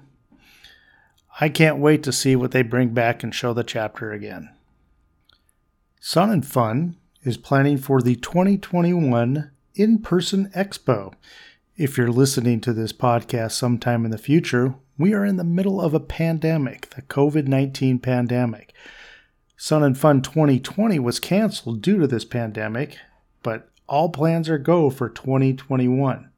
I 1.41 1.49
can't 1.49 1.79
wait 1.79 2.03
to 2.05 2.13
see 2.13 2.37
what 2.37 2.53
they 2.53 2.63
bring 2.63 2.91
back 2.91 3.23
and 3.23 3.35
show 3.35 3.53
the 3.53 3.65
chapter 3.65 4.13
again. 4.13 4.51
Sun 6.01 6.31
and 6.31 6.47
Fun 6.47 6.97
is 7.23 7.37
planning 7.37 7.79
for 7.79 8.01
the 8.01 8.15
2021 8.17 9.51
in 9.75 9.99
person 9.99 10.51
expo. 10.55 11.15
If 11.77 11.99
you're 11.99 12.13
listening 12.13 12.61
to 12.61 12.73
this 12.73 12.93
podcast 12.93 13.53
sometime 13.53 14.05
in 14.05 14.13
the 14.13 14.19
future, 14.19 14.75
we 14.97 15.13
are 15.13 15.25
in 15.25 15.37
the 15.37 15.45
middle 15.45 15.81
of 15.81 15.93
a 15.93 16.01
pandemic, 16.01 16.91
the 16.91 17.03
COVID 17.03 17.49
19 17.49 17.99
pandemic. 17.99 18.73
Sun 19.57 19.83
and 19.83 19.99
Fun 19.99 20.23
2020 20.23 20.99
was 21.01 21.19
canceled 21.19 21.83
due 21.83 21.99
to 21.99 22.07
this 22.07 22.25
pandemic, 22.25 22.99
but 23.43 23.71
all 23.89 24.09
plans 24.09 24.49
are 24.49 24.59
go 24.59 24.91
for 24.91 25.09
2021. 25.09 26.31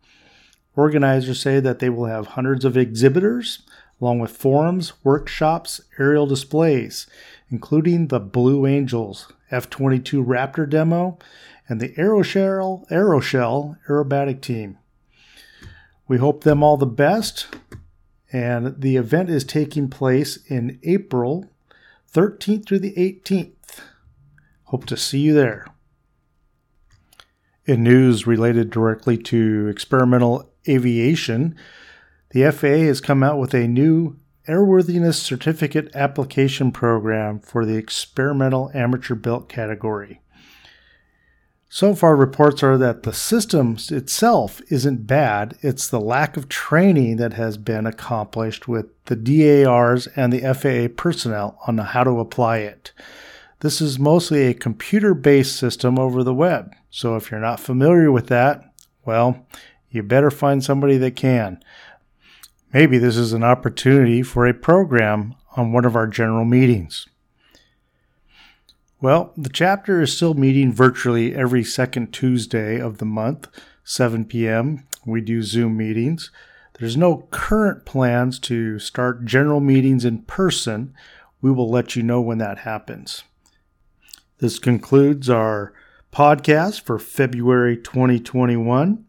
Organizers 0.75 1.41
say 1.41 1.61
that 1.61 1.79
they 1.79 1.89
will 1.89 2.07
have 2.07 2.29
hundreds 2.29 2.65
of 2.65 2.77
exhibitors, 2.77 3.63
along 4.01 4.19
with 4.19 4.37
forums, 4.37 4.93
workshops, 5.03 5.81
aerial 5.99 6.27
displays, 6.27 7.07
including 7.51 8.09
the 8.09 8.21
Blue 8.21 8.67
Angels 8.67 9.33
F 9.51 9.71
22 9.71 10.23
Raptor 10.23 10.69
demo 10.69 11.19
and 11.69 11.81
the 11.81 11.91
Aeroshell, 11.91 12.87
Aeroshell 12.91 13.79
aerobatic 13.89 14.41
team. 14.41 14.79
We 16.09 16.19
hope 16.19 16.45
them 16.45 16.63
all 16.63 16.77
the 16.77 16.87
best, 16.87 17.49
and 18.33 18.81
the 18.81 18.97
event 18.97 19.31
is 19.31 19.45
taking 19.45 19.89
place 19.89 20.39
in 20.47 20.79
April 20.85 21.51
13th 22.13 22.67
through 22.67 22.79
the 22.81 22.95
18th. 22.95 23.81
Hope 24.65 24.85
to 24.87 24.97
see 24.97 25.21
you 25.21 25.35
there. 25.35 25.67
In 27.67 27.83
news 27.83 28.29
related 28.29 28.71
directly 28.71 29.19
to 29.19 29.67
experimental 29.67 30.49
aviation, 30.69 31.57
the 32.31 32.49
FAA 32.53 32.87
has 32.87 33.01
come 33.01 33.25
out 33.25 33.41
with 33.41 33.55
a 33.55 33.67
new 33.67 34.17
airworthiness 34.47 35.15
certificate 35.15 35.91
application 35.93 36.71
program 36.71 37.41
for 37.41 37.67
the 37.67 37.75
experimental 37.75 38.71
amateur 38.73 39.17
built 39.17 39.49
category. 39.49 40.21
So 41.69 41.97
far, 41.97 42.15
reports 42.15 42.63
are 42.63 42.79
that 42.79 43.03
the 43.03 43.13
system 43.13 43.77
itself 43.91 44.63
isn't 44.71 45.09
bad. 45.09 45.59
It's 45.61 45.89
the 45.89 46.01
lack 46.01 46.37
of 46.37 46.49
training 46.49 47.17
that 47.17 47.33
has 47.33 47.57
been 47.57 47.85
accomplished 47.85 48.69
with 48.69 48.87
the 49.07 49.17
DARs 49.17 50.07
and 50.15 50.33
the 50.33 50.55
FAA 50.55 50.95
personnel 50.97 51.59
on 51.67 51.79
how 51.79 52.05
to 52.05 52.21
apply 52.21 52.59
it. 52.59 52.93
This 53.61 53.81
is 53.81 53.99
mostly 53.99 54.47
a 54.47 54.55
computer 54.55 55.15
based 55.15 55.57
system 55.57 55.99
over 55.99 56.23
the 56.23 56.35
web. 56.35 56.73
So 56.97 57.15
if 57.15 57.31
you're 57.31 57.41
not 57.41 57.61
familiar 57.61 58.11
with 58.11 58.29
that, 58.29 58.73
well, 59.05 59.47
you 59.91 60.03
better 60.03 60.31
find 60.31 60.65
somebody 60.65 60.97
that 60.97 61.15
can. 61.15 61.63
Maybe 62.73 62.97
this 62.97 63.19
is 63.19 63.35
an 63.35 63.45
opportunity 63.45 64.23
for 64.23 64.47
a 64.47 64.55
program 64.55 65.35
on 65.59 65.73
one 65.73 65.85
of 65.85 65.95
our 65.95 66.07
general 66.07 66.47
meetings. 66.47 67.07
Well, 68.99 69.35
the 69.37 69.51
chapter 69.51 70.01
is 70.01 70.17
still 70.17 70.33
meeting 70.33 70.73
virtually 70.73 71.35
every 71.35 71.65
second 71.65 72.15
Tuesday 72.15 72.81
of 72.81 72.97
the 72.97 73.05
month, 73.05 73.49
7 73.85 74.25
p.m. 74.25 74.87
We 75.05 75.21
do 75.21 75.43
Zoom 75.43 75.77
meetings. 75.77 76.31
There's 76.79 76.97
no 76.97 77.29
current 77.31 77.85
plans 77.85 78.39
to 78.39 78.79
start 78.79 79.27
general 79.27 79.61
meetings 79.61 80.07
in 80.07 80.23
person. 80.23 80.95
We 81.43 81.51
will 81.51 81.69
let 81.69 81.95
you 81.95 82.03
know 82.03 82.23
when 82.23 82.39
that 82.39 82.61
happens. 82.61 83.23
This 84.39 84.59
concludes 84.59 85.29
our 85.29 85.75
podcast 86.13 86.83
for 86.83 86.99
February 86.99 87.77
2021. 87.77 89.05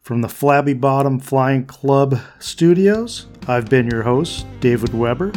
From 0.00 0.20
the 0.20 0.28
Flabby 0.28 0.74
Bottom 0.74 1.18
Flying 1.18 1.66
Club 1.66 2.18
studios, 2.38 3.26
I've 3.48 3.68
been 3.68 3.90
your 3.90 4.02
host, 4.02 4.46
David 4.60 4.94
Weber. 4.94 5.32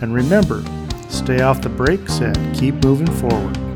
And 0.00 0.14
remember, 0.14 0.64
stay 1.08 1.40
off 1.42 1.62
the 1.62 1.68
brakes 1.68 2.20
and 2.20 2.56
keep 2.56 2.74
moving 2.84 3.12
forward. 3.12 3.67